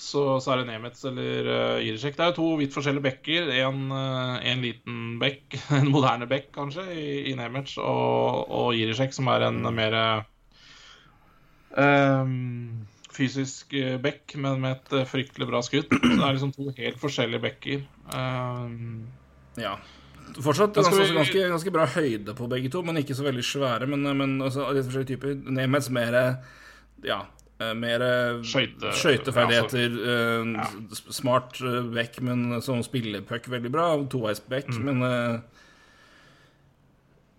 [0.00, 2.14] Så, så er det Nemets eller uh, Jirisek.
[2.16, 3.50] Det er jo to vidt forskjellige bekker.
[3.66, 9.12] En, uh, en liten bekk, en moderne bekk kanskje, i, i Nemets, og, og Jirisek,
[9.12, 9.98] som er en mer
[11.76, 12.86] ehm,
[13.20, 15.88] fysisk eh, bekk, men med et eh, fryktelig bra skudd.
[15.92, 17.84] Så det er liksom to helt forskjellige bekker.
[18.16, 19.06] Ehm,
[19.60, 19.76] Ja.
[20.40, 23.86] Fortsatt ganske, vi- ganske, ganske bra høyde på begge to, men ikke så veldig svære.
[23.90, 25.34] Men, men altså, litt forskjellige typer.
[25.50, 26.16] Nemets mer
[27.02, 27.22] Ja,
[27.74, 28.00] mer
[28.46, 29.90] Skøyte- skøyteferdigheter.
[29.90, 31.10] Altså, ja.
[31.12, 31.58] Smart
[31.92, 33.88] bekk, men som spiller puck veldig bra.
[34.12, 34.84] Toveisbekk, Mm.
[35.00, 35.42] men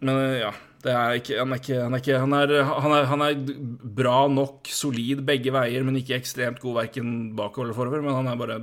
[0.02, 0.52] Men ja.
[0.90, 3.42] Er ikke, han, er ikke, han, er ikke han, er, han, er,
[3.98, 8.02] bra nok, solid begge veier, men ikke ekstremt god verken bakover eller forover.
[8.02, 8.58] Men han er bare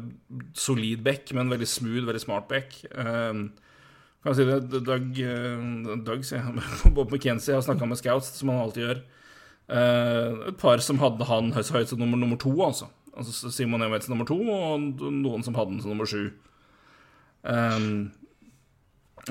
[0.58, 2.74] solid back, men veldig smooth, veldig smart back.
[2.94, 3.48] Um,
[4.24, 6.26] kan jeg si det, Doug, eh, Doug.
[6.96, 9.02] Bob McKenzie har snakka med scouts, som han alltid gjør.
[9.68, 12.88] Uh, et par som hadde han høyt som nummer, nummer to, altså.
[13.14, 16.30] altså Simon Emets nummer to, og noen som hadde han som nummer sju.
[17.46, 18.08] Um,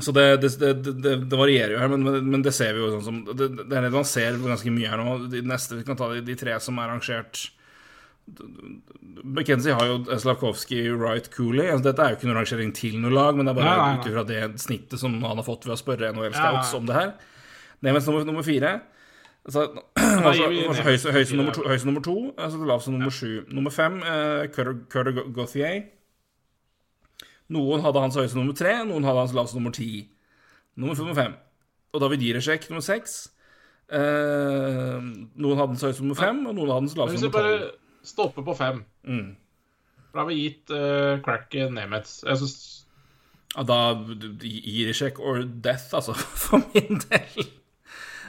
[0.04, 0.52] så det, det,
[0.84, 3.78] det, det, varierer jo her, men, men, det ser vi jo sånn som Det, det
[3.78, 5.16] er det man ser ganske mye her nå.
[5.32, 7.48] De neste, Vi kan ta de, de tre som er rangert
[9.24, 11.70] McKenzie har jo Slavkovskij, Wright, Cooley.
[11.72, 14.10] Altså, dette er jo ikke noen rangering til noe lag, men det er bare ut
[14.10, 17.14] ifra det snittet som han har fått ved å spørre NHL Scouts om det her.
[17.88, 18.74] Nemens nummer, nummer fire.
[19.48, 19.64] Altså,
[19.96, 23.32] altså, altså, høyest høy, som nummer, to- høyest nummer to, altså lavest nummer sju.
[23.48, 25.86] Nummer fem, uh, Curter Gauthier.
[27.56, 30.08] Noen hadde hans høyeste nummer tre, noen hadde hans laveste nummer ti.
[30.78, 31.36] Nummer fem.
[31.96, 33.18] Og David Jirasek nummer seks.
[33.88, 37.52] Eh, noen hadde hans høyeste nummer fem, og noen hadde hans laveste nummer tolv.
[37.54, 39.36] hvis vi bare stopper på fem Mm.
[40.12, 42.24] Da har vi gitt uh, crack Nemets.
[42.26, 42.56] Jeg syns
[43.56, 43.78] Ja, da
[44.44, 47.48] Jirasek or death, altså, for min del.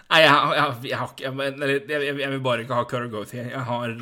[0.09, 3.51] Nei, jeg, jeg, jeg jeg, vil bare ikke ha Gauthier.
[3.51, 3.97] Jeg har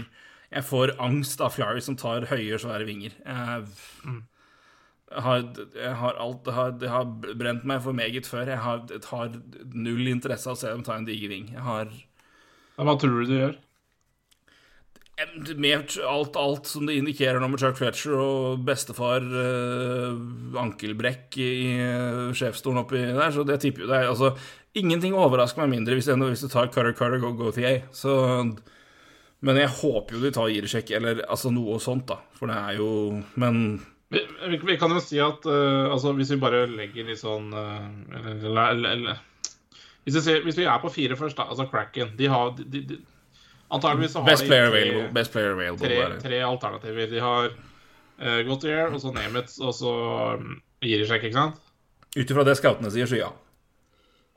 [0.51, 3.17] Jeg får angst av Flyers som tar høye, svære vinger.
[3.25, 3.65] Jeg,
[4.05, 4.21] jeg
[5.13, 5.45] har,
[6.01, 7.05] har alt har, Det har
[7.39, 8.49] brent meg for meget før.
[8.51, 9.37] Jeg har, har
[9.73, 11.53] null interesse av å se dem ta en diger ving.
[11.55, 11.93] Jeg har
[12.77, 13.57] Hva tror du du gjør?
[15.57, 20.19] med alt, alt som det indikerer nå med Chuck Fletcher og bestefar eh,
[20.61, 24.35] ankelbrekk i eh, sjefsstolen oppi der, så det tipper jo det er altså
[24.77, 27.87] Ingenting overrasker meg mindre hvis, hvis du tar Cutter Cutter Go Go Gauthier.
[27.97, 28.13] Så
[29.41, 32.19] Men jeg håper jo de tar Jirisek, eller altså noe sånt, da.
[32.37, 32.91] For det er jo
[33.41, 37.19] Men Vi, vi, vi kan jo si at uh, altså, hvis vi bare legger litt
[37.19, 37.87] sånn eh,
[38.23, 39.17] eller, eller, eller,
[40.05, 42.85] hvis, vi ser, hvis vi er på fire først, da, altså Cracken De har de,
[42.87, 43.01] de,
[43.75, 45.09] Antageligvis så har Best de player tre, available.
[45.17, 47.09] Best player available tre, tre alternativer.
[47.11, 49.95] De har uh, Gautier, og så Nemeth, og så
[50.39, 50.53] um,
[50.87, 51.59] Jirisek, ikke sant?
[52.15, 53.33] Ut ifra det scoutene sier, så ja.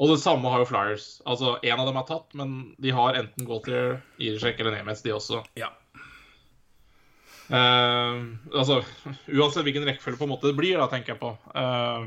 [0.01, 1.19] Og det samme har jo Flyers.
[1.29, 5.13] Altså, En av dem er tatt, men de har enten Gautier, Jirisek eller Nemeth, de
[5.13, 5.43] også.
[5.59, 5.69] ja.
[7.49, 8.17] Eh,
[8.53, 8.83] altså,
[9.33, 11.31] Uansett hvilken rekkefølge på en måte det blir, da, tenker jeg på.
[11.57, 12.03] Eh,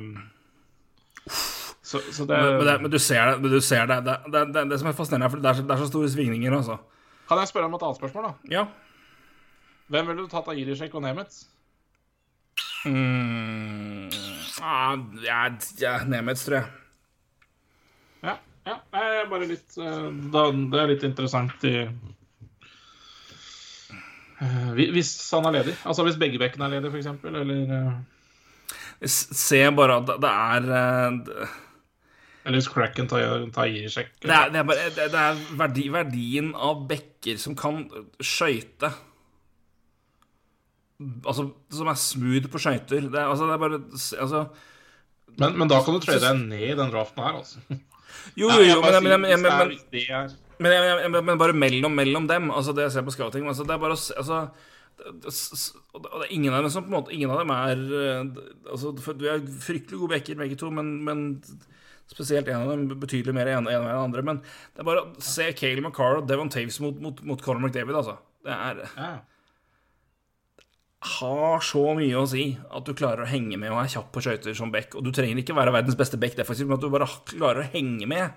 [1.83, 3.41] så, så det, Men, men, det, men du ser det.
[3.43, 3.99] Men du ser det.
[4.07, 5.91] Det, det, det, det som er fascinerende, er for det er, så, det er så
[5.91, 6.79] store svingninger, altså.
[7.29, 8.29] Kan jeg spørre om et annet spørsmål?
[8.29, 8.55] da?
[8.55, 8.67] Ja.
[9.93, 11.43] Hvem ville du tatt av Irishek og Nemets?
[12.87, 14.09] Mm,
[14.63, 15.43] ah, ja,
[15.79, 16.71] ja Nemets, tror jeg.
[18.23, 18.37] Ja.
[18.67, 18.79] ja.
[19.31, 21.77] Bare litt da, Det er litt interessant i
[24.75, 25.75] Hvis han er ledig.
[25.87, 28.03] Altså hvis begge bekkene er ledige, f.eks., eller
[29.03, 30.67] Se bare at det er
[32.43, 34.13] Eller hvis Cracken tar, tar girsjekk.
[34.23, 37.85] Det er, det er, bare, det er verdi, verdien av bekker som kan
[38.19, 38.93] skøyte
[41.27, 43.09] Altså, som er smooth på skøyter.
[43.11, 43.81] Det, altså, det er bare
[44.23, 44.45] altså,
[45.39, 47.59] men, men, da kan du trade deg ned i den draften her, altså.
[48.39, 52.95] Jo, jo, jo, men, men, men, men, men, bare mellom, mellom dem, altså det jeg
[52.97, 54.39] ser på scouting altså, Det er bare å altså,
[56.31, 57.85] ingen av dem som på en måte Ingen av dem er
[58.71, 61.41] altså, Du er fryktelig gode backer, begge to, men,
[62.13, 64.25] spesielt en av dem betydelig mer enn en, en, en andre.
[64.27, 67.63] Men det er bare å se Kayleigh McCarr og Devon Taves mot, mot, mot Conor
[67.65, 68.19] McDavid, altså.
[68.45, 69.13] Det er ja
[71.03, 74.23] har så mye å si at du klarer å henge med og er kjapp på
[74.23, 74.95] skøyter som back.
[74.95, 77.71] Og du trenger ikke være verdens beste back defensivt, men at du bare klarer å
[77.73, 78.37] henge med,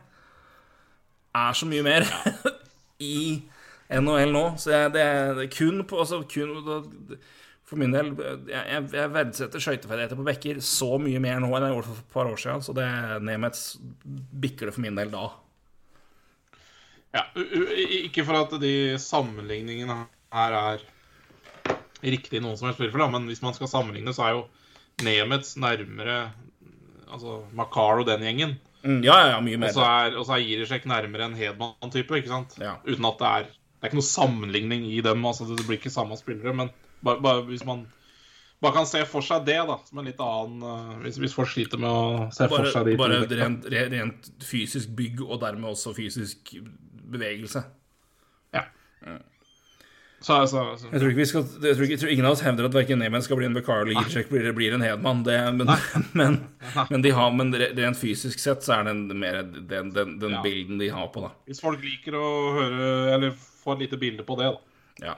[1.35, 2.05] er så mye mer
[3.03, 3.41] i
[3.91, 4.45] NHL nå.
[4.61, 6.81] Så jeg, det, er, kun på altså kun,
[7.65, 8.11] For min del,
[8.49, 12.13] jeg, jeg verdsetter skøyteferdigheter på bekker så mye mer nå enn jeg gjorde for et
[12.17, 12.65] par år siden.
[12.65, 12.89] Så det
[13.25, 13.65] Nemets
[14.45, 15.27] bikker det for min del da.
[17.15, 20.01] Ja, ikke for at de sammenligningene
[20.35, 20.83] her er
[22.05, 24.45] riktig noen som helst tilfelle, men hvis man skal sammenligne, så er jo
[25.03, 26.29] Nemets nærmere
[27.11, 28.55] altså Makar og den gjengen.
[28.85, 29.71] Mm, ja, ja, mye mer.
[29.73, 32.55] Og så er, og så er Jirisek nærmere en Hedman-type, ikke sant?
[32.61, 32.77] Ja.
[32.85, 35.25] Uten at det er Det er ikke noe sammenligning i dem.
[35.25, 36.71] altså Det blir ikke samme spillere, men
[37.05, 37.83] bare, bare hvis man
[38.61, 41.51] bare kan se for seg det, da, som en litt annen uh, hvis, hvis, folk
[41.51, 45.75] sliter med å se bare, for seg de Bare rent, rent, fysisk bygg, og dermed
[45.75, 46.55] også fysisk
[47.11, 47.61] bevegelse.
[48.55, 48.63] Ja.
[49.05, 49.19] ja.
[50.19, 50.87] Så, så, så.
[50.91, 53.37] Jeg, tror skal, jeg, tror jeg tror ingen av oss hevder at verken Nemen skal
[53.37, 55.21] bli en Bekar eller Gilsek blir, blir, en Hedman.
[55.27, 55.69] Det, men,
[56.19, 56.37] men,
[56.89, 60.41] men, de har, men, rent fysisk sett så er det mer den, den, den ja.
[60.41, 61.27] bilden de har på.
[61.27, 65.05] da Hvis folk liker å høre Eller få et lite bilde på det, da.
[65.11, 65.15] Ja.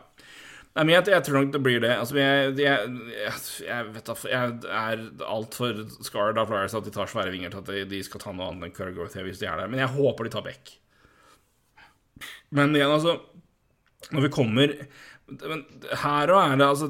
[0.77, 1.93] Nei, men jeg, jeg, tror nok det blir det.
[1.97, 3.31] Altså, jeg, jeg,
[3.65, 7.63] jeg vet da Jeg er altfor scarred av Flyers at de tar svære vinger til
[7.63, 9.71] at de, de skal ta noe annet enn Kurgrowth hvis de er der.
[9.71, 10.75] Men jeg håper de tar Beck.
[12.53, 13.17] Men igjen, altså
[14.13, 14.73] når vi kommer
[15.27, 15.65] men
[16.03, 16.87] Her òg er det altså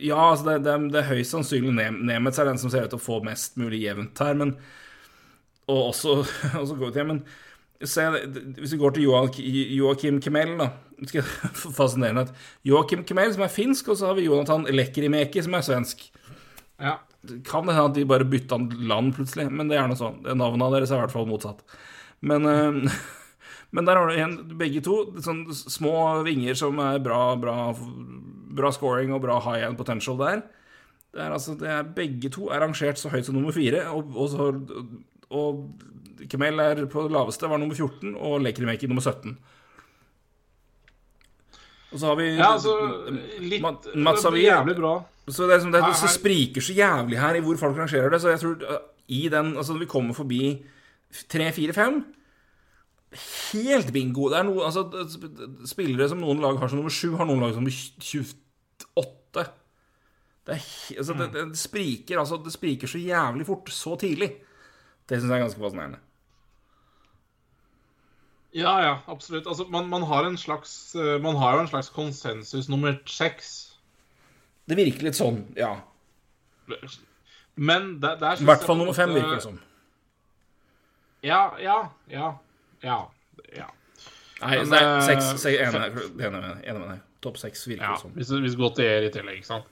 [0.00, 3.00] Ja, altså det, det, det, er høyst sannsynlig Nemets er den som ser ut til
[3.00, 4.54] å få mest mulig jevnt her, men
[5.66, 6.20] Og også,
[6.62, 7.24] også går til, men
[7.82, 8.06] se,
[8.60, 10.70] Hvis vi går til Joakim Kemel, da
[11.00, 11.22] det
[11.78, 12.34] Fascinerende at
[12.66, 16.02] Joakim Kemel, som er finsk, og så har vi Jonathan Lekrimeki, som er svensk.
[16.80, 16.98] Ja.
[17.46, 18.58] Kan det hende at de bare bytta
[18.88, 20.20] land plutselig, men det er gjerne sånn.
[20.36, 21.64] Navnet deres er i hvert fall motsatt.
[22.20, 23.00] Men uh,
[23.70, 24.96] Men der har du igjen begge to.
[25.22, 25.94] Sånn små
[26.26, 27.70] vinger som er bra, bra,
[28.56, 30.42] bra scoring og bra high end potential der.
[31.10, 33.86] Det er altså, det er, begge to er rangert så høyt som nummer fire.
[33.94, 34.50] Og, og, så,
[35.34, 39.38] og Kemel er på det laveste, var nummer 14, og Lekrimeki nummer 17.
[41.90, 42.74] Og så har vi Ja, altså
[43.42, 43.64] litt
[43.98, 44.44] Mats Avi.
[44.46, 45.00] Jævlig bra.
[45.30, 48.22] Så det, det, det, det, spriker så jævlig her i hvor folk rangerer det.
[48.22, 48.80] Så jeg tror
[49.10, 50.40] i den Altså, når vi kommer forbi
[51.30, 52.00] 3, 4, 5
[53.10, 54.28] helt bingo.
[54.30, 54.84] Det er noe, altså,
[55.68, 59.46] Spillere som noen lag har som nummer sju, har noen lag som nummer 28.
[60.46, 60.68] Det, er,
[60.98, 64.30] altså, det, det, spriker, altså, det spriker så jævlig fort så tidlig.
[65.08, 66.00] Det syns jeg er ganske fascinerende.
[68.54, 69.46] Ja, ja, absolutt.
[69.46, 73.76] Altså, man, man, har en slags eh, Man har jo en slags konsensus nummer seks.
[74.66, 75.76] Det virker litt sånn, ja.
[77.54, 79.58] Men der, det er I hvert fall nummer fem virker det som.
[81.26, 81.78] Ja, ja,
[82.10, 82.32] ja.
[82.84, 83.02] Ja.
[83.56, 83.68] ja.
[84.40, 87.02] Nei, Men, nei eh, seks, seks, enig, med deg.
[87.20, 88.14] Topp seks virker ja, sånn.
[88.16, 89.68] Hvis, hvis det er i tillegg, ikke sant.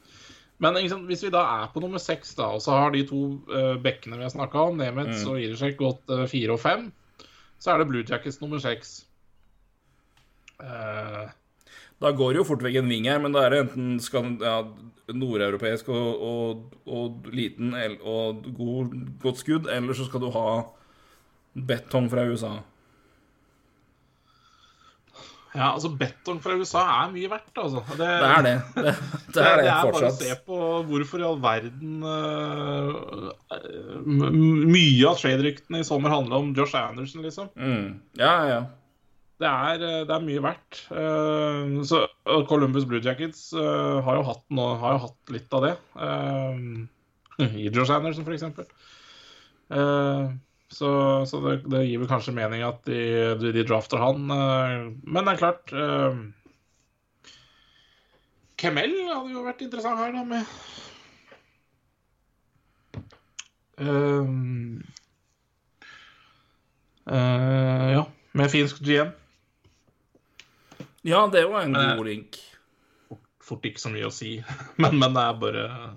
[0.58, 3.22] Men sant, hvis vi da er på nummer seks, da, og så har de to
[3.52, 5.28] uh, bekkene vi har snakka om, Nemets mm.
[5.30, 6.88] og Irisek, gått uh, fire og fem,
[7.62, 8.98] så er det Blue Jackets nummer seks.
[10.58, 11.30] Uh,
[12.02, 14.58] da går det jo fort vekk en ving her, men da er det enten ja,
[15.14, 17.72] nordeuropeisk og, og, og, liten
[18.02, 20.48] og god, godt skudd, eller så skal du ha
[21.68, 22.58] betong fra USA.
[25.58, 27.82] Ja, altså Betong fra USA er mye verdt, altså.
[27.98, 28.56] Det, det er det.
[28.88, 28.92] Det,
[29.34, 29.92] det er det, det er.
[29.92, 30.58] Bare å se på
[30.88, 33.28] hvorfor i all verden uh,
[34.08, 37.50] Mye av trade-ryktene i sommer handla om Josh Anderson, liksom.
[37.58, 37.98] Mm.
[38.20, 38.60] Ja, ja.
[39.38, 40.80] Det er, eh, det er mye verdt.
[40.90, 42.02] Uh, så
[42.50, 45.74] Columbus Blue Jackets uh, har, jo hatt noe, har, jo hatt litt av det.
[47.46, 48.66] I Josh Anderson, for eksempel.
[50.68, 52.98] Så, så det, det, gir vel kanskje mening at de,
[53.40, 54.28] de, drafter han.
[54.30, 54.74] Eh,
[55.08, 56.18] men det er klart uh,
[58.58, 60.44] Kemel hadde jo vært interessant her, da, med
[63.80, 64.28] uh,
[68.38, 69.14] Med finsk GM.
[71.08, 72.36] Ja, det var en Men- god link.
[73.48, 74.34] Fort ikke så mye å si,
[74.82, 75.90] men, men det er bare Ja.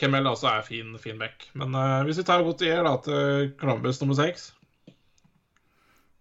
[0.00, 1.48] Kemel også er fin, fin back.
[1.54, 4.48] Men uh, hvis vi tar Gautier da til Columbus nummer seks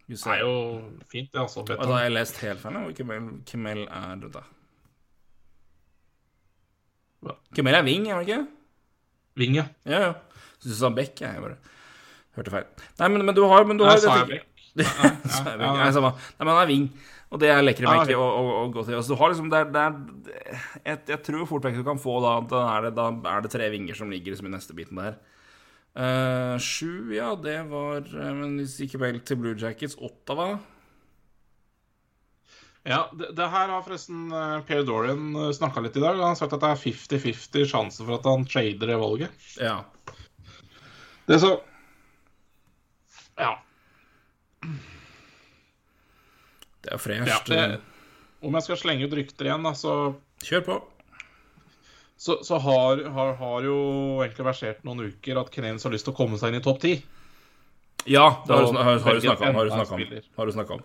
[0.07, 0.51] Det er jo
[1.09, 1.63] fint, det, altså.
[1.63, 2.75] Og da har jeg lest helt feil.
[2.83, 4.43] og Kemel, Kemel er da.
[7.23, 7.35] Hva?
[7.55, 8.41] Kemel er wing, er han ikke?
[9.39, 9.65] Ving, ja.
[9.89, 10.13] Ja, ja.
[10.59, 11.21] Syns du sa Beck?
[11.23, 11.55] Jeg bare
[12.37, 12.67] hørte feil.
[12.99, 14.85] Nei, men, men du har, men du Nei, har sa jeg dette- Nei,
[15.29, 16.11] Så er vi- Nei, samme.
[16.17, 16.85] Nei, men han er wing,
[17.33, 18.97] og det er lekkert Ja, mekke å, å, og godt i.
[18.97, 22.01] Altså, du har liksom det er, det er, jeg, jeg tror fort vekk du kan
[22.01, 24.75] få da Da er det, da er det tre vinger som ligger liksom i neste
[24.77, 25.17] biten der.
[25.93, 29.97] Uh, sju, ja, det var eh, Men hvis ikke vel til Blue Jackets.
[29.97, 30.55] Ottawa.
[32.85, 36.17] Ja, det, det her har forresten uh, Per Dorian snakka litt i dag.
[36.21, 39.45] Han har sagt at det er 50-50 sjanse for at han trader det valget.
[39.57, 39.79] Ja.
[41.25, 41.53] Det er så
[43.41, 43.55] Ja.
[46.83, 47.51] Det er ja fresht.
[47.51, 47.81] det,
[48.43, 49.93] om jeg skal slenge ut rykter igjen, da, så,
[50.43, 50.79] Kjør på.
[52.19, 53.77] så, så har, har, har jo
[54.23, 56.81] egentlig versert noen uker at Canadiens har lyst til å komme seg inn i topp
[56.83, 56.97] ti.
[58.03, 59.55] Ja, det har du, har, har du snakka om.
[59.55, 60.27] Har du enda snakket om.
[60.35, 60.83] Har du snakket om.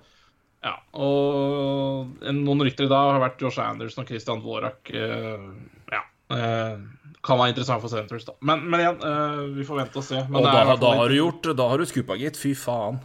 [0.63, 4.91] Ja, og noen rykter i dag har vært Josh Anderson og Christian Dvorak.
[4.91, 5.45] eh,
[5.95, 6.01] ja.
[6.35, 6.81] eh,
[7.23, 8.35] kan være interessant for Centres, da.
[8.47, 10.23] Men, men igjen, eh, vi får vente og se.
[10.27, 12.39] Men Og da, da har du gjort Da har du skuppa, gitt.
[12.39, 12.99] Fy faen.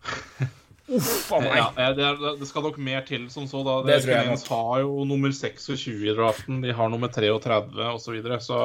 [0.96, 1.56] Uff a meg.
[1.56, 3.62] Ja, det, er, det skal nok mer til som så.
[3.66, 4.50] da Det tror jeg nok.
[4.50, 8.04] har jo nummer 26 i draften, de har nummer 33 osv.
[8.04, 8.60] Så, videre, så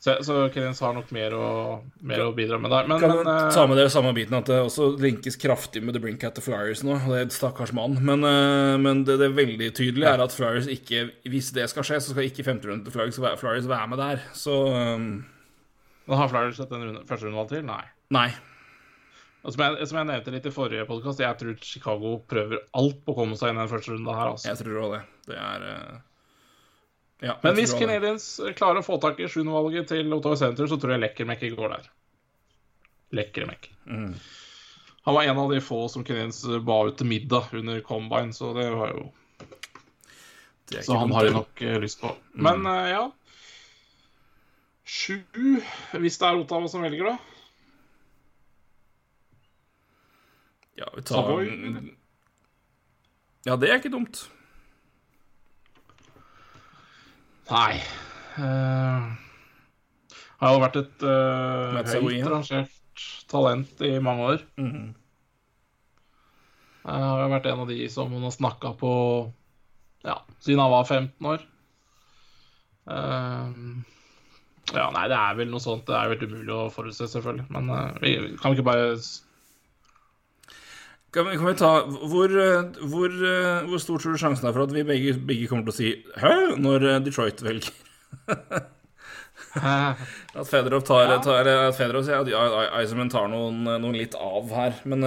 [0.00, 1.48] så, så Canadiens har nok mer å,
[2.08, 2.86] mer å bidra med der.
[2.88, 5.92] Men, Kan men eh, ta med dere samme biten at det også linkes kraftig med
[5.92, 6.96] The Brink at the Flyers nå.
[7.04, 7.98] Det er et stakkars mann.
[8.00, 11.84] Men, eh, men det, det er veldig tydelig er at Flyers ikke Hvis det skal
[11.84, 14.24] skje, så skal ikke femterunden til Flyers, Flyers være med der.
[14.32, 15.10] Så um,
[16.08, 17.60] men har Flyers sett en runde, første rundevalg til?
[17.68, 17.82] Nei.
[18.16, 18.30] nei.
[19.40, 22.98] Og som, jeg, som jeg nevnte litt i forrige podkast, jeg tror Chicago prøver alt
[23.06, 24.32] på å komme seg inn i den første runden her.
[24.34, 24.50] altså.
[24.50, 25.02] Jeg tror også det.
[25.30, 26.02] Det er uh...
[27.24, 27.72] ja, Men hvis.
[27.78, 28.26] Canadiens
[28.58, 31.90] klarer å få tak i sjuendevalget til Ottawa Center, så tror jeg Lekkermekke går der.
[33.16, 34.12] Lekkermek Mm.
[35.02, 38.52] Han var en av de få som Canadiens ba ut til middag under combine, så
[38.54, 39.08] det var jo
[40.76, 42.12] Så han har de nok eh, lyst på.
[42.38, 43.02] Men uh, ja
[44.84, 45.16] Sju,
[46.02, 47.29] hvis det er Ottawa som velger, da.
[50.80, 51.88] Ja, vi tar Savoy, eller?
[53.44, 54.22] Ja, det er ikke dumt.
[57.50, 57.80] Nei
[58.38, 59.10] uh,
[60.40, 64.42] Har jo vært et uh, høyt rangert talent i mange år.
[64.60, 64.88] Mhm.
[66.80, 68.92] Jeg har jo vært en av de som hun har snakka på
[70.06, 71.42] ja, siden han var 15 år.
[72.88, 73.52] Uh,
[74.72, 75.84] ja, nei, det er vel noe sånt.
[75.86, 77.50] Det er jo helt umulig å forutse, selvfølgelig.
[77.52, 78.94] Men uh, vi kan ikke bare
[81.10, 84.52] Kan vi, kan vi ta hvor, eh, hvor, eh, hvor stor tror du sjansen er
[84.54, 85.88] for at vi begge, begge kommer til å si
[86.22, 87.72] 'hæ?' når eh, Detroit velger?
[89.50, 92.28] At Fedorov tar, tar At Fedorov sier at
[92.78, 95.00] Eisenman tar noen, noen litt av her, men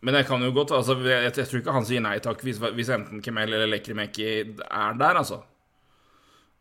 [0.00, 2.58] Men jeg kan jo godt altså, jeg, jeg tror ikke han sier nei takk hvis,
[2.60, 5.42] hvis enten Kemel eller Lekrimeki er der, altså.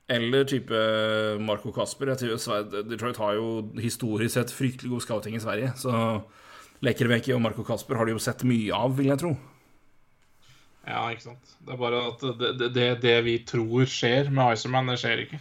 [0.10, 0.76] Eller type
[1.40, 2.12] Marco Kasper.
[2.12, 6.24] Jeg tror Detroit har jo historisk sett fryktelig god scouting i Sverige, så
[6.84, 9.34] Lekrimekki og Marco Kasper har de jo sett mye av, vil jeg tro.
[10.84, 11.56] Ja, ikke sant.
[11.64, 15.40] Det er bare at det, det, det, vi tror skjer med Icerman, det skjer ikke.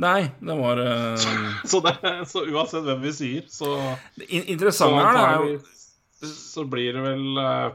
[0.00, 1.28] Nei, det var uh...
[1.68, 1.92] Så, det,
[2.30, 3.74] så uansett hvem vi sier, så,
[4.16, 5.60] Det in- så, interessante her da, er jo
[6.20, 7.70] så blir det vel eh,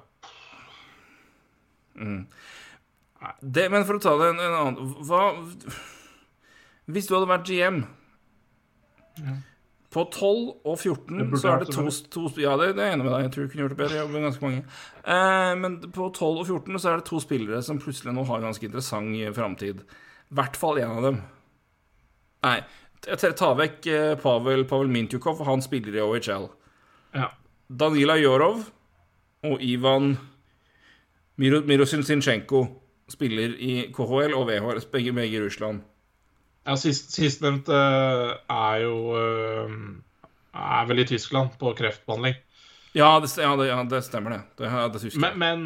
[3.41, 5.21] det, Men for å ta det en, en annen Hva
[6.85, 7.79] Hvis du hadde vært GM
[9.95, 13.05] På 12 og 14 så er det to, to Ja, det, det er jeg enig
[13.05, 13.21] med deg.
[13.25, 13.95] Jeg tror du kunne gjort det bedre.
[13.95, 14.63] Jeg jobber ganske mange.
[15.15, 18.43] Eh, men på 12 og 14 så er det to spillere som plutselig nå har
[18.43, 19.85] ganske interessant eh, framtid.
[20.27, 21.21] I hvert fall én av dem.
[22.43, 22.57] Nei,
[23.07, 26.49] jeg tar- vekk eh, Pavel, Pavel Mintjukov, for han spiller i OHL.
[27.15, 27.31] Ja.
[27.71, 28.65] Danila Jorov
[29.45, 30.17] og Ivan
[31.37, 35.81] Miro, Mirosin spiller i KHL og VHL, begge, begge i Russland.
[36.65, 39.73] Ja, sist, Sistnevnte er jo eh,
[40.55, 42.37] Er vel i Tyskland, på kreftbehandling.
[42.95, 44.41] Ja, det, ja, det, ja, det stemmer, det.
[44.63, 45.19] Det, det husker.
[45.21, 45.65] Men, men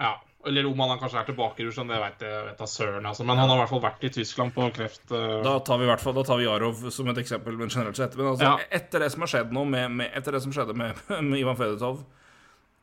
[0.00, 0.16] Ja.
[0.46, 3.06] Eller om han kanskje er tilbake i Russland, det vet jeg vet jeg søren.
[3.10, 3.24] Altså.
[3.26, 5.02] Men han har i hvert fall vært i Tyskland på kreft...
[5.10, 7.72] eh, Da tar vi i hvert fall Da tar vi Jarov som et eksempel, men
[7.72, 8.14] generelt sett.
[8.16, 8.68] Men altså, Ja.
[8.78, 10.94] etter det som har skjedd nå, med, med, etter det som skjedde med,
[11.30, 12.04] med Ivan Fedetov,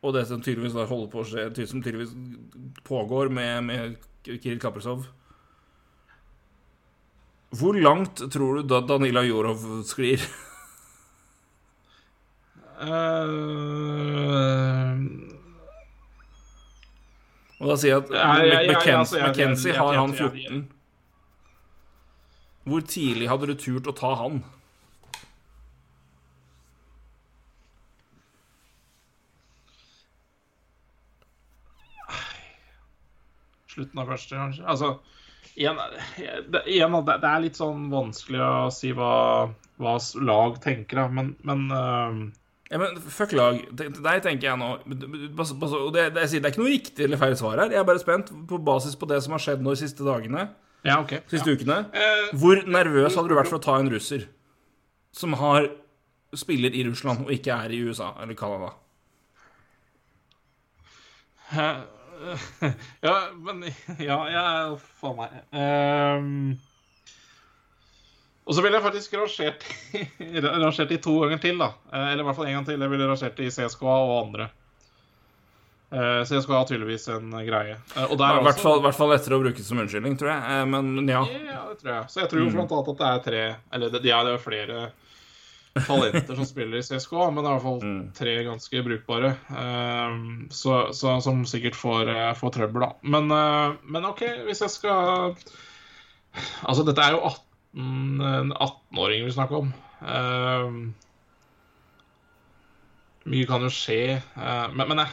[0.04, 2.12] og det som tydeligvis holder på å skje, som tydeligvis
[2.84, 3.96] pågår med, med
[4.28, 5.08] Kirill Kaprizov
[7.54, 10.18] Hvor langt tror du da Danila Jorov sklir?
[12.84, 12.90] Uh,
[17.62, 18.10] og da sier jeg at
[19.22, 20.66] McKenzie, har han 14.
[22.64, 24.42] Hvor tidlig hadde du turt å ta han?
[33.74, 34.66] Slutten av første, kanskje.
[34.70, 34.90] Altså,
[35.56, 35.82] igjen,
[36.66, 39.50] igjen, det er litt sånn vanskelig å si hva,
[39.82, 42.24] hva lag tenker, da, men, men uh...
[42.72, 43.62] ja, men fuck lag.
[43.78, 47.62] Der tenker jeg nå Og det, det, det, er ikke noe riktig eller feil svar
[47.62, 47.74] her.
[47.74, 50.50] Jeg er bare spent på basis på det som har skjedd nå de siste dagene.
[50.84, 51.24] Ja, okay.
[51.32, 51.58] Siste ja.
[51.58, 51.80] ukene.
[51.96, 54.28] Uh, Hvor nervøs hadde du vært for å ta en russer
[55.14, 55.70] som har
[56.34, 58.74] spiller i Russland og ikke er i USA eller Canada?
[61.54, 61.84] Uh,
[63.06, 63.66] ja, men
[64.10, 65.36] Ja, jeg Faen meg.
[65.52, 66.56] Um,
[68.44, 69.64] og så ville jeg faktisk rangert,
[70.64, 71.70] rangert i to ganger til, da.
[71.94, 72.82] Eh, eller i hvert fall en gang til.
[72.84, 74.50] Jeg ville rangert i CSKA og andre.
[75.94, 77.78] Uh, CSKA har tydeligvis en greie.
[77.94, 80.42] Uh, og der I hvert fall, hvert fall lettere å bruke som unnskyldning, tror jeg.
[80.44, 81.22] Uh, men ja.
[81.30, 81.62] ja.
[81.70, 82.10] det tror jeg.
[82.12, 82.52] Så jeg tror mm.
[82.58, 83.44] blant annet at det er tre
[83.78, 84.82] Eller det, ja, det er flere
[85.74, 88.02] talenter som spiller i CSK, men det er i hvert fall mm.
[88.18, 89.34] tre ganske brukbare.
[89.50, 92.92] Um, så, så, som sikkert får, uh, får trøbbel, da.
[93.16, 95.34] Men, uh, men, OK, hvis jeg skal
[96.66, 99.74] Altså, dette er jo 18, 18-åringer vi snakker om.
[100.02, 100.80] Um,
[103.30, 105.12] mye kan jo skje, uh, men, men jeg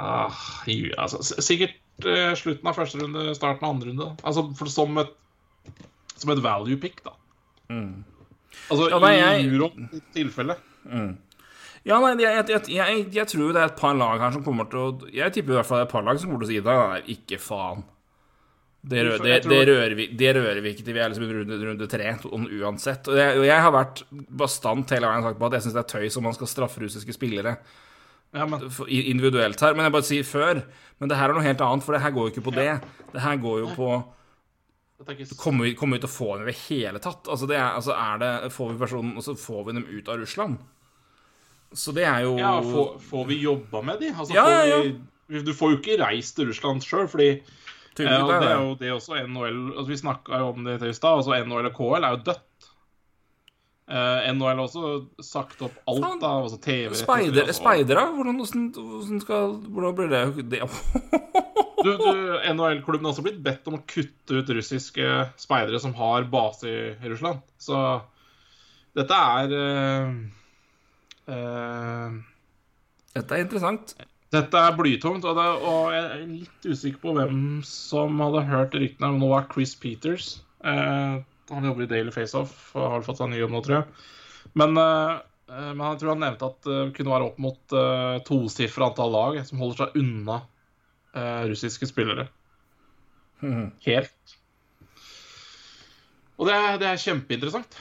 [0.00, 0.40] ah,
[0.96, 1.76] altså, Sikkert
[2.36, 4.08] slutten av første runde, starten av andre runde.
[4.24, 5.12] Altså, for, som et
[6.16, 7.14] som et value pick, da.
[7.72, 8.04] Mm.
[8.66, 9.40] Altså ja, nei, jeg...
[9.44, 10.58] i Euros tilfelle.
[10.86, 11.12] Mm.
[11.86, 14.66] Ja, nei, jeg, jeg, jeg, jeg, tror det er et par lag her som kommer
[14.70, 16.48] til å Jeg tipper i hvert fall det er et par lag som kommer til
[16.48, 16.78] å si det.
[16.80, 17.84] Nei, ikke faen.
[18.86, 21.56] Det, rører, det, det, rører vi, det, rører vi, ikke til vi er liksom runde,
[21.58, 23.08] runde tre, uansett.
[23.10, 24.04] Og og jeg, har vært
[24.42, 26.82] bastant hele veien sagt på at jeg syns det er tøys om man skal straffe
[26.84, 27.56] russiske spillere
[28.36, 28.62] ja, men...
[28.86, 29.74] individuelt her.
[29.74, 30.62] Men jeg bare sier før.
[31.00, 32.70] Men det her er noe helt annet, for det her går jo ikke på det.
[33.10, 33.90] Det her går jo på
[35.36, 37.28] Kommer vi, kommer vi, til å få dem i det hele tatt?
[37.28, 40.08] Altså, det er, altså er det, får vi personen, og så får vi dem ut
[40.08, 40.56] av Russland?
[41.76, 44.16] Så det er jo Ja, får, får vi jobba med dem?
[44.16, 44.80] Altså, ja, ja, ja.
[45.26, 47.44] Vi, du får jo ikke reist til Russland sjøl, fordi eh,
[47.98, 51.20] det er jo det også NHL altså, Vi snakka jo om det i stad.
[51.20, 52.55] Altså, NHL og KL er jo dødt.
[53.86, 54.88] Uh, NHL har også
[55.22, 56.18] sagt opp alt, Fan.
[56.18, 56.30] da.
[56.42, 58.02] Altså TV Speider, Speidere?
[58.16, 60.62] Hvordan, hvordan, hvordan, skal, hvordan blir det, det?
[61.84, 62.08] du, du,
[62.50, 67.12] NHL-klubben har også blitt bedt om å kutte ut russiske speidere som har base i
[67.12, 67.44] Russland.
[67.62, 67.78] Så
[68.98, 70.18] dette er uh,
[71.30, 72.18] uh,
[73.14, 73.94] Dette er interessant.
[74.34, 77.40] Dette er blytungt, og, det, og, jeg er litt usikker på hvem
[77.70, 80.32] som hadde hørt ryktene om nå er Chris Peters.
[80.58, 84.06] Uh, han jobber i Daily Faceoff og har fått seg ny jobb nå, tror jeg.
[84.58, 85.18] Men, uh,
[85.48, 89.14] men jeg tror han nevnte at det uh, kunne være opp mot uh, tosifra antall
[89.14, 90.42] lag som holder seg unna
[91.16, 92.26] russiske spillere.
[93.40, 93.70] Mm.
[93.86, 94.32] Helt.
[96.36, 97.78] Og det, det, er kjempeinteressant.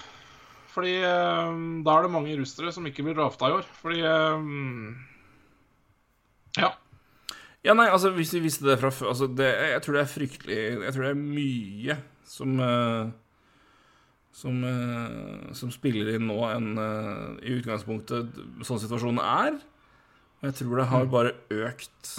[0.71, 3.67] Fordi da er det mange russere som ikke blir drafta i år.
[3.81, 3.99] Fordi
[6.55, 6.71] Ja.
[7.65, 10.57] Ja, nei, altså, hvis vi visste det fra før altså, Jeg tror det er fryktelig
[10.85, 11.95] Jeg tror det er mye
[12.29, 13.11] som uh,
[14.35, 19.59] som, eh, som spiller inn nå enn eh, i utgangspunktet sånn situasjonen er.
[20.41, 21.11] Og jeg tror det har mm.
[21.13, 22.15] bare økt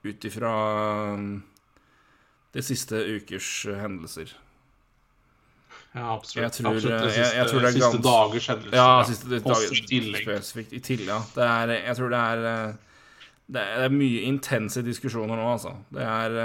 [0.00, 0.52] ut ifra
[1.12, 1.26] um,
[2.56, 4.32] de siste ukers hendelser.
[5.92, 6.44] Ja, absolutt.
[6.46, 7.02] Jeg tror, absolutt.
[7.02, 8.76] Det siste, jeg, jeg tror det er siste dagers hendelser.
[8.78, 10.24] Ja, siste dager, i tillegg.
[10.24, 10.72] Spesifikt.
[10.72, 11.18] I tillegg, ja.
[11.34, 12.89] Det er, jeg tror det er eh,
[13.50, 15.74] det er mye intense diskusjoner nå, altså.
[15.90, 16.36] Det er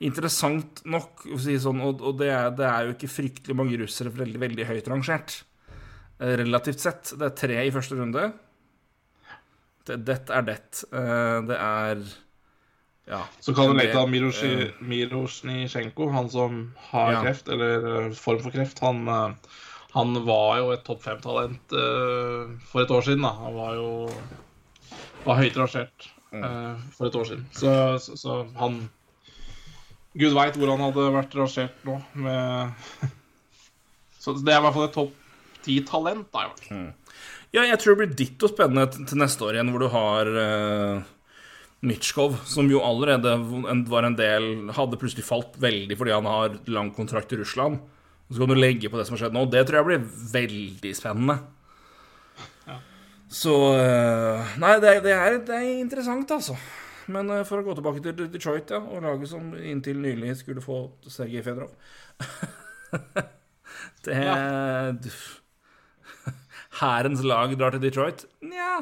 [0.00, 4.12] interessant nok si sånn, og, og det, er, det, er, jo ikke fryktelig mange russere
[4.14, 5.36] veldig, veldig høyt rangert.
[6.20, 7.12] Uh, relativt sett.
[7.20, 8.30] Det er tre i første runde.
[9.88, 10.60] Det, det er det.
[10.88, 12.04] Uh, det er
[13.10, 13.24] ja.
[13.42, 13.96] Så kan du legge
[14.36, 16.60] til Mirosjnitsjenko, han som
[16.92, 17.24] har ja.
[17.24, 18.80] kreft, eller uh, form for kreft.
[18.84, 19.58] Han, uh,
[19.96, 23.26] han var jo et topp fem-talent uh, for et år siden.
[23.26, 23.34] Da.
[23.42, 23.90] Han var jo
[25.26, 27.44] var høyt rangert for et år siden.
[27.56, 28.80] Så, så, så han
[30.18, 32.00] Gud veit hvor han hadde vært rangert nå.
[32.18, 32.72] Med...
[34.20, 35.14] Så det er i hvert fall et topp
[35.64, 36.26] ti-talent.
[36.34, 36.90] da, mm.
[37.54, 41.06] Ja, jeg tror det blir ditto spennende til neste år igjen, hvor du har uh,
[41.86, 43.32] Mitchkov, som jo allerede
[43.88, 47.80] var en del Hadde plutselig falt veldig fordi han har lang kontrakt i Russland.
[48.28, 49.46] Og så kan du legge på det som har skjedd nå.
[49.50, 50.04] Det tror jeg blir
[50.34, 51.38] veldig spennende.
[53.30, 56.56] Så uh, Nei, det, det, er, det er interessant, altså.
[57.10, 60.64] Men uh, for å gå tilbake til Detroit, ja, og laget som inntil nylig skulle
[60.64, 61.70] få Sergej Fedrov
[64.04, 64.94] Det ja.
[66.80, 68.24] hærens lag drar til Detroit.
[68.42, 68.80] Nja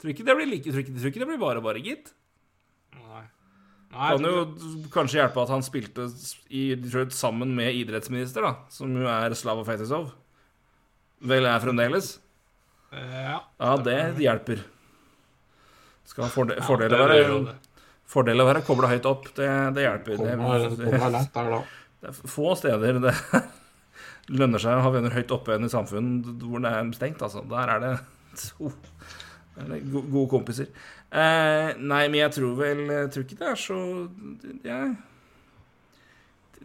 [0.00, 2.14] Tror ikke det blir like, tror ikke, tror ikke det blir bare bare, gitt.
[2.96, 3.26] Nei.
[3.92, 6.06] Nei, Kan jo kanskje hjelpe at han spilte
[6.48, 10.14] i Detroit sammen med idrettsminister, da, som jo er Slava Fetisov.
[11.20, 12.14] Vel er fremdeles.
[12.92, 13.36] Ja.
[13.60, 14.62] Ja, det hjelper.
[16.10, 17.54] Skal ha forde, Ja, fordel det- å det være,
[18.10, 19.28] fordel å være kobla høyt opp.
[19.36, 20.16] Det, det hjelper.
[20.18, 21.60] Det, Kommer det, kommer langt der, da.
[22.00, 23.14] det er få steder det
[24.40, 26.10] lønner seg å ha venner høyt oppe enn i samfunn
[26.42, 27.44] hvor det er stengt, altså.
[27.50, 27.92] Der er det,
[28.64, 28.72] oh,
[29.60, 30.66] det gode kompiser.
[31.10, 33.78] Eh, nei, men jeg tror vel Jeg tror ikke det er så
[34.62, 34.92] jeg,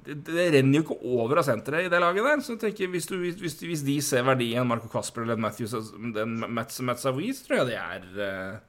[0.06, 2.44] det, det renner jo ikke over av senteret i det laget der.
[2.46, 5.74] Så jeg tenker, hvis, du, hvis, hvis de ser verdien Marco Casper eller Matthews
[6.16, 8.60] den Mats, Mats Savoy, så tror jeg det er uh,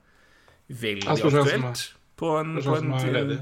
[0.68, 1.84] veldig aktuelt.
[2.16, 3.12] På en, på en, tid.
[3.12, 3.38] ledig.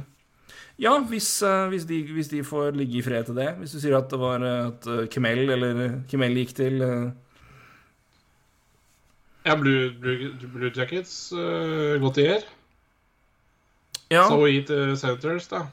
[0.83, 3.53] ja, hvis, uh, hvis, de, hvis de får ligge i fred til det.
[3.61, 6.83] Hvis du sier at det var eh, at uh, Kemel eller eh, Kemel gikk til
[6.83, 7.13] eh,
[9.47, 12.43] Ja, Blue, Blue, Blue Jackets, uh, Gautier.
[14.11, 15.67] Ja, Savoy til Senators, da.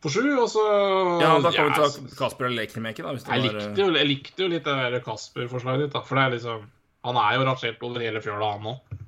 [0.00, 0.62] På sju, og så
[1.20, 3.12] ja da kan vi ta Kasper eller ikke da.
[3.12, 6.00] Hvis det Jeg var, likte, jo, jeg likte jo litt det der Kasper-forslaget ditt, da.
[6.08, 6.66] For det er liksom
[7.04, 8.98] Han er jo rangert over hele fjøla, han òg.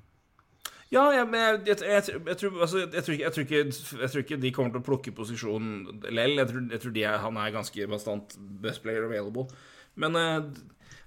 [0.92, 4.00] Ja, jeg, men jeg, jeg, jeg, jeg, tror, altså, jeg, tror ikke, jeg, tror ikke,
[4.02, 5.70] jeg tror ikke de kommer til å plukke posisjon
[6.12, 6.36] lell.
[6.36, 9.46] Jeg tror, jeg tror de er, han er ganske bastant best player available.
[9.96, 10.50] Men eh,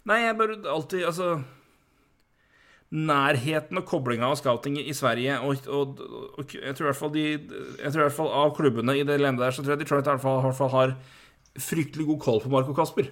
[0.06, 1.30] Nei, jeg bare alltid Altså
[2.96, 6.00] Nærheten og koblinga av scouting i Sverige og, og,
[6.40, 9.04] og jeg tror i hvert fall de Jeg tror i hvert fall av klubbene i
[9.08, 10.96] det landet der, så tror jeg Detroit i hvert fall, i hvert fall har
[11.66, 13.10] fryktelig god koll på Marco Kasper.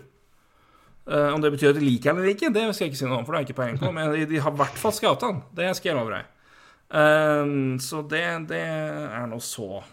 [1.04, 3.08] Uh, om det betyr at de liker han eller ikke, det skal jeg ikke si
[3.10, 3.92] noe om, for det har jeg ikke peiling på.
[3.96, 5.42] Men de, de har i hvert fall scouta han.
[5.56, 6.32] Det skal jeg love deg.
[6.94, 9.84] Uh, så det, det er nå så.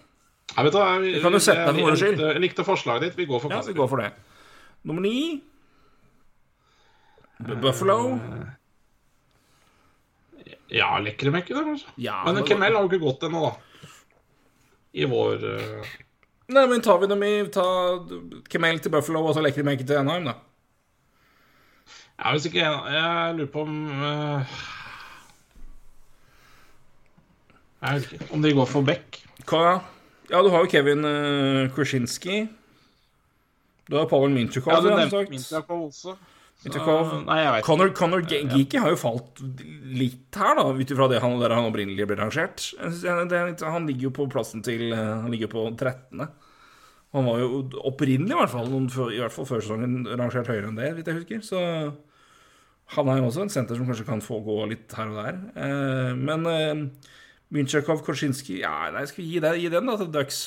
[0.51, 2.23] Jeg vet du, jeg, kan du sette deg for moro skyld.
[2.27, 3.19] jeg likte forslaget ditt.
[3.19, 3.71] Vi går for Kasper.
[3.71, 4.11] Ja, vi går for det.
[4.87, 5.19] Nummer ni
[7.41, 7.99] Buffalo.
[10.71, 11.93] Ja, Lekremekke, da, kanskje.
[11.97, 13.89] Ja, Men Kemel har jo ikke gått ennå, da.
[14.93, 15.91] I vår uh,
[16.51, 17.65] Nei, men tar vi dem i Ta
[18.51, 20.35] Kemel til Buffalo og så Lekkermenke til Enheim, da.
[22.21, 24.57] Ja, hvis ikke Jeg, lurer på om uh,
[27.81, 29.23] Jeg vet ikke om de går for Beck.
[29.49, 29.79] Hva?
[30.31, 32.43] Ja, du har jo Kevin uh, Kruszinski.
[33.91, 34.75] Du har Pavel Minchukov.
[34.75, 36.19] Ja, du nevnte Minchukov Mintakov
[36.69, 36.75] også.
[36.75, 37.21] du hva?
[37.25, 37.89] Nei, jeg vet ikke.
[37.97, 39.41] Conor, G Geeky har jo falt
[39.97, 42.67] litt her, da, ut ifra det han, der han opprinnelig ble rangert.
[42.77, 46.27] Er Han ligger jo på plassen til eh, Han ligger på 13.
[47.17, 50.69] Han var jo opprinnelig, i hvert fall, noen i hvert fall før sesongen, rangert høyere
[50.69, 51.43] enn det, hvis jeg husker.
[51.43, 51.63] Så
[52.95, 55.41] han er jo også en senter som kanskje kan få gå litt her og der.
[55.65, 57.11] Eh, men eh,
[57.55, 60.45] Minchakov, Korszinski Ja, nei, skal vi gi, det, gi den da til Ducks?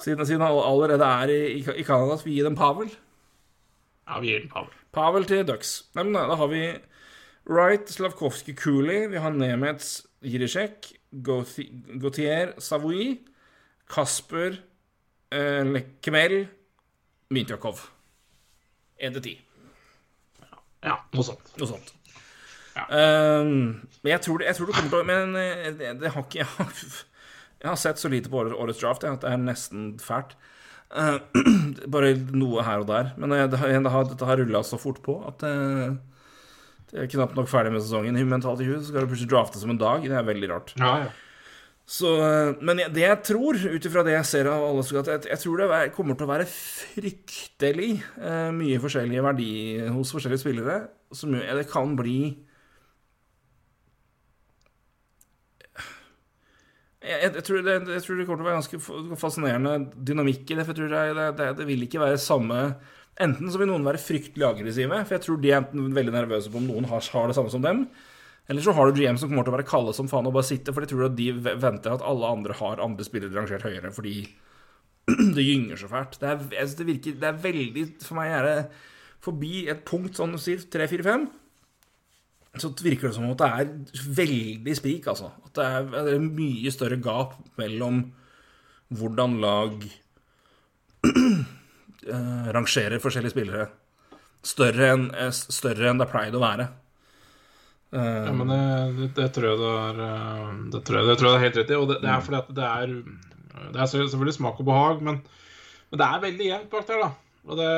[0.00, 2.90] Siden, siden han allerede er i, i, Canada, skal vi gi dem Pavel?
[4.08, 4.74] Ja, vi gir dem Pavel.
[4.94, 5.72] Pavel til Ducks.
[5.94, 6.62] Nei, men da, da har vi
[7.48, 9.08] Wright, Slavkovskij, Cooley.
[9.10, 10.92] Vi har Nemets, Jirisek,
[11.24, 13.18] Gautier, Savoy,
[13.90, 14.60] Kasper,
[15.32, 16.40] eh, Kemel,
[17.30, 17.88] Mintjakov.
[18.98, 19.38] 1 til 10.
[20.84, 21.54] Ja, noe sånt.
[21.58, 21.94] Noe sånt.
[22.78, 22.86] Ja.
[23.42, 26.12] Um, men jeg tror, det, jeg tror det kommer til å Men eh, det, det
[26.14, 27.06] har ikke jeg
[27.58, 30.36] jeg har sett så lite på årets, draft at det er nesten fælt.
[30.88, 31.18] Uh,
[31.92, 33.12] bare noe her og der.
[33.20, 35.96] Men eh, det har, det har, dette har rulla så fort på at uh,
[36.88, 38.16] det er knapt nok ferdig med sesongen.
[38.16, 40.06] i Mentalt i huet så skal du plutselig drafte som en dag.
[40.06, 40.72] Det er veldig rart.
[40.80, 41.16] Ja, ja.
[41.88, 45.40] Så, eh, men det jeg tror, ut ifra det jeg ser av alle jeg, jeg
[45.40, 49.52] tror det er- kommer til å være fryktelig uh, mye forskjellige verdi
[49.88, 50.76] hos forskjellige spillere.
[51.16, 52.36] Som Det kan bli
[57.08, 60.58] jeg, jeg, tror det, jeg tror det kommer til å være ganske fascinerende dynamikk i
[60.58, 60.66] det.
[60.66, 62.62] For jeg tror det, det, det, vil ikke være samme
[63.18, 66.52] Enten så vil noen være fryktelig aggressive, for jeg tror de er enten veldig nervøse
[66.54, 67.80] på om noen har, har det samme som dem.
[68.46, 70.46] Eller så har du GM som kommer til å være kalde som faen og bare
[70.46, 73.90] sitte, for de tror at de venter at alle andre har andre spillere rangert høyere,
[73.96, 74.14] fordi
[75.36, 76.20] det gynger så fælt.
[76.22, 78.56] Det er, synes det virker Det er veldig For meg er det
[79.24, 81.26] forbi et punkt, sånn du sier, 3-4-5,
[82.56, 85.30] så virker det som at det er veldig sprik, altså.
[85.46, 88.00] At det er, det er mye større gap mellom
[88.88, 89.84] hvordan lag
[91.08, 93.68] eh, rangerer forskjellige spillere.
[94.46, 96.68] Større enn eh, større enn det pleide å være.
[97.88, 98.60] Uh, Ja, men det,
[98.96, 101.60] det, det tror jeg det er eh, Det tror jeg det, tror jeg er helt
[101.60, 101.78] rett i.
[101.78, 102.90] Og det, det er fordi at det er
[103.72, 105.22] Det er selvfølgelig smak og behag, men,
[105.88, 107.08] men det er veldig jevnt bak der, da.
[107.48, 107.70] Og det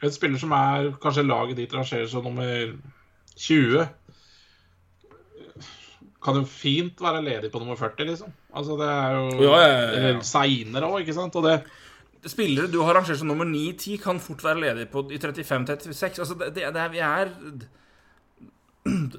[0.00, 2.72] En spiller som er kanskje laget ditt rangerer som nummer
[3.40, 3.88] 20,
[6.20, 8.32] kan jo fint være ledig på nummer 40, liksom.
[8.52, 10.16] Altså, det er jo Ja, ja, ja.
[10.26, 11.36] Seinere òg, ikke sant?
[11.40, 11.62] Og det
[12.28, 16.20] spillere du har rangert som nummer 9-10, kan fort være ledig på, i 35-36.
[16.20, 17.30] Altså, det, det, det er, vi er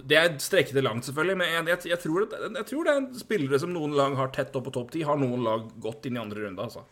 [0.10, 3.20] Det er strekke langt, selvfølgelig, men jeg, jeg, jeg, tror det, jeg, tror det, er
[3.20, 6.18] spillere som noen lag har tett opp på topp 10, har noen lag gått inn
[6.18, 6.86] i andre runde, altså.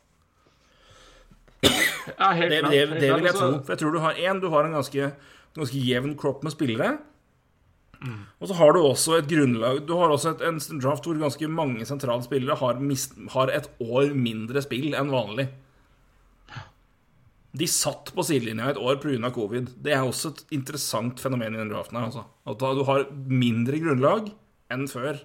[1.62, 3.48] Ja, helt det, klart, det, det vil jeg klart, tro.
[3.48, 3.64] altså.
[3.66, 5.10] For jeg tror du har én, du har en ganske,
[5.58, 6.92] ganske jevn kropp med spillere.
[8.40, 11.50] Og så har du også et grunnlag Du har også et, en draft hvor ganske
[11.52, 15.50] mange sentrale spillere har, mist, har et år mindre spill enn vanlig.
[17.60, 19.32] De satt på sidelinja et år pga.
[19.34, 19.74] covid.
[19.84, 21.98] Det er også et interessant fenomen i den draften.
[21.98, 22.24] her altså.
[22.48, 24.32] At du har mindre grunnlag
[24.72, 25.20] enn før.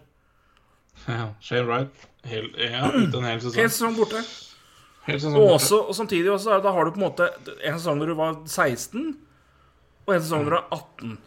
[1.07, 3.61] Ja, Shane Wright helt, ja, uten hel sesong.
[3.61, 4.23] Helt sesong borte.
[5.05, 7.29] Helt sesong Og, også, og samtidig også, da har du på en måte
[7.61, 9.15] en sesong hvor du var 16,
[10.07, 11.19] og en sesong hvor du var 18.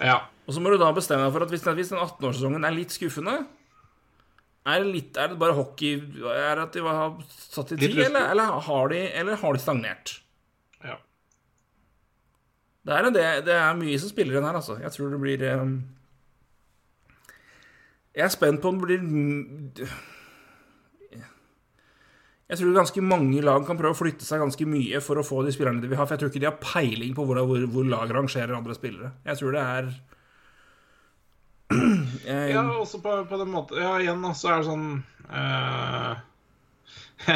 [0.00, 0.18] Ja.
[0.48, 2.76] Og så må du da bestemme deg for at hvis den, hvis den 18-årssesongen er
[2.76, 3.36] litt skuffende
[4.68, 5.94] er det, litt, er det bare hockey
[6.28, 9.62] Er det at de har satt i tid, eller, eller, har de, eller har de
[9.62, 10.18] stagnert?
[10.84, 10.98] ja.
[12.88, 14.78] Det er, det, det er mye som spiller den her, altså.
[14.80, 15.74] Jeg tror det blir um,
[18.16, 19.90] Jeg er spent på om det blir
[22.48, 25.42] Jeg tror ganske mange lag kan prøve å flytte seg ganske mye for å få
[25.44, 26.06] de spillerne de vil ha.
[26.08, 29.10] For jeg tror ikke de har peiling på hvor, hvor, hvor lag rangerer andre spillere.
[29.28, 29.90] Jeg tror det er
[32.28, 34.86] jeg, Ja, også på, på den måten Ja, igjen, da, så er det sånn
[35.28, 36.14] uh...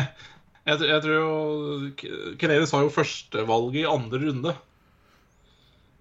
[0.70, 4.55] jeg, tror- jeg tror jo Kenelis har jo førstevalget i andre runde.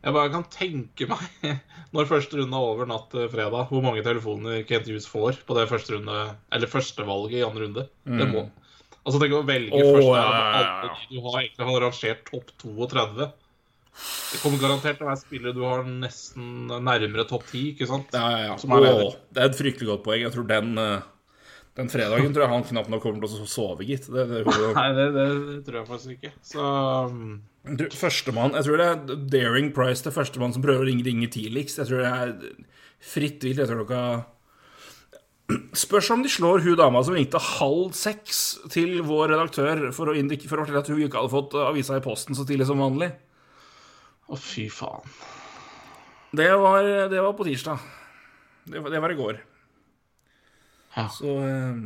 [0.02, 1.26] Jeg bare kan tenke meg,
[1.94, 5.58] når første runde er over natt til fredag, hvor mange telefoner Kent Hughes får på
[5.60, 6.16] det første runde
[6.56, 7.88] Eller førstevalget i andre runde.
[8.08, 8.48] Det må
[9.02, 12.52] Altså, tenk å velge oh, først av alle de du har egentlig har rangert topp
[12.62, 13.30] 32.
[14.32, 18.14] Det kommer garantert til å være spillere du har nesten nærmere topp 10, ikke sant?
[18.16, 18.56] Ja, ja, ja.
[18.56, 20.22] Åh, det er et fryktelig godt poeng.
[20.24, 21.08] Jeg tror den, eh,
[21.80, 24.06] den fredagen tror jeg han knapt nok kommer til å sove, gitt.
[24.08, 25.28] Det, det, det, Nei, det,
[25.68, 26.34] tror jeg faktisk ikke.
[26.46, 26.68] Så
[27.94, 31.82] Førstemann Jeg tror det er Daring Price til førstemann som prøver å ringe, ringe tidligst.
[31.82, 32.70] Jeg tror det er
[33.02, 34.06] fritt vilt etter klokka
[35.76, 38.42] Spørs om de slår hun dama som ringte halv seks
[38.72, 42.04] til vår redaktør for å, for å fortelle at hun ikke hadde fått avisa i
[42.04, 43.12] posten så tidlig som vanlig.
[44.32, 45.08] Å, fy faen.
[46.32, 47.82] Det var, det var på tirsdag.
[48.72, 49.42] Det det var i går.
[50.96, 51.08] Ja.
[51.12, 51.82] Så eh,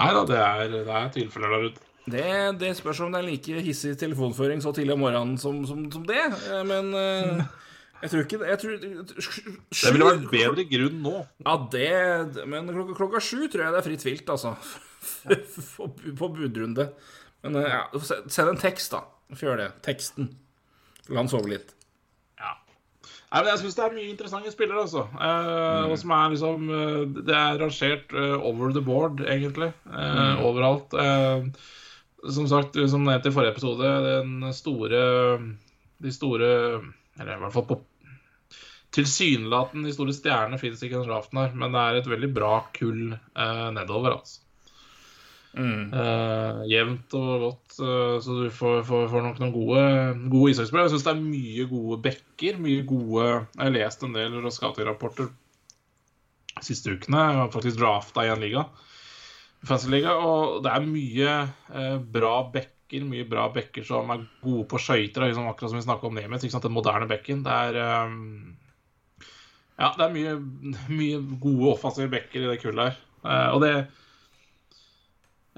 [0.00, 1.88] Nei da, det er, det er tilfeller der ute.
[2.10, 2.26] det,
[2.60, 6.06] det spørs om det er like hissig telefonføring så tidlig om morgenen som, som, som
[6.06, 6.22] det.
[6.22, 7.42] Eh, Men eh,
[8.00, 11.16] jeg tror ikke det jeg tror, Det ville vært bedre grunn nå.
[11.44, 14.54] Ja, det Men klokka, klokka sju tror jeg det er fritt vilt, altså.
[15.76, 15.88] på,
[16.20, 16.90] på budrunde.
[17.44, 19.04] Men eh, ja, se- send en tekst, da.
[19.36, 19.68] Få gjøre det.
[19.86, 20.30] Teksten.
[21.10, 21.72] La han sove litt.
[22.40, 22.54] Ja.
[23.30, 25.06] Nei, men Jeg syns det er mye interessante spillere, altså.
[25.14, 25.96] Eh, mm.
[26.02, 29.70] som er liksom eh, Det er rangert eh, over the board, egentlig.
[29.90, 30.96] Eh, Overalt.
[30.96, 31.46] Eh,
[32.28, 34.98] som sagt, som nevnt i forrige episode, den store
[36.04, 36.50] De store
[37.16, 37.78] Eller i hvert fall på
[38.94, 42.54] Tilsynelatende de store stjernene fins ikke den draften her, men det er et veldig bra
[42.74, 44.40] kull eh, nedover, altså.
[45.50, 49.84] Eh, jevnt og godt, eh, så du får, får, får nok noen gode,
[50.30, 50.86] gode ishockeyspillere.
[50.86, 52.60] Jeg syns det er mye gode bekker.
[52.62, 57.24] Mye gode Jeg har lest en del Roskati-rapporter de siste ukene.
[57.26, 58.66] Jeg har faktisk drafta i en liga,
[59.64, 61.34] fantasy-liga, og det er mye
[61.74, 65.84] eh, bra bekker Mye bra bekker som er gode på skøyter, liksom, akkurat som vi
[65.84, 66.42] snakka om Nemeth.
[66.50, 67.44] Den moderne bekken.
[67.46, 68.16] Det er eh,
[69.80, 70.34] Ja, det er mye,
[70.92, 73.00] mye gode offensive backer i det kullet her.
[73.24, 73.72] Uh, og det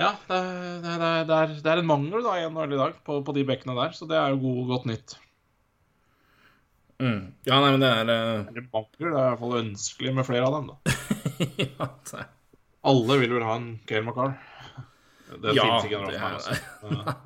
[0.00, 2.78] ja, det er, det, er, det, er, det er en mangel da i NHL i
[2.80, 5.16] dag på, på de bekkene der, så det er jo god, godt nytt.
[7.02, 7.20] Mm.
[7.48, 10.26] Ja, nei, men det er eh, Eller banker, det er i hvert fall ønskelig med
[10.28, 10.70] flere av dem.
[10.70, 10.96] da.
[11.66, 12.28] ja, det er
[12.92, 14.36] Alle vil vel ha en Kale McCarr.
[15.32, 16.56] Det Ja, det er- altså.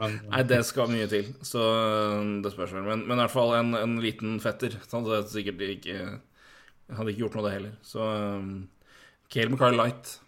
[0.00, 2.86] Men Nei, det skal mye til, så øh, det spørs vel.
[2.86, 4.78] Men, men i hvert fall en, en liten fetter.
[4.86, 5.98] Så det er sikkert ikke
[6.92, 7.74] Hadde ikke gjort noe, det heller.
[7.86, 8.52] Så um,
[9.32, 10.20] Kale McCarl Light.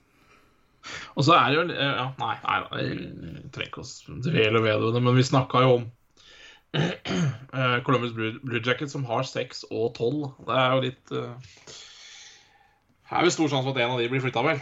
[1.19, 5.03] Og så er det jo ja, Nei, nei jeg trenger ikke å dvele ved det,
[5.05, 5.87] men vi snakka jo om
[6.79, 10.19] eh, Columbus Blue, Blue Jackets som har 6 og 12.
[10.49, 11.31] Det er jo litt uh,
[13.09, 14.61] Det er jo stor sjanse for at en av de blir flytta, vel.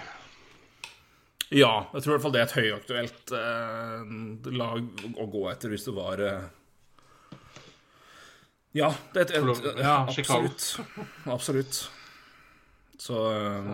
[1.54, 5.70] Ja, jeg tror i hvert fall det er et høyaktuelt uh, lag å gå etter
[5.70, 6.46] hvis du var eh,
[8.76, 10.66] Ja, det er et, et, Ja, absolutt.
[11.32, 11.78] Absolutt.
[13.00, 13.70] Så eh,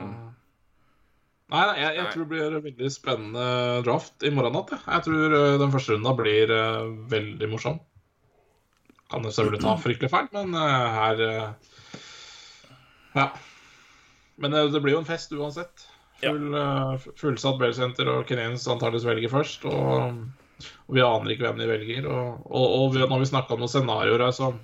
[1.53, 3.47] Nei, jeg, jeg tror det blir en veldig spennende
[3.85, 4.71] draft i morgen natt.
[4.73, 7.81] Jeg, jeg tror eh, den første runda blir eh, veldig morsom.
[9.13, 11.25] Kan jo selvfølgelig ta fryktelig feil, men eh, her
[13.13, 13.27] Ja.
[14.41, 15.85] Men det blir jo en fest uansett.
[16.23, 16.97] Full, ja.
[17.21, 19.67] Fullsatt Bell Center og Kenyans antakeligvis velger først.
[19.69, 20.23] Og,
[20.89, 22.09] og, vi aner ikke hvem de velger.
[22.09, 24.55] Og, og, og vi, når vi snakka om noen scenarioer her, så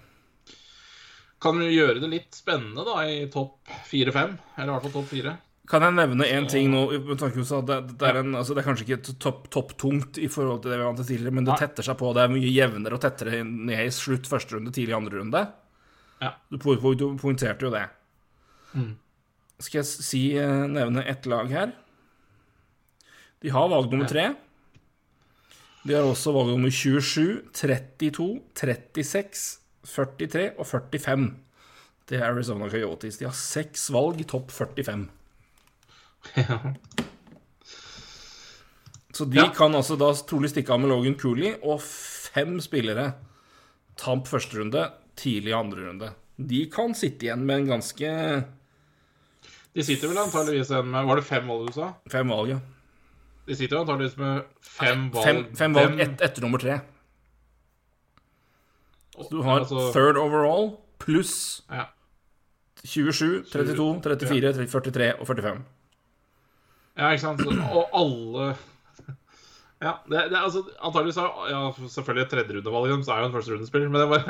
[1.42, 4.34] kan vi gjøre det litt spennende da i topp fire-fem.
[4.56, 5.36] Eller i hvert fall topp fire.
[5.68, 6.86] Kan jeg nevne én ting nå?
[7.04, 10.22] med tanke på at det, det, er en, altså det, er kanskje ikke topptungt topp
[10.24, 12.12] i forhold til det vi vant til tidligere, men det tetter seg på.
[12.16, 15.44] Det er mye jevnere og tettere ned i slutt første runde, tidlig andre runde.
[16.24, 16.32] Ja.
[16.48, 17.84] Du, du poengterte jo det.
[18.72, 18.96] Mm.
[19.60, 21.76] Skal jeg si, eh, nevne ett lag her?
[23.44, 24.30] De har valg nummer tre.
[25.84, 29.44] De har også valg nummer 27, 32, 36,
[29.86, 31.28] 43 og 45.
[32.08, 33.18] Det er Arizona Coyotes.
[33.20, 35.06] De har seks valg i topp 45.
[36.36, 36.58] Ja.
[39.18, 39.48] Så de ja.
[39.54, 43.12] kan altså da trolig stikke av med Logan Cooley og fem spillere
[43.98, 44.84] tamp første runde,
[45.18, 46.10] tidlig andre runde.
[46.38, 48.10] De kan sitte igjen med en ganske
[49.74, 51.88] De sitter vel antageligvis igjen med Var det fem valg du sa?
[52.12, 52.60] Fem valg, ja.
[53.48, 56.78] De sitter antageligvis med fem valg Fem, fem valg et, etter nummer tre.
[59.22, 60.72] Så du har altså, third overall
[61.02, 61.88] pluss ja.
[62.84, 65.62] 27, 32, 34, 43 og 45.
[66.98, 67.42] Ja, ikke sant.
[67.46, 68.48] Og alle
[69.78, 71.60] Ja, det, det altså Antakeligvis er ja,
[71.94, 74.24] selvfølgelig et tredjerundevalg, så er jo en førsterundespiller, men det var,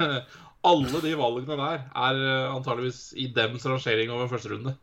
[0.69, 4.74] alle de valgene der er eh, antageligvis i dems rangering over første runde.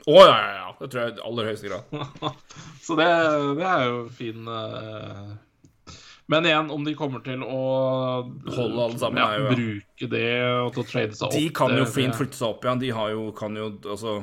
[0.00, 0.68] Å oh, ja, ja, ja.
[0.78, 2.30] Det tror jeg i aller høyeste grad.
[2.86, 3.08] så det,
[3.58, 5.34] det, er jo fin uh...
[6.30, 7.60] Men igjen, om de kommer til å
[8.54, 11.74] Holde alle sammen, ja, jo, bruke det og til å trade seg opp De kan
[11.74, 12.82] jo fint flytte seg opp igjen.
[12.84, 14.20] De har jo, kan jo altså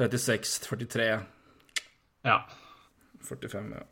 [0.00, 1.06] 36, 43
[2.26, 2.36] ja.
[3.28, 3.86] 45, ja.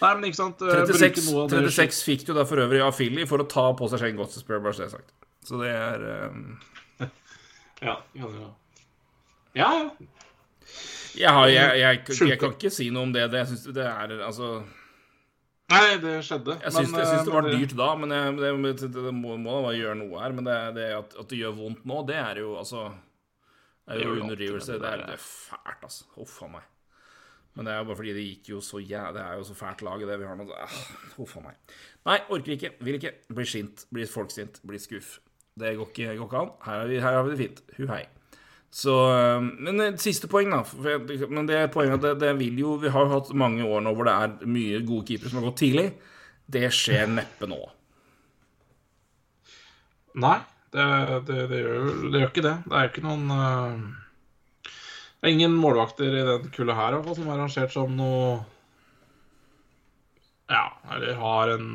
[0.00, 3.48] Nei, men ikke sant 36, 36 fikk du da for øvrig av Philly for å
[3.48, 5.12] ta på seg Shane Gottesberg, bare så det sagt.
[5.46, 6.56] Så det er um...
[7.84, 7.94] Ja.
[8.16, 8.48] Ja, ja.
[9.56, 9.70] ja.
[11.14, 13.28] Jeg, har, jeg, jeg, jeg, kan ikke si noe om det.
[13.32, 14.60] det jeg det er altså
[15.70, 16.56] Nei, det skjedde.
[16.64, 18.10] Jeg syns, det, det var dyrt da, men
[18.40, 20.34] det, det, må, må da gjøre noe her.
[20.34, 22.88] Men det, at, at, det gjør vondt nå, det er jo altså
[23.86, 24.80] Det er jo underdrivelse.
[24.82, 26.10] Det er, det er fælt, altså.
[26.16, 26.66] Huff a meg.
[27.58, 29.56] Men det er jo bare fordi det gikk jo så jævlig Det er jo så
[29.58, 30.46] fælt lag, det vi har nå.
[31.16, 31.76] Huff a meg.
[32.08, 32.74] Nei, orker ikke.
[32.80, 33.16] Vil ikke.
[33.30, 33.86] Blir sint.
[33.94, 34.62] Blir folksint.
[34.66, 35.18] Blir skuff.
[35.60, 36.56] Det går ikke, går ikke an.
[36.64, 37.62] Her, vi, her, har vi det fint.
[37.76, 38.04] Hu hei.
[38.70, 38.94] Så
[39.58, 40.62] Men et siste poeng, da.
[41.28, 44.06] Men det poenget det, det vil jo Vi har jo hatt mange år nå hvor
[44.06, 45.88] det er mye gode keepere som har gått tidlig.
[46.50, 47.58] Det skjer neppe nå.
[50.20, 50.38] Nei,
[50.74, 50.86] det,
[51.26, 52.54] det, det, gjør, gjør ikke det.
[52.66, 54.00] Det er jo ikke noen uh
[55.26, 58.38] ingen målvakter i den kullet her som er arrangert som noe
[60.50, 61.68] Ja, eller har en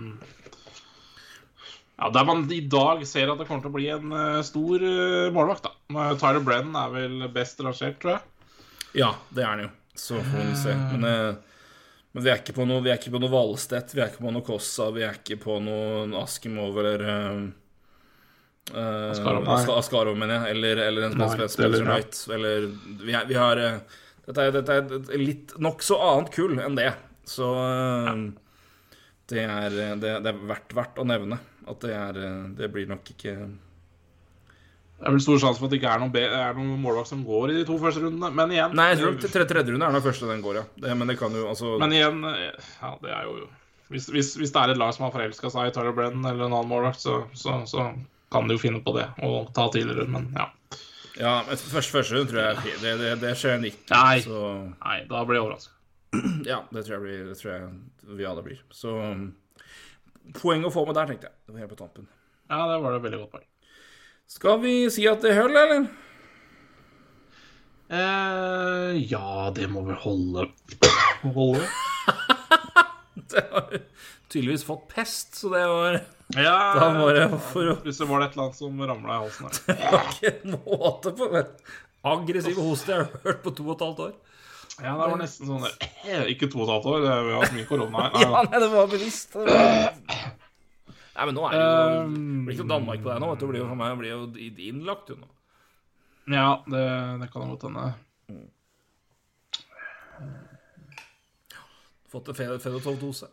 [1.96, 4.84] Ja, Der man i dag ser at det kommer til å bli en uh, stor
[4.84, 6.08] uh, målvakt, da.
[6.20, 8.56] Tyler Brennan er vel best rangert, tror jeg.
[9.00, 9.70] Ja, det er han jo.
[9.96, 10.76] Så får vi se.
[10.92, 11.62] Men, uh,
[12.12, 14.26] men vi er ikke på noe, vi er ikke på noe Valstedt, vi er ikke
[14.26, 17.06] på noe Kossa, vi er ikke på noe Askimov eller
[18.74, 19.14] Uh,
[19.78, 20.56] Ascaro, mener jeg.
[20.56, 22.18] Eller, eller en Spencer Knight.
[22.34, 22.64] Eller
[23.04, 26.78] vi, er, vi har uh, dette, er, dette er et litt nokså annet kull enn
[26.80, 26.90] det.
[27.30, 28.16] Så uh, ja.
[29.30, 31.38] det, er, det, det, er verdt, verdt å nevne
[31.72, 32.20] at det er
[32.58, 33.36] Det blir nok ikke
[34.96, 36.14] det er vel stor sjanse for at det ikke er noen,
[36.56, 39.48] noen målvakt som går i de to første rundene, men igjen Nei, jeg tror tredje,
[39.52, 40.64] tredje runde er den første den går, ja.
[40.86, 43.36] Det, men det kan jo altså Men igjen, ja, det er jo
[43.92, 46.48] Hvis, hvis, hvis det er et lag som har forelska seg i Tyler Brennan eller
[46.48, 47.90] en annen målvakt, så, så, så
[48.32, 50.48] kan jo finne på det og ta tidligere, men ja.
[51.20, 53.86] Ja, men første, første tror jeg det, det, det skjer ikke.
[53.94, 54.40] Nei, så...
[54.82, 55.76] Nei da blir jeg overraska.
[56.48, 58.60] Ja, det tror, jeg blir, det tror jeg vi alle blir.
[58.72, 58.96] Så
[60.34, 61.38] poeng å få med der, tenkte jeg.
[61.46, 62.08] Det var helt på tampen.
[62.50, 63.48] Ja, det var det veldig godt poeng.
[64.36, 65.88] Skal vi si at det holder, eller?
[67.94, 70.48] Eh, ja, det må vel holde.
[71.22, 71.68] holde.
[73.32, 73.80] det har
[74.30, 76.00] tydeligvis fått pest, så det var
[76.34, 79.24] ja, da var det for å Plutselig var det et eller annet som ramla i
[79.24, 79.60] halsen her.
[79.70, 81.44] det var ikke en måte på det.
[82.06, 84.16] Aggressiv hoste jeg har hørt på to og et halvt år.
[84.82, 85.76] Ja, det var nesten sånn der.
[86.04, 88.18] Eh, ikke to og et halvt år, vi har hatt mye korona her.
[88.26, 89.38] ja, nei, det var bevisst.
[89.38, 89.94] Det var...
[91.16, 91.70] Nei, men nå er det jo
[92.12, 93.30] Det blir ikke Danmark på deg nå.
[93.40, 94.20] Det blir jo for meg blir jo
[94.68, 95.30] innlagt jo nå.
[96.34, 96.84] Ja, det,
[97.22, 97.86] det kan godt hende.
[102.12, 103.32] Fått en Fedotov-dose.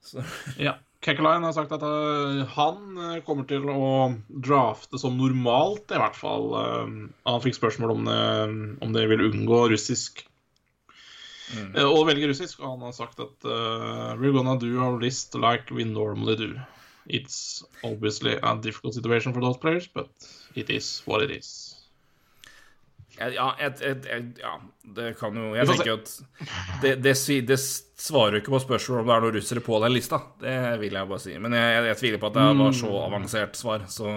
[0.66, 0.78] Ja.
[1.00, 6.16] Kekkeline har sagt at uh, han uh, kommer til å drafte som normalt, i hvert
[6.16, 6.50] fall.
[6.52, 6.90] Uh,
[7.24, 8.24] han fikk spørsmål om det,
[8.84, 10.26] om det vil unngå russisk.
[11.50, 11.72] Mm.
[11.82, 13.46] og velger russisk, og han har sagt at
[14.20, 16.52] We're gonna do our list like we normally do.
[17.06, 20.10] It's obviously a difficult situation for those players, but
[20.54, 21.76] it is what it is.
[23.20, 24.54] Ja, et, et, et, ja,
[24.96, 26.12] det kan jo Jeg tenker at
[26.80, 27.12] det, det,
[27.48, 30.22] det, svarer jo ikke på spørsmål om det er noen russere på den lista.
[30.40, 31.34] Det vil jeg bare si.
[31.36, 33.02] Men jeg, jeg tviler på at det var så mm.
[33.10, 34.14] avansert svar, så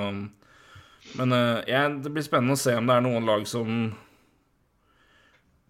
[1.19, 3.91] Men det blir spennende å se om det er noen lag som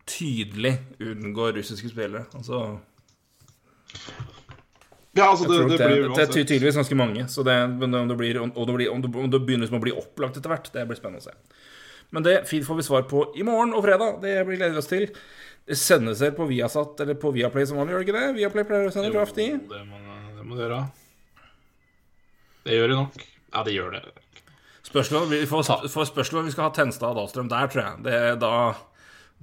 [0.10, 2.26] tydelig unngår russiske spillere.
[2.36, 2.64] Altså
[5.14, 7.28] ja, altså det, det, det, blir det, er tydeligvis ganske mange.
[7.30, 10.40] Så det, om, det blir, og det blir, om, det, begynner som å bli opplagt
[10.40, 11.36] etter hvert, det blir spennende å se.
[12.14, 14.18] Men det fint får vi svar på i morgen og fredag.
[14.24, 15.06] Det blir gleder oss til.
[15.70, 18.34] Det sendes her på Viasat eller på Viaplay som vanlig, gjør det ikke det?
[18.40, 19.48] Viaplay pleier å sende kraft i.
[19.70, 20.02] Det må,
[20.34, 20.82] det må det gjøre.
[22.64, 23.24] Det gjør det nok.
[23.54, 24.04] Ja, det gjør det.
[24.84, 28.02] Spørsmål, vi får, får spørsmål om vi skal ha Tenstad og Dahlstrøm der, tror jeg.
[28.10, 28.52] Det, da,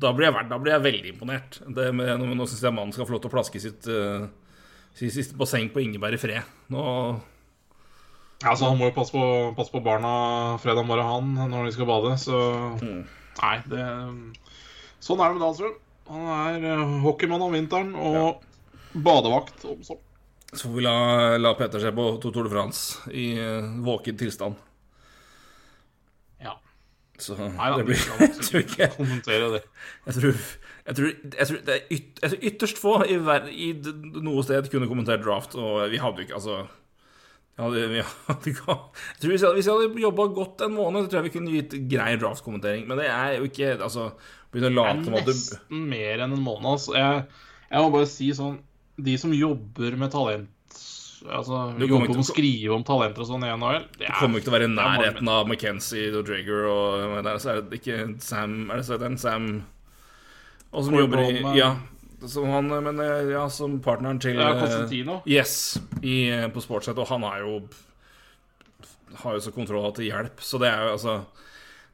[0.01, 1.61] da, blir jeg, da, blir jeg, veldig imponert.
[1.77, 4.27] Det med, nå syns jeg mannen skal få lov til å plaske sitt, uh,
[4.97, 6.57] sitt siste basseng på Ingeberg i fred.
[6.73, 6.85] Nå
[8.41, 9.25] ja, så Han må jo passe på,
[9.57, 12.15] passe på barna fredag morgen, han, når de skal bade.
[12.23, 12.37] Så
[12.81, 13.01] mm.
[13.41, 13.85] Nei, det
[15.01, 15.77] Sånn er det med Dahlstrøm.
[16.11, 18.31] Han er uh, hockeymann om vinteren og ja.
[18.97, 20.07] badevakt om sommeren.
[20.51, 20.95] Så får vi la,
[21.39, 24.59] la Peter se på Tour de France i uh, våken tilstand.
[27.21, 28.91] Så Nei, det blir Jeg tror ikke
[29.55, 29.63] det.
[30.07, 30.43] Jeg tror,
[30.87, 33.19] jeg tror, jeg tror det er yt, jeg ytterst få i,
[33.53, 33.71] i,
[34.25, 36.63] noe sted kunne kommentert draft, og vi hadde jo ikke Altså
[37.61, 38.53] hadde, hadde,
[39.21, 41.55] jeg hvis jeg, hvis jeg hadde jobba godt en måned, så tror jeg vi kunne
[41.55, 42.87] gitt grei draft-kommentering.
[42.89, 44.11] Men det er jo ikke Altså,
[44.53, 46.97] begynne å late som at du Nesten mer enn en måned, altså.
[46.97, 47.27] Jeg,
[47.67, 48.59] jeg, må bare si sånn
[49.01, 50.49] De som jobber med talent
[51.21, 54.53] Altså, ikke med å skrive om talenter og sånn i NHL Du kommer ikke til
[54.53, 58.71] å være i nærheten av McKenzie og Drager og der, så er det ikke Sam
[58.71, 59.51] Er det så Sam
[60.71, 61.75] Og som jobber i Ja.
[62.29, 65.21] Som han, men eh, ja, som partneren til Ja, Constantino?
[65.25, 66.99] Eh, yes, i, eh, på Sportsnett.
[67.01, 67.55] Og han er jo
[69.23, 71.15] Har jo så kontroll til hjelp, så det er jo altså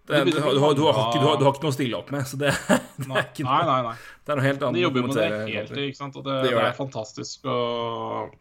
[0.07, 1.97] det, du, du, har, du, har, du, har ikke, du, har, ikke noe å stille
[1.99, 2.53] opp med, så det,
[3.03, 3.95] det er ikke noe, nei, nei, nei.
[4.27, 4.79] Det er noe helt annet.
[4.79, 6.19] De jobber med det helt ikke sant?
[6.19, 7.59] Og det, det, er fantastisk å,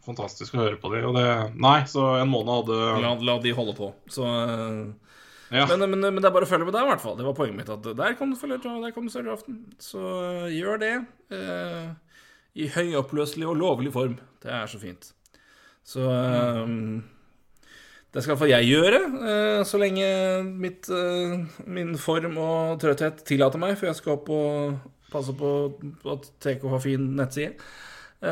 [0.06, 1.02] fantastisk å høre på de.
[1.06, 1.26] Og det
[1.62, 3.92] Nei, så en måned hadde La, la de holde på.
[4.10, 4.26] Så
[5.54, 5.66] ja.
[5.70, 7.18] Men, men, men, det er bare å følge med der, i hvert fall.
[7.20, 7.70] Det var poenget mitt.
[7.70, 9.60] At der kom du følge der kan du se aften.
[9.82, 10.94] Så uh, gjør det.
[11.34, 11.92] Eh,
[12.66, 14.18] I høyoppløselig og lovlig form.
[14.44, 15.12] Det er så fint.
[15.86, 16.66] Så uh,
[18.16, 19.00] Det skal iallfall jeg gjøre,
[19.68, 20.06] så lenge
[20.48, 20.88] mitt,
[21.68, 24.78] min form og trøtthet tillater meg, for jeg skal opp og
[25.12, 25.50] passe på
[26.14, 27.58] at TK har fin nettside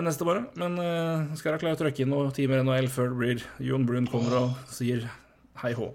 [0.07, 0.47] neste morgen.
[0.55, 3.83] Men jeg skal jeg klare å trykke inn noen timer NHL før det blir Jon
[3.89, 5.03] Brun kommer og sier
[5.65, 5.89] hei hå.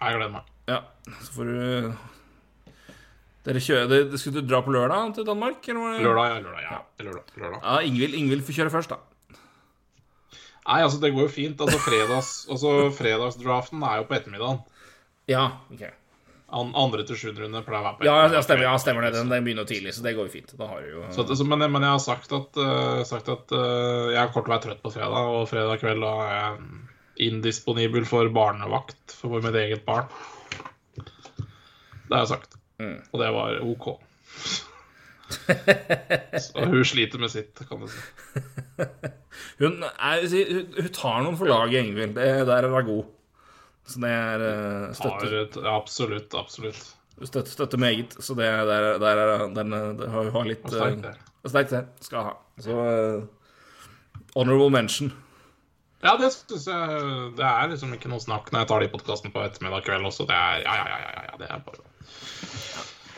[0.00, 0.50] Jeg gleder meg.
[0.70, 0.80] Ja,
[1.20, 1.92] så får du
[3.46, 5.64] Dere kjører Skulle du dra på lørdag til Danmark?
[5.72, 6.02] Eller?
[6.04, 6.40] Lørdag, ja.
[6.44, 6.80] Lørdag, ja.
[7.06, 7.62] Lørdag, lørdag.
[7.64, 8.98] ja Ingvild, Ingvild får kjøre først, da.
[10.70, 11.62] Nei, altså, det går jo fint.
[11.64, 14.60] Altså, fredags, altså fredagsdraften er jo på ettermiddagen.
[15.30, 15.82] Ja, ok
[16.50, 19.12] An, Andre til sjuende runde pleier å være på ja, ja, stemmer, ja, stemmer det.
[19.14, 20.50] Den, den begynner tidlig, så det går jo fint.
[20.58, 23.54] Da har du jo så, så, men, men, jeg har sagt at, uh, sagt at
[23.54, 28.06] uh, jeg har kort vei trøtt på fredag, og fredag kveld da er jeg indisponibel
[28.08, 30.10] for barnevakt for mitt eget barn.
[30.96, 32.58] Det har jeg sagt.
[32.82, 32.98] Mm.
[33.12, 33.88] Og det var OK.
[36.44, 38.00] Så hun sliter med sitt, kan du si.
[39.60, 42.14] hun, er, hun, tar noen for laget, Ingvild.
[42.18, 43.16] Det der er hun god.
[43.90, 44.44] Så det er
[44.94, 45.26] støtter.
[45.26, 45.42] støtte.
[45.42, 46.84] Et, absolutt, absolutt.
[47.20, 48.14] Støtter, støtter meget.
[48.20, 51.10] Så det der, der er den, det har, har litt Sterkt.
[51.46, 51.84] Sterkt, det.
[52.04, 52.36] Skal ha.
[52.60, 53.24] Så uh,
[54.36, 55.12] honorable mention.
[56.00, 57.00] Ja, det syns jeg
[57.36, 60.24] Det er liksom ikke noe snakk når jeg tar de podkastene på ettermiddag kveld også.
[60.28, 61.84] Det er ja, ja, ja, ja, det er bare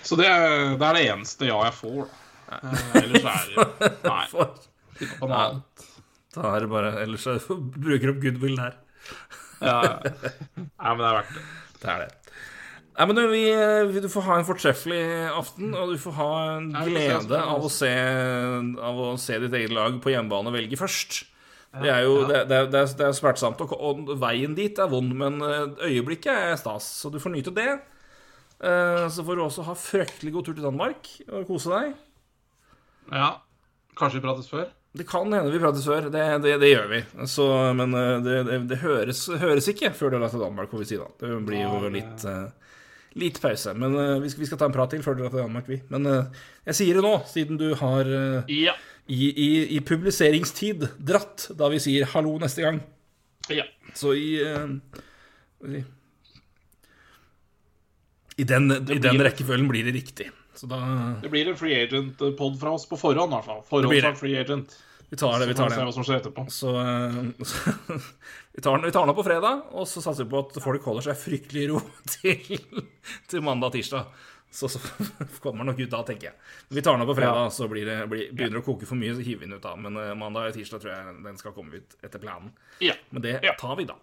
[0.03, 2.21] Så det det er det eneste ja jeg får, da.
[2.53, 4.25] Eh, ellers er det Nei.
[4.99, 5.87] Titta på noe annet.
[6.33, 8.77] Da er det bare Ellers så bruker opp goodwill her.
[9.61, 9.95] ja, ja.
[10.57, 11.47] Nei, men det er verdt det.
[11.83, 12.11] Det er det.
[12.93, 15.03] Nei, men du, vi, du får ha en fortreffelig
[15.33, 17.93] aften, og du får ha en glede av å se,
[18.85, 21.23] av å se ditt eget lag på hjemmebane velge først.
[21.81, 26.53] Det er jo det, det, er smertsomt, og, veien dit er vond, men eh, øyeblikket
[26.53, 26.85] er stas.
[27.01, 27.71] Så du får nyte det.
[28.63, 31.97] Eh, så får du også ha fryktelig god tur til Danmark og kose deg.
[33.11, 33.35] Ja.
[33.99, 34.71] Kanskje vi prates før?
[34.93, 36.07] Det kan hende vi prates før.
[36.13, 37.01] Det, det, det gjør vi.
[37.31, 37.47] Så,
[37.79, 41.01] men eh, det, det høres, høres, ikke før du drar til Danmark, får vi si
[41.01, 41.09] da.
[41.21, 42.27] Det blir jo litt,
[43.19, 43.75] litt pause.
[43.75, 45.83] Men vi skal, vi skal, ta en prat til før du drar til Danmark, vi.
[45.91, 48.09] Men jeg sier det nå, siden du har
[48.51, 52.79] ja i, i, i, publiseringstid dratt da vi sier hallo neste gang.
[53.51, 53.65] Ja.
[53.99, 54.39] Så i
[58.37, 60.31] I den, i den rekkefølgen blir det riktig.
[60.55, 60.79] Så da
[61.23, 63.63] Det blir en free agent-pod fra oss på forhånd, i hvert fall.
[63.69, 64.77] Forhånd free agent.
[65.13, 65.47] Vi tar det.
[65.47, 65.93] vi tar det.
[65.93, 66.47] Så, skjer etterpå.
[66.49, 68.03] Så, uh,
[68.53, 71.19] vi tar den opp på fredag, og så satser vi på at folk holder seg
[71.21, 71.83] fryktelig ro
[72.15, 72.63] til,
[73.29, 74.09] til mandag-tirsdag.
[74.53, 74.81] Så, så
[75.45, 76.39] kommer nok ut da, tenker jeg.
[76.73, 79.01] Vi tar den opp på fredag, så blir det, blir, begynner det å koke for
[79.01, 79.75] mye, så hiver vi den ut da.
[79.77, 82.49] Men uh, mandag og tirsdag tror jeg den skal komme ut etter planen.
[82.81, 83.99] Men det tar vi da.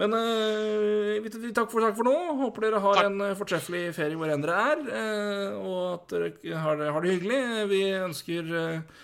[0.00, 2.14] Men uh, vi, takk, for, takk for nå.
[2.38, 3.08] Håper dere har Takk.
[3.10, 7.04] en uh, fortreffelig ferie hvor enn dere er, uh, og at dere har, det- har
[7.04, 7.40] det hyggelig.
[7.68, 9.02] Vi ønsker uh,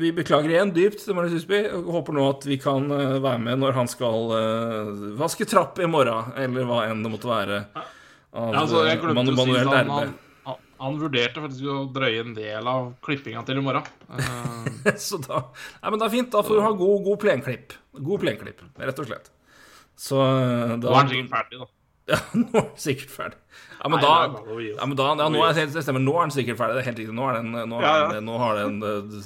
[0.00, 1.60] Vi beklager igjen dypt til Marius Husby.
[1.84, 4.32] Håper nå at vi kan være med når han skal
[5.20, 7.60] vaske trapp i morgen, eller hva enn det måtte være.
[7.76, 10.10] Av Ja, altså, jeg glemte å si det, han, han,
[10.48, 13.86] han, han vurderte faktisk å drøye en del av klippinga til i morgen.
[14.86, 15.40] Eh, Så da
[15.82, 16.28] Nei, men det er fint.
[16.30, 17.72] Da får du ha god, god plenklipp.
[18.00, 19.30] God plenklipp, rett og slett.
[19.96, 21.72] Så uh, da nå er han sikkert ferdig, da.
[22.06, 23.38] Ja, nå er han sikkert ferdig.
[23.80, 24.10] Ja, men da,
[24.62, 26.76] ja, men da ja, nå er det, det stemmer, nå er han sikkert ferdig.
[26.76, 27.16] Det er helt riktig.
[27.16, 29.16] Nå er den Nå, er den, nå har den eh,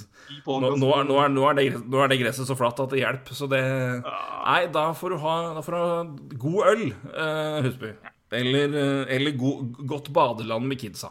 [0.47, 3.03] nå, er, nå, er, nå, er det, nå er det gresset så flatt at det
[3.03, 3.37] hjelper.
[3.37, 3.61] Så det
[4.01, 5.37] Nei, da får du ha,
[5.67, 6.01] får du ha
[6.47, 7.93] god øl, uh, Husby.
[8.41, 9.57] Eller, eh, eller go,
[9.91, 11.11] godt badeland med kidsa.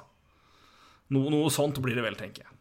[1.14, 2.56] No, noe sånt blir det vel, tenker jeg.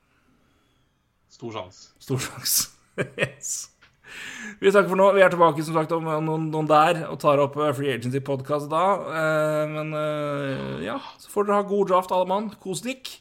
[1.39, 1.91] Stor sjanse.
[2.03, 2.71] Stor sjanse.
[3.23, 3.69] yes.
[4.63, 5.09] Vi takker for nå.
[5.17, 8.71] Vi er tilbake som sagt om noen, noen der og tar opp eh, Free Agency-podkast
[8.73, 8.85] da.
[9.21, 12.53] Eh, men eh, ja, så får dere ha god draft, alle mann.
[12.63, 13.13] Kos dikk.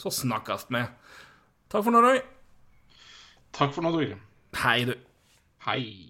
[0.00, 0.84] Så snakkes vi.
[1.70, 2.22] Takk for nå, Roy.
[3.56, 4.22] Takk for nå, Torgrim.
[4.62, 4.96] Hei, du.
[5.66, 6.09] Hei.